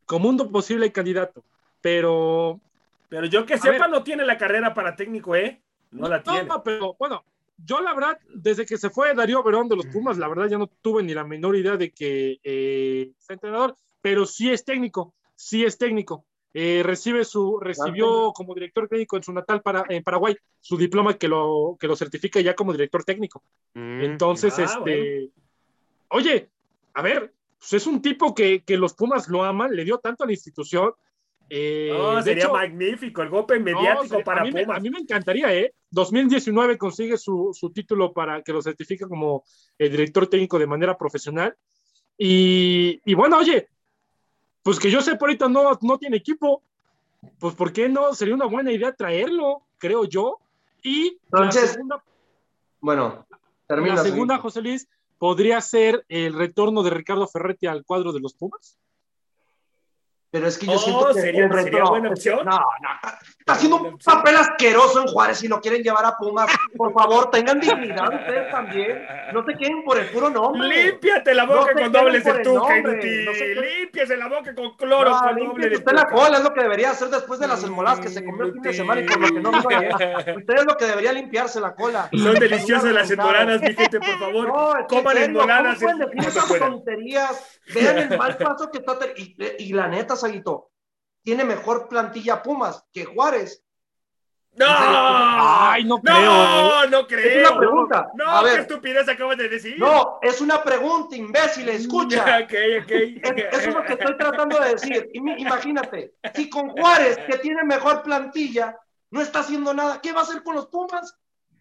Como 0.06 0.28
un 0.28 0.50
posible 0.50 0.90
candidato. 0.90 1.44
Pero 1.80 2.60
pero 3.10 3.26
yo 3.26 3.44
que 3.44 3.58
sepa, 3.58 3.88
no 3.88 4.02
tiene 4.02 4.24
la 4.24 4.38
carrera 4.38 4.72
para 4.72 4.96
técnico, 4.96 5.34
¿eh? 5.34 5.60
No, 5.90 6.08
la 6.08 6.22
tiene. 6.22 6.44
No, 6.44 6.62
pero 6.62 6.94
bueno, 6.98 7.24
yo 7.58 7.80
la 7.80 7.92
verdad, 7.92 8.18
desde 8.32 8.64
que 8.64 8.78
se 8.78 8.88
fue 8.88 9.14
Darío 9.14 9.42
Verón 9.42 9.68
de 9.68 9.76
los 9.76 9.86
Pumas, 9.86 10.16
la 10.16 10.28
verdad 10.28 10.46
ya 10.46 10.58
no 10.58 10.68
tuve 10.68 11.02
ni 11.02 11.12
la 11.12 11.24
menor 11.24 11.56
idea 11.56 11.76
de 11.76 11.90
que 11.90 12.38
eh, 12.44 13.10
es 13.18 13.30
entrenador, 13.30 13.76
pero 14.00 14.24
sí 14.26 14.50
es 14.50 14.64
técnico, 14.64 15.12
sí 15.34 15.64
es 15.64 15.76
técnico. 15.76 16.24
Eh, 16.54 16.82
recibe 16.84 17.24
su, 17.24 17.58
recibió 17.60 18.32
como 18.32 18.54
director 18.54 18.88
técnico 18.88 19.16
en 19.16 19.24
su 19.24 19.32
natal 19.32 19.60
para, 19.60 19.84
en 19.88 20.02
Paraguay 20.02 20.36
su 20.60 20.76
diploma 20.76 21.16
que 21.16 21.28
lo, 21.28 21.76
que 21.78 21.86
lo 21.86 21.96
certifica 21.96 22.40
ya 22.40 22.54
como 22.54 22.72
director 22.72 23.04
técnico. 23.04 23.42
Mm. 23.74 24.00
Entonces, 24.02 24.56
ah, 24.58 24.64
este, 24.64 25.30
oye, 26.08 26.48
a 26.94 27.02
ver, 27.02 27.34
pues 27.58 27.72
es 27.72 27.86
un 27.86 28.00
tipo 28.00 28.34
que, 28.34 28.62
que 28.62 28.76
los 28.76 28.94
Pumas 28.94 29.28
lo 29.28 29.44
aman, 29.44 29.74
le 29.74 29.84
dio 29.84 29.98
tanto 29.98 30.22
a 30.22 30.26
la 30.26 30.32
institución, 30.32 30.92
eh, 31.52 31.92
sería 32.22 32.48
magnífico 32.48 33.22
el 33.22 33.28
golpe 33.28 33.58
mediático 33.58 34.22
para 34.22 34.42
a 34.42 34.44
Pumas. 34.44 34.76
a 34.76 34.80
mí 34.80 34.88
me 34.88 35.00
encantaría, 35.00 35.52
¿eh? 35.52 35.74
2019 35.90 36.78
consigue 36.78 37.18
su, 37.18 37.50
su 37.52 37.70
título 37.72 38.12
para 38.12 38.40
que 38.42 38.52
lo 38.52 38.62
certifique 38.62 39.06
como 39.06 39.42
el 39.76 39.90
director 39.90 40.28
técnico 40.28 40.60
de 40.60 40.68
manera 40.68 40.96
profesional. 40.96 41.56
Y, 42.16 43.00
y, 43.04 43.14
bueno, 43.14 43.38
oye, 43.38 43.68
pues 44.62 44.78
que 44.78 44.90
yo 44.90 45.00
sé 45.00 45.16
por 45.16 45.28
ahorita 45.28 45.48
no, 45.48 45.76
no 45.82 45.98
tiene 45.98 46.18
equipo, 46.18 46.62
pues 47.38 47.54
¿por 47.54 47.72
qué 47.72 47.88
no? 47.88 48.14
Sería 48.14 48.34
una 48.34 48.46
buena 48.46 48.70
idea 48.70 48.94
traerlo, 48.94 49.62
creo 49.78 50.04
yo. 50.04 50.38
Y 50.82 51.18
Entonces, 51.24 51.62
la 51.62 51.68
segunda, 51.68 52.04
bueno, 52.80 53.26
termina. 53.66 53.96
La 53.96 54.02
segunda, 54.02 54.38
José 54.38 54.62
Luis, 54.62 54.88
podría 55.18 55.60
ser 55.60 56.04
el 56.08 56.32
retorno 56.34 56.82
de 56.82 56.90
Ricardo 56.90 57.26
Ferretti 57.26 57.66
al 57.66 57.84
cuadro 57.84 58.12
de 58.12 58.20
los 58.20 58.34
Pumas. 58.34 58.78
Pero 60.32 60.46
es 60.46 60.58
que 60.58 60.66
yo 60.66 60.78
siento 60.78 61.08
oh, 61.08 61.14
que 61.14 61.20
sería, 61.20 61.46
el 61.46 61.52
sería 61.52 61.84
buena 61.84 62.10
opción. 62.10 62.44
No, 62.44 62.58
no, 62.58 63.10
está 63.40 63.52
haciendo 63.52 63.76
un 63.78 63.98
papel 63.98 64.36
asqueroso 64.36 65.02
en 65.02 65.08
Juárez 65.08 65.42
y 65.42 65.48
lo 65.48 65.60
quieren 65.60 65.82
llevar 65.82 66.04
a 66.04 66.16
Pumas. 66.16 66.46
Por 66.76 66.92
favor, 66.92 67.30
tengan 67.30 67.58
dignidad 67.58 68.14
ustedes 68.14 68.50
también. 68.50 69.04
No 69.32 69.44
se 69.44 69.54
queden 69.54 69.82
por 69.82 69.98
el 69.98 70.06
puro 70.06 70.30
nombre. 70.30 70.68
Límpiate 70.68 71.34
la 71.34 71.46
boca 71.46 71.72
con 71.72 71.90
dobles 71.90 72.22
de 72.22 72.32
tuca, 72.44 72.78
inútil. 72.78 73.24
No 73.24 73.32
Límpiese 73.32 74.16
la 74.16 74.28
boca 74.28 74.54
con 74.54 74.76
cloro 74.76 75.10
no, 75.10 75.20
con 75.20 75.36
doble 75.36 75.68
de 75.68 75.76
usted 75.76 75.92
la 75.92 76.04
cola, 76.06 76.38
es 76.38 76.44
lo 76.44 76.54
que 76.54 76.62
debería 76.62 76.90
hacer 76.90 77.08
después 77.08 77.40
de 77.40 77.48
las 77.48 77.64
almoladas 77.64 77.98
que 77.98 78.08
se 78.08 78.24
comió 78.24 78.44
el 78.44 78.52
fin 78.52 78.62
de 78.62 78.72
semana 78.72 79.00
y 79.00 79.06
por 79.06 79.20
lo 79.20 79.28
que 79.28 79.40
no 79.40 79.50
Usted 80.36 80.54
es 80.54 80.64
lo 80.64 80.76
que 80.76 80.84
debería 80.84 81.12
limpiarse 81.12 81.60
la 81.60 81.74
cola. 81.74 82.08
Son 82.12 82.34
deliciosas 82.34 82.92
las 82.92 83.10
enmoladas, 83.10 83.60
mi 83.62 83.74
gente, 83.74 83.98
por 83.98 84.18
favor. 84.18 84.46
No, 84.46 84.86
Coman 84.86 85.18
enmoladas. 85.18 85.78
¿Cómo 85.78 85.96
pueden 85.96 86.10
decir 86.10 86.28
esas 86.28 86.58
tonterías? 86.58 87.60
Vean 87.74 87.98
el 87.98 88.18
mal 88.18 88.36
paso 88.36 88.70
que 88.70 88.78
está... 88.78 88.96
Y, 89.16 89.36
y 89.58 89.72
la 89.72 89.88
neta, 89.88 90.16
Saguito, 90.20 90.70
tiene 91.22 91.44
mejor 91.44 91.88
plantilla 91.88 92.42
Pumas 92.42 92.84
que 92.92 93.04
Juárez. 93.04 93.64
No, 94.52 94.66
ay, 94.68 95.84
no 95.84 96.00
creo. 96.00 96.20
No, 96.20 96.86
no 96.86 97.06
creo. 97.06 97.44
Es 97.44 97.50
una 97.50 97.58
pregunta. 97.58 98.10
No, 98.14 98.24
a 98.26 98.42
ver, 98.42 98.54
qué 98.54 98.60
estupidez 98.62 99.08
acabas 99.08 99.38
de 99.38 99.48
decir. 99.48 99.78
No, 99.78 100.18
es 100.22 100.40
una 100.40 100.62
pregunta, 100.62 101.16
imbécil, 101.16 101.68
escucha. 101.68 102.40
Okay, 102.44 102.78
okay. 102.78 103.20
eso 103.52 103.68
es 103.68 103.74
lo 103.74 103.84
que 103.84 103.92
estoy 103.92 104.16
tratando 104.16 104.58
de 104.58 104.70
decir. 104.70 105.10
Imagínate, 105.14 106.14
si 106.34 106.50
con 106.50 106.70
Juárez, 106.70 107.16
que 107.28 107.38
tiene 107.38 107.62
mejor 107.64 108.02
plantilla, 108.02 108.76
no 109.10 109.20
está 109.20 109.40
haciendo 109.40 109.72
nada, 109.72 110.00
¿qué 110.00 110.12
va 110.12 110.20
a 110.20 110.24
hacer 110.24 110.42
con 110.42 110.56
los 110.56 110.66
Pumas? 110.66 111.16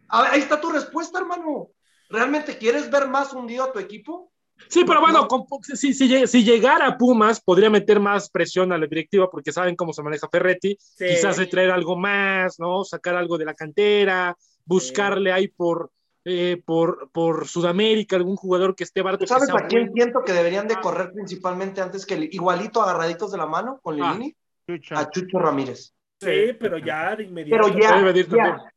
A 0.08 0.24
ver, 0.24 0.32
ahí 0.32 0.40
está 0.40 0.60
tu 0.60 0.72
respuesta, 0.72 1.20
hermano. 1.20 1.70
¿Realmente 2.10 2.58
quieres 2.58 2.90
ver 2.90 3.08
más 3.08 3.34
hundido 3.34 3.66
a 3.66 3.72
tu 3.72 3.80
equipo? 3.80 4.32
Sí, 4.68 4.84
pero 4.86 5.02
bueno, 5.02 5.28
con, 5.28 5.46
si, 5.64 5.94
si, 5.94 6.28
si, 6.28 6.44
llegara 6.44 6.88
a 6.88 6.98
Pumas, 6.98 7.42
podría 7.42 7.70
meter 7.70 8.00
más 8.00 8.30
presión 8.30 8.72
a 8.72 8.78
la 8.78 8.86
directiva 8.86 9.30
porque 9.30 9.52
saben 9.52 9.76
cómo 9.76 9.94
se 9.94 10.04
maneja 10.04 10.30
Ferretti. 10.30 10.78
Sí. 10.80 11.06
Quizás 11.08 11.38
de 11.38 11.48
traer 11.48 11.72
algo 11.72 11.98
más, 11.98 12.60
¿no? 12.60 12.84
Sacar 12.84 13.16
algo 13.16 13.38
de 13.38 13.46
la 13.46 13.54
cantera, 13.54 14.36
buscarle 14.66 15.32
sí. 15.32 15.34
ahí 15.34 15.48
por, 15.48 15.92
eh, 16.26 16.62
por, 16.66 17.10
por 17.12 17.48
Sudamérica 17.48 18.16
algún 18.16 18.36
jugador 18.36 18.76
que 18.76 18.84
esté 18.84 19.02
barato. 19.02 19.26
¿Sabes 19.26 19.50
a 19.50 19.68
quién 19.68 19.92
siento 19.94 20.22
que 20.24 20.34
deberían 20.34 20.68
de 20.68 20.76
correr 20.76 21.12
principalmente 21.14 21.82
antes 21.82 22.06
que 22.06 22.16
el, 22.16 22.24
igualito 22.32 22.82
agarraditos 22.82 23.32
de 23.32 23.38
la 23.38 23.46
mano 23.46 23.80
con 23.82 23.96
Lilini? 23.96 24.36
Ah, 24.36 24.64
Chucho. 24.68 24.96
A 24.96 25.10
Chucho 25.10 25.40
Ramírez. 25.40 25.94
Sí, 26.20 26.54
pero 26.60 26.78
ya 26.78 27.16
de 27.16 27.24
inmediato. 27.24 27.72
Pero 27.72 27.80
ya, 27.80 28.14
ya. 28.14 28.74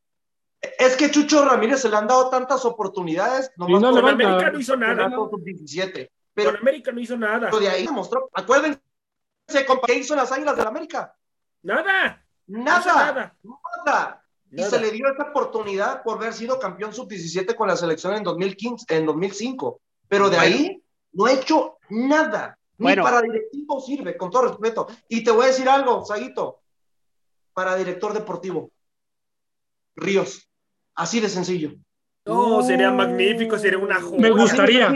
Es 0.78 0.96
que 0.96 1.10
Chucho 1.10 1.44
Ramírez 1.44 1.80
se 1.80 1.88
le 1.88 1.96
han 1.96 2.06
dado 2.06 2.30
tantas 2.30 2.64
oportunidades. 2.64 3.50
Nomás 3.56 3.82
no, 3.82 3.90
con 3.90 4.08
América 4.08 4.50
no 4.50 4.60
hizo 4.60 4.76
nada. 4.76 5.08
¿no? 5.08 5.28
17, 5.28 6.12
pero 6.34 6.50
con 6.50 6.60
América 6.60 6.92
no 6.92 7.00
hizo 7.00 7.16
nada. 7.16 7.50
Pero 7.50 7.58
de 7.58 7.68
ahí 7.68 7.86
demostró. 7.86 8.30
Acuérdense 8.32 8.80
¿qué 9.86 9.94
hizo 9.94 10.14
las 10.14 10.30
Águilas 10.30 10.56
del 10.56 10.66
América? 10.66 11.16
Nada. 11.62 12.24
Nada. 12.46 12.78
No 12.78 12.94
nada. 12.94 13.36
nada. 13.44 14.24
Y 14.50 14.56
nada. 14.56 14.70
se 14.70 14.80
le 14.80 14.90
dio 14.90 15.06
esa 15.12 15.30
oportunidad 15.30 16.02
por 16.02 16.18
haber 16.18 16.32
sido 16.32 16.58
campeón 16.58 16.92
sub-17 16.92 17.54
con 17.56 17.68
la 17.68 17.76
selección 17.76 18.14
en 18.14 18.22
2015, 18.22 18.86
en 18.94 19.06
2005. 19.06 19.80
Pero 20.08 20.30
de 20.30 20.36
bueno. 20.36 20.54
ahí 20.54 20.82
no 21.12 21.26
ha 21.26 21.32
hecho 21.32 21.78
nada. 21.88 22.58
Ni 22.78 22.84
bueno. 22.84 23.02
para 23.02 23.22
directivo 23.22 23.80
sirve, 23.80 24.16
con 24.16 24.30
todo 24.30 24.42
respeto. 24.42 24.86
Y 25.08 25.24
te 25.24 25.30
voy 25.30 25.44
a 25.44 25.48
decir 25.48 25.68
algo, 25.68 26.04
Saguito. 26.04 26.60
Para 27.52 27.76
director 27.76 28.12
deportivo. 28.12 28.70
Ríos. 29.96 30.48
Así 30.94 31.20
de 31.20 31.28
sencillo. 31.28 31.74
No, 32.24 32.58
oh. 32.58 32.62
sería 32.62 32.90
magnífico, 32.90 33.58
sería 33.58 33.78
una 33.78 34.00
joya. 34.00 34.20
Me 34.20 34.30
gustaría. 34.30 34.94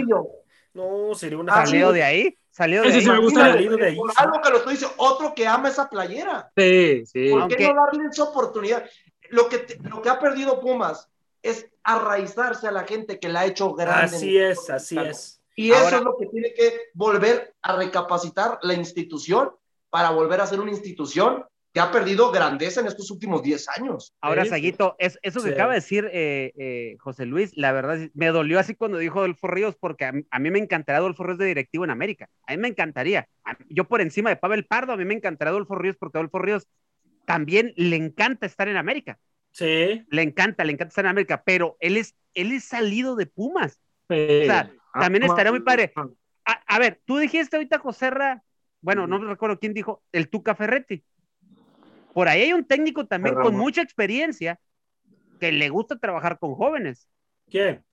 No, 0.74 1.14
sería 1.14 1.38
una 1.38 1.54
¿Salió 1.64 1.92
de 1.92 2.02
ahí? 2.02 2.38
¿Salió 2.50 2.82
de 2.82 2.92
ahí? 2.92 3.00
Sí 3.00 3.10
me 3.10 3.18
gustaría. 3.18 3.70
De 3.70 3.86
ahí. 3.86 3.98
Algo 4.16 4.40
que 4.42 4.50
lo 4.50 4.56
estoy 4.58 4.74
diciendo, 4.74 4.94
otro 4.98 5.34
que 5.34 5.46
ama 5.46 5.68
esa 5.68 5.88
playera. 5.88 6.50
Sí, 6.56 7.04
sí. 7.06 7.30
¿Por 7.30 7.48
qué 7.48 7.64
Aunque... 7.64 7.74
no 7.74 7.86
darle 7.86 8.08
esa 8.10 8.24
oportunidad? 8.24 8.84
Lo 9.30 9.48
que, 9.48 9.58
te, 9.58 9.78
lo 9.88 10.02
que 10.02 10.08
ha 10.08 10.18
perdido 10.18 10.60
Pumas 10.60 11.08
es 11.42 11.66
arraizarse 11.82 12.68
a 12.68 12.72
la 12.72 12.84
gente 12.84 13.18
que 13.18 13.28
la 13.28 13.40
ha 13.40 13.46
hecho 13.46 13.74
grande. 13.74 14.16
Así 14.16 14.38
es, 14.38 14.70
así 14.70 14.98
es. 14.98 15.40
Y 15.56 15.72
eso 15.72 15.96
es 15.96 16.02
lo 16.02 16.16
que 16.16 16.26
tiene 16.26 16.52
que 16.52 16.90
volver 16.92 17.54
a 17.62 17.76
recapacitar 17.76 18.58
la 18.62 18.74
institución 18.74 19.50
para 19.88 20.10
volver 20.10 20.40
a 20.42 20.46
ser 20.46 20.60
una 20.60 20.70
institución 20.70 21.44
que 21.76 21.80
ha 21.80 21.92
perdido 21.92 22.32
grandeza 22.32 22.80
en 22.80 22.86
estos 22.86 23.10
últimos 23.10 23.42
10 23.42 23.68
años. 23.76 24.14
Ahora, 24.22 24.44
¿Sí? 24.44 24.48
Saguito, 24.48 24.96
es, 24.98 25.18
eso 25.20 25.42
que 25.42 25.48
sí. 25.48 25.52
acaba 25.52 25.74
de 25.74 25.80
decir 25.80 26.08
eh, 26.10 26.50
eh, 26.56 26.96
José 26.98 27.26
Luis, 27.26 27.54
la 27.54 27.70
verdad, 27.70 27.98
me 28.14 28.28
dolió 28.28 28.58
así 28.58 28.74
cuando 28.74 28.96
dijo 28.96 29.18
Adolfo 29.18 29.46
Ríos, 29.46 29.76
porque 29.78 30.06
a, 30.06 30.12
a, 30.30 30.38
mí 30.38 30.50
me 30.50 30.58
encantaría 30.58 31.00
Adolfo 31.00 31.24
Ríos 31.24 31.36
de 31.36 31.44
directivo 31.44 31.84
en 31.84 31.90
América. 31.90 32.30
A 32.46 32.52
mí 32.52 32.56
me 32.56 32.68
encantaría. 32.68 33.28
A, 33.44 33.58
yo 33.68 33.84
por 33.84 34.00
encima 34.00 34.30
de 34.30 34.36
Pavel 34.36 34.64
Pardo, 34.64 34.94
a 34.94 34.96
mí 34.96 35.04
me 35.04 35.12
encantaría 35.12 35.50
Adolfo 35.50 35.74
Ríos, 35.74 35.98
porque 35.98 36.16
Adolfo 36.16 36.38
Ríos 36.38 36.66
también 37.26 37.74
le 37.76 37.96
encanta 37.96 38.46
estar 38.46 38.68
en 38.68 38.78
América. 38.78 39.18
Sí. 39.50 40.02
Le 40.08 40.22
encanta, 40.22 40.64
le 40.64 40.72
encanta 40.72 40.88
estar 40.88 41.04
en 41.04 41.10
América, 41.10 41.42
pero 41.44 41.76
él 41.80 41.98
es, 41.98 42.14
él 42.32 42.52
es 42.52 42.64
salido 42.64 43.16
de 43.16 43.26
Pumas. 43.26 43.82
Sí. 44.08 44.14
O 44.14 44.44
sea, 44.46 44.72
también 44.98 45.24
ah, 45.24 45.26
estaría 45.26 45.52
muy 45.52 45.60
padre. 45.60 45.92
A, 46.46 46.52
a, 46.52 46.78
ver, 46.78 47.02
tú 47.04 47.18
dijiste 47.18 47.56
ahorita, 47.56 47.80
Joserra, 47.80 48.42
bueno, 48.80 49.06
no 49.06 49.18
recuerdo 49.18 49.58
quién 49.58 49.74
dijo, 49.74 50.02
el 50.12 50.30
Tuca 50.30 50.54
Ferretti. 50.54 51.04
Por 52.16 52.28
ahí 52.28 52.40
hay 52.40 52.54
un 52.54 52.64
técnico 52.64 53.04
también 53.04 53.34
con 53.34 53.54
mucha 53.54 53.82
experiencia 53.82 54.58
que 55.38 55.52
le 55.52 55.68
gusta 55.68 55.98
trabajar 55.98 56.38
con 56.38 56.54
jóvenes. 56.54 57.10
¿Quién? 57.50 57.84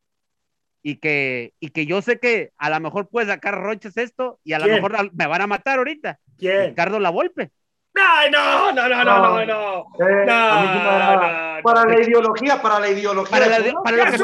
Y 0.81 0.95
que, 0.95 1.53
y 1.59 1.71
que 1.71 1.85
yo 1.85 2.01
sé 2.01 2.21
que 2.21 2.53
a 2.57 2.69
lo 2.69 2.79
mejor 2.79 3.09
puede 3.09 3.27
sacar 3.27 3.59
roches 3.59 3.97
esto 3.97 4.39
y 4.45 4.53
a 4.53 4.59
lo 4.59 4.67
mejor 4.67 5.11
me 5.13 5.27
van 5.27 5.41
a 5.41 5.47
matar 5.47 5.79
ahorita. 5.79 6.19
¿Quién? 6.37 6.69
Ricardo 6.69 7.01
La 7.01 7.09
Volpe. 7.09 7.51
Ay, 7.95 8.31
no, 8.31 8.71
no, 8.71 8.87
no, 8.87 9.03
no, 9.03 9.19
no, 9.19 9.45
no. 9.45 9.79
Eh, 9.99 10.25
no, 10.25 10.63
no, 10.73 11.57
no 11.57 11.61
para 11.61 11.83
la 11.83 12.01
ideología, 12.01 12.61
para 12.61 12.79
la 12.79 12.89
ideología. 12.91 13.37
Para, 13.37 13.59
la, 13.59 13.73
para 13.83 13.97
lo 13.97 14.05
que 14.05 14.17
se 14.19 14.23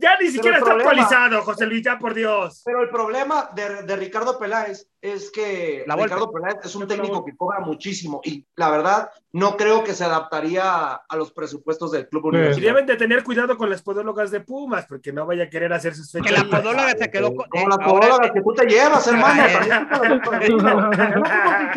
ya 0.00 0.16
ni 0.20 0.28
siquiera 0.28 0.58
está 0.58 0.70
problema, 0.70 0.90
actualizado, 0.90 1.42
José 1.42 1.66
Luis, 1.66 1.82
ya 1.82 1.98
por 1.98 2.14
Dios. 2.14 2.62
Pero 2.64 2.82
el 2.82 2.88
problema 2.88 3.50
de, 3.52 3.82
de 3.82 3.96
Ricardo 3.96 4.38
Peláez 4.38 4.88
es 5.00 5.30
que 5.30 5.84
la 5.86 5.94
Ricardo 5.94 6.32
Peláez 6.32 6.56
es 6.64 6.74
un 6.74 6.88
técnico 6.88 7.24
que 7.24 7.36
cobra 7.36 7.60
muchísimo 7.60 8.20
y 8.24 8.44
la 8.56 8.68
verdad 8.70 9.08
no 9.32 9.56
creo 9.56 9.84
que 9.84 9.94
se 9.94 10.02
adaptaría 10.04 10.94
a 10.94 11.16
los 11.16 11.30
presupuestos 11.32 11.92
del 11.92 12.08
club 12.08 12.24
universitario. 12.26 12.68
Y 12.68 12.72
deben 12.72 12.86
de 12.86 12.96
tener 12.96 13.22
cuidado 13.22 13.56
con 13.56 13.70
las 13.70 13.80
podólogas 13.82 14.32
de 14.32 14.40
Pumas 14.40 14.86
porque 14.86 15.12
no 15.12 15.26
vaya 15.26 15.44
a 15.44 15.50
querer 15.50 15.72
hacer 15.72 15.94
sus 15.94 16.10
fechas. 16.10 16.26
Que 16.26 16.32
la 16.36 16.42
podóloga 16.44 16.90
se 16.98 17.08
quedó 17.10 17.32
con... 17.34 17.48
Como 17.48 17.68
la 17.68 17.78
podóloga 17.78 18.32
que 18.32 18.40
tú 18.40 18.52
te 18.54 18.66
llevas, 18.66 19.06
hermano. 19.06 19.42
no 20.48 20.90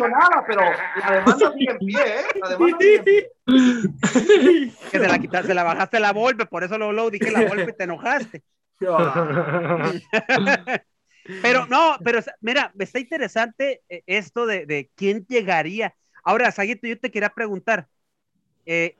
nada, 0.08 0.44
pero 0.46 0.62
la 1.00 1.14
demanda 1.14 1.52
sigue 1.52 1.70
en 1.70 1.78
pie, 1.78 2.00
¿eh? 2.00 2.24
La 2.40 2.48
demanda 2.48 2.78
sigue 2.80 2.96
en 2.96 3.04
pie. 3.04 3.30
que 4.90 4.98
se 4.98 5.08
la 5.08 5.18
quitaste, 5.18 5.48
se 5.48 5.54
la 5.54 5.62
bajaste 5.62 6.00
la 6.00 6.12
golpe, 6.12 6.46
por 6.46 6.64
eso 6.64 6.76
lo, 6.76 6.92
lo 6.92 7.08
dije 7.10 7.30
la 7.30 7.44
golpe 7.44 7.70
y 7.70 7.76
te 7.76 7.84
enojaste. 7.84 8.42
pero 11.40 11.66
no, 11.66 11.96
pero 12.04 12.20
mira, 12.40 12.72
está 12.78 12.98
interesante 12.98 13.82
eh, 13.88 14.02
esto 14.06 14.46
de, 14.46 14.66
de 14.66 14.90
quién 14.94 15.26
llegaría. 15.26 15.94
Ahora, 16.24 16.50
Saguito, 16.52 16.86
yo 16.86 16.98
te 16.98 17.10
quería 17.10 17.30
preguntar, 17.30 17.88
eh, 18.66 18.96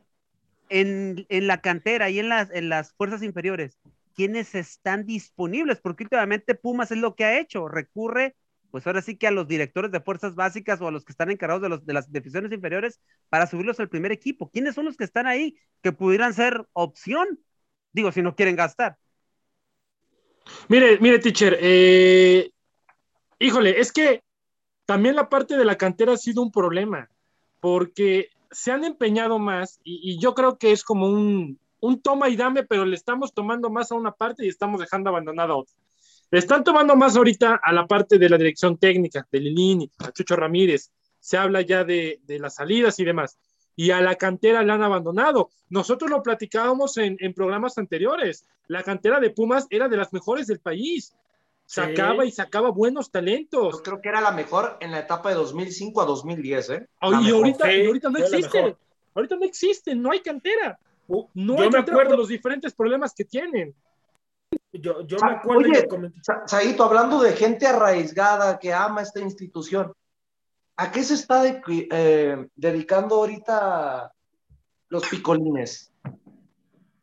en, 0.68 1.26
en, 1.28 1.46
la 1.46 1.60
cantera 1.60 2.10
y 2.10 2.18
en 2.18 2.28
las, 2.28 2.50
en 2.50 2.68
las 2.68 2.94
fuerzas 2.94 3.22
inferiores, 3.22 3.78
¿quiénes 4.14 4.54
están 4.54 5.06
disponibles? 5.06 5.80
Porque 5.80 6.04
últimamente 6.04 6.54
Pumas 6.54 6.90
es 6.90 6.98
lo 6.98 7.14
que 7.14 7.24
ha 7.24 7.38
hecho, 7.38 7.68
recurre 7.68 8.34
pues 8.72 8.86
ahora 8.86 9.02
sí 9.02 9.16
que 9.16 9.26
a 9.26 9.30
los 9.30 9.46
directores 9.46 9.92
de 9.92 10.00
fuerzas 10.00 10.34
básicas 10.34 10.80
o 10.80 10.88
a 10.88 10.90
los 10.90 11.04
que 11.04 11.12
están 11.12 11.30
encargados 11.30 11.60
de, 11.62 11.68
los, 11.68 11.84
de 11.84 11.92
las 11.92 12.10
divisiones 12.10 12.50
inferiores 12.52 13.00
para 13.28 13.46
subirlos 13.46 13.78
al 13.78 13.90
primer 13.90 14.12
equipo. 14.12 14.50
¿Quiénes 14.50 14.74
son 14.74 14.86
los 14.86 14.96
que 14.96 15.04
están 15.04 15.26
ahí 15.26 15.58
que 15.82 15.92
pudieran 15.92 16.32
ser 16.32 16.66
opción? 16.72 17.38
Digo, 17.92 18.10
si 18.12 18.22
no 18.22 18.34
quieren 18.34 18.56
gastar. 18.56 18.96
Mire, 20.68 20.98
mire, 21.00 21.18
teacher, 21.18 21.58
eh, 21.60 22.50
híjole, 23.38 23.80
es 23.80 23.92
que 23.92 24.22
también 24.86 25.16
la 25.16 25.28
parte 25.28 25.56
de 25.56 25.64
la 25.64 25.76
cantera 25.76 26.12
ha 26.12 26.16
sido 26.16 26.42
un 26.42 26.50
problema, 26.50 27.08
porque 27.60 28.30
se 28.50 28.70
han 28.72 28.84
empeñado 28.84 29.38
más 29.38 29.80
y, 29.82 30.18
yo 30.18 30.34
creo 30.34 30.58
que 30.58 30.72
es 30.72 30.84
como 30.84 31.06
un, 31.06 31.58
un 31.80 32.00
toma 32.00 32.28
y 32.28 32.36
dame, 32.36 32.64
pero 32.64 32.84
le 32.84 32.96
estamos 32.96 33.32
tomando 33.32 33.70
más 33.70 33.90
a 33.90 33.94
una 33.94 34.12
parte 34.12 34.44
y 34.44 34.48
estamos 34.48 34.80
dejando 34.80 35.10
abandonada 35.10 35.54
a 35.54 35.56
otra. 35.56 35.74
Le 36.30 36.38
están 36.38 36.64
tomando 36.64 36.96
más 36.96 37.16
ahorita 37.16 37.60
a 37.62 37.72
la 37.72 37.86
parte 37.86 38.18
de 38.18 38.28
la 38.28 38.38
dirección 38.38 38.78
técnica, 38.78 39.26
de 39.30 39.40
Lilini, 39.40 39.90
a 39.98 40.12
Chucho 40.12 40.34
Ramírez. 40.34 40.90
Se 41.20 41.36
habla 41.36 41.60
ya 41.60 41.84
de, 41.84 42.20
de, 42.24 42.38
las 42.38 42.54
salidas 42.54 42.98
y 42.98 43.04
demás. 43.04 43.38
Y 43.74 43.90
a 43.90 44.00
la 44.00 44.16
cantera 44.16 44.62
la 44.62 44.74
han 44.74 44.82
abandonado. 44.82 45.50
Nosotros 45.70 46.10
lo 46.10 46.22
platicábamos 46.22 46.98
en, 46.98 47.16
en 47.20 47.32
programas 47.32 47.78
anteriores. 47.78 48.44
La 48.68 48.82
cantera 48.82 49.20
de 49.20 49.30
Pumas 49.30 49.66
era 49.70 49.88
de 49.88 49.96
las 49.96 50.12
mejores 50.12 50.46
del 50.46 50.60
país. 50.60 51.14
Sacaba 51.66 52.22
sí. 52.22 52.28
y 52.28 52.32
sacaba 52.32 52.70
buenos 52.70 53.10
talentos. 53.10 53.76
Yo 53.76 53.82
creo 53.82 54.00
que 54.02 54.08
era 54.10 54.20
la 54.20 54.32
mejor 54.32 54.76
en 54.80 54.90
la 54.90 55.00
etapa 55.00 55.30
de 55.30 55.36
2005 55.36 56.02
a 56.02 56.04
2010, 56.04 56.70
¿eh? 56.70 56.88
Oh, 57.00 57.12
y, 57.12 57.30
ahorita, 57.30 57.72
y, 57.72 57.86
ahorita, 57.86 58.10
no 58.10 58.18
existe. 58.18 58.76
Ahorita 59.14 59.36
no 59.36 59.44
existe, 59.44 59.94
no 59.94 60.10
hay 60.10 60.20
cantera. 60.20 60.78
Uh, 61.08 61.26
no 61.34 61.56
yo 61.56 61.62
hay 61.62 61.70
me 61.70 61.78
acuerdo 61.78 62.10
por 62.10 62.18
los 62.18 62.28
diferentes 62.28 62.74
problemas 62.74 63.14
que 63.14 63.24
tienen. 63.24 63.74
Yo, 64.72 65.00
yo 65.06 65.16
me 65.18 65.32
acuerdo 65.32 65.70
Oye, 65.70 66.12
Saito, 66.46 66.84
hablando 66.84 67.22
de 67.22 67.32
gente 67.32 67.66
arraigada 67.66 68.58
que 68.58 68.72
ama 68.72 69.00
esta 69.00 69.20
institución, 69.20 69.94
¿a 70.76 70.90
qué 70.90 71.02
se 71.02 71.14
está 71.14 71.42
de, 71.42 71.62
eh, 71.90 72.46
dedicando 72.54 73.16
ahorita 73.16 74.12
los 74.88 75.08
picolines? 75.08 75.92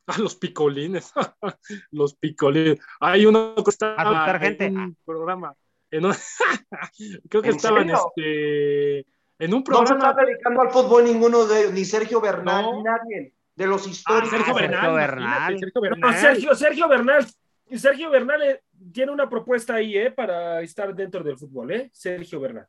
A 0.08 0.18
los 0.18 0.36
picolines, 0.36 1.12
los 1.92 2.16
picolines. 2.16 2.80
Hay 3.00 3.26
uno 3.26 3.56
que 3.56 3.70
está 3.70 3.96
a 3.96 4.40
gente. 4.40 4.66
en 4.66 4.78
un 4.78 4.98
programa. 5.06 5.54
En 5.92 6.06
un... 6.06 6.14
Creo 7.30 7.42
que 7.42 7.50
¿En 7.50 7.56
estaban 7.56 7.90
este, 7.90 9.00
en 9.40 9.54
un 9.54 9.64
programa. 9.64 9.96
No 9.96 10.02
se 10.02 10.08
está 10.08 10.26
dedicando 10.26 10.62
al 10.62 10.72
fútbol 10.72 11.04
ninguno 11.04 11.46
de 11.46 11.72
ni 11.72 11.86
Sergio 11.86 12.22
Bernal 12.22 12.66
no. 12.66 12.78
ni 12.78 12.84
nadie 12.84 13.34
de 13.60 13.68
los 13.68 13.86
históricos. 13.86 14.30
Ah, 14.32 14.38
Sergio, 14.38 14.56
Bernal, 14.56 14.80
Sergio 14.80 14.94
Bernal. 14.96 15.60
Sergio 15.60 15.82
Bernal. 15.82 16.00
No, 16.00 16.18
Sergio, 16.18 16.56
Sergio 16.56 16.88
Bernal. 16.88 17.28
Sergio 17.76 18.10
Bernal 18.10 18.42
eh, 18.42 18.64
tiene 18.94 19.12
una 19.12 19.30
propuesta 19.30 19.76
ahí, 19.76 19.98
¿eh? 19.98 20.12
Para 20.12 20.62
estar 20.62 20.96
dentro 20.96 21.24
del 21.24 21.38
fútbol, 21.38 21.72
¿eh? 21.72 21.90
Sergio 21.92 22.40
Bernal. 22.40 22.68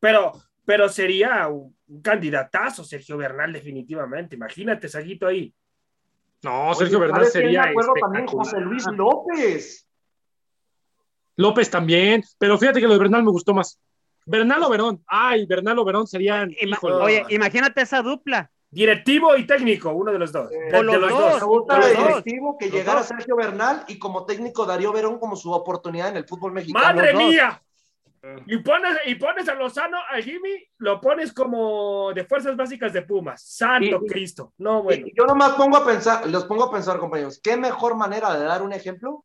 Pero, 0.00 0.32
pero 0.64 0.88
sería 0.88 1.48
un, 1.48 1.76
un 1.88 2.02
candidatazo, 2.02 2.84
Sergio 2.84 3.16
Bernal, 3.16 3.52
definitivamente. 3.52 4.36
Imagínate, 4.36 4.88
Saguito 4.88 5.26
ahí. 5.26 5.52
No, 6.42 6.72
Sergio 6.74 6.98
Oye, 6.98 7.06
Bernal 7.08 7.26
sería. 7.26 7.62
Me 7.64 7.70
acuerdo 7.70 7.92
también 8.00 8.26
José 8.26 8.60
Luis 8.60 8.84
López. 8.92 9.88
López 11.36 11.70
también, 11.70 12.22
pero 12.38 12.58
fíjate 12.58 12.80
que 12.80 12.86
lo 12.86 12.94
de 12.94 12.98
Bernal 12.98 13.22
me 13.22 13.30
gustó 13.30 13.54
más. 13.54 13.80
Bernal 14.26 14.62
o 14.64 14.70
Verón. 14.70 15.02
Ay, 15.06 15.46
Bernal 15.46 15.78
o 15.78 15.84
Verón 15.84 16.06
serían. 16.06 16.52
Ima 16.60 16.78
Oye, 16.82 17.24
imagínate 17.30 17.80
esa 17.82 18.02
dupla 18.02 18.50
Directivo 18.70 19.34
y 19.34 19.46
técnico, 19.46 19.90
uno 19.92 20.12
de 20.12 20.18
los 20.18 20.30
dos. 20.30 20.50
Eh, 20.52 20.70
De- 20.70 20.76
o 20.78 20.80
de 20.80 20.84
los 20.84 21.00
los 21.00 21.10
dos. 21.10 21.40
Me 21.40 21.46
gusta 21.46 21.76
Los 21.78 21.86
de 21.88 21.94
dos. 21.94 22.06
directivo 22.08 22.58
que 22.58 22.66
Los 22.66 22.74
llegara 22.74 22.98
dos. 22.98 23.08
Sergio 23.08 23.36
Bernal 23.36 23.84
y 23.88 23.98
como 23.98 24.26
técnico 24.26 24.66
Darío 24.66 24.92
Verón 24.92 25.18
como 25.18 25.36
su 25.36 25.50
oportunidad 25.52 26.10
en 26.10 26.18
el 26.18 26.24
fútbol 26.26 26.52
mexicano. 26.52 26.84
¡Madre 26.84 27.12
dos. 27.14 27.22
mía! 27.22 27.62
Y 28.46 28.56
pones, 28.58 28.96
y 29.06 29.14
pones 29.14 29.48
a 29.48 29.54
Lozano, 29.54 29.96
a 29.98 30.20
Jimmy, 30.20 30.50
lo 30.78 31.00
pones 31.00 31.32
como 31.32 32.12
de 32.12 32.24
fuerzas 32.24 32.56
básicas 32.56 32.92
de 32.92 33.02
Pumas. 33.02 33.42
Santo 33.42 34.00
Y- 34.04 34.06
Cristo. 34.08 34.52
No, 34.58 34.82
bueno. 34.82 35.06
Y 35.06 35.12
yo 35.16 35.24
nomás 35.24 35.52
pongo 35.52 35.76
a 35.76 35.86
pensar, 35.86 36.26
los 36.28 36.44
pongo 36.44 36.64
a 36.64 36.72
pensar, 36.72 36.98
compañeros, 36.98 37.40
qué 37.42 37.56
mejor 37.56 37.96
manera 37.96 38.36
de 38.38 38.44
dar 38.44 38.62
un 38.62 38.72
ejemplo 38.72 39.24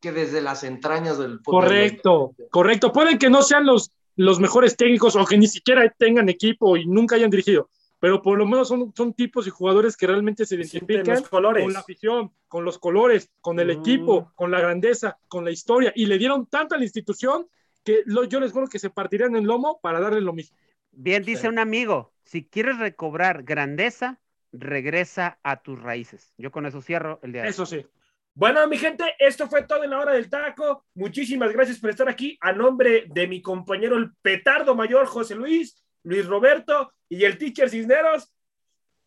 que 0.00 0.12
desde 0.12 0.40
las 0.40 0.64
entrañas 0.64 1.18
del 1.18 1.40
fútbol. 1.40 1.64
Correcto, 1.64 2.34
correcto. 2.50 2.92
Pueden 2.92 3.18
que 3.18 3.28
no 3.28 3.42
sean 3.42 3.66
los, 3.66 3.90
los 4.16 4.40
mejores 4.40 4.76
técnicos 4.76 5.14
o 5.16 5.26
que 5.26 5.36
ni 5.36 5.46
siquiera 5.46 5.88
tengan 5.98 6.28
equipo 6.30 6.76
y 6.78 6.86
nunca 6.86 7.16
hayan 7.16 7.28
dirigido, 7.30 7.68
pero 7.98 8.22
por 8.22 8.38
lo 8.38 8.46
menos 8.46 8.68
son, 8.68 8.94
son 8.96 9.12
tipos 9.12 9.46
y 9.46 9.50
jugadores 9.50 9.98
que 9.98 10.06
realmente 10.06 10.46
se 10.46 10.54
identifican 10.54 11.16
los 11.16 11.28
colores. 11.28 11.64
con 11.64 11.72
la 11.74 11.80
afición, 11.80 12.32
con 12.48 12.64
los 12.64 12.78
colores, 12.78 13.30
con 13.42 13.60
el 13.60 13.68
Mm. 13.68 13.80
equipo, 13.80 14.32
con 14.34 14.50
la 14.50 14.60
grandeza, 14.60 15.18
con 15.28 15.44
la 15.44 15.50
historia, 15.50 15.92
y 15.94 16.06
le 16.06 16.16
dieron 16.16 16.46
tanto 16.46 16.74
a 16.74 16.78
la 16.78 16.84
institución 16.84 17.46
que 17.84 18.02
lo- 18.06 18.24
yo 18.24 18.40
les 18.40 18.52
juro 18.52 18.66
que 18.68 18.78
se 18.78 18.90
partirían 18.90 19.36
en 19.36 19.46
lomo 19.46 19.80
para 19.80 20.00
darle 20.00 20.20
lo 20.20 20.32
mismo. 20.32 20.56
Bien 20.92 21.22
dice 21.22 21.42
Sí. 21.42 21.48
un 21.48 21.58
amigo, 21.58 22.12
si 22.24 22.44
quieres 22.44 22.78
recobrar 22.78 23.42
grandeza, 23.44 24.20
regresa 24.52 25.38
a 25.42 25.62
tus 25.62 25.80
raíces. 25.80 26.34
Yo 26.36 26.50
con 26.50 26.66
eso 26.66 26.82
cierro 26.82 27.20
el 27.22 27.32
día 27.32 27.42
de 27.42 27.48
hoy. 27.48 27.50
Eso 27.50 27.66
sí. 27.66 27.86
Bueno, 28.34 28.66
mi 28.68 28.78
gente, 28.78 29.04
esto 29.18 29.48
fue 29.48 29.62
todo 29.64 29.84
en 29.84 29.90
la 29.90 29.98
hora 29.98 30.12
del 30.12 30.28
taco. 30.30 30.84
Muchísimas 30.94 31.52
gracias 31.52 31.78
por 31.78 31.90
estar 31.90 32.08
aquí. 32.08 32.36
A 32.40 32.52
nombre 32.52 33.04
de 33.08 33.26
mi 33.26 33.42
compañero 33.42 33.96
el 33.96 34.12
petardo 34.22 34.74
mayor 34.74 35.06
José 35.06 35.34
Luis, 35.34 35.82
Luis 36.04 36.26
Roberto 36.26 36.92
y 37.08 37.24
el 37.24 37.38
teacher 37.38 37.68
Cisneros, 37.68 38.32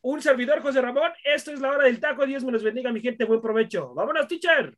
un 0.01 0.21
servidor 0.21 0.61
José 0.61 0.81
Ramón. 0.81 1.11
Esto 1.23 1.51
es 1.51 1.59
la 1.61 1.71
hora 1.71 1.85
del 1.85 1.99
taco. 1.99 2.25
Dios 2.25 2.43
me 2.43 2.51
los 2.51 2.63
bendiga, 2.63 2.91
mi 2.91 2.99
gente. 3.01 3.23
Buen 3.25 3.41
provecho. 3.41 3.93
Vámonos, 3.93 4.27
teacher. 4.27 4.77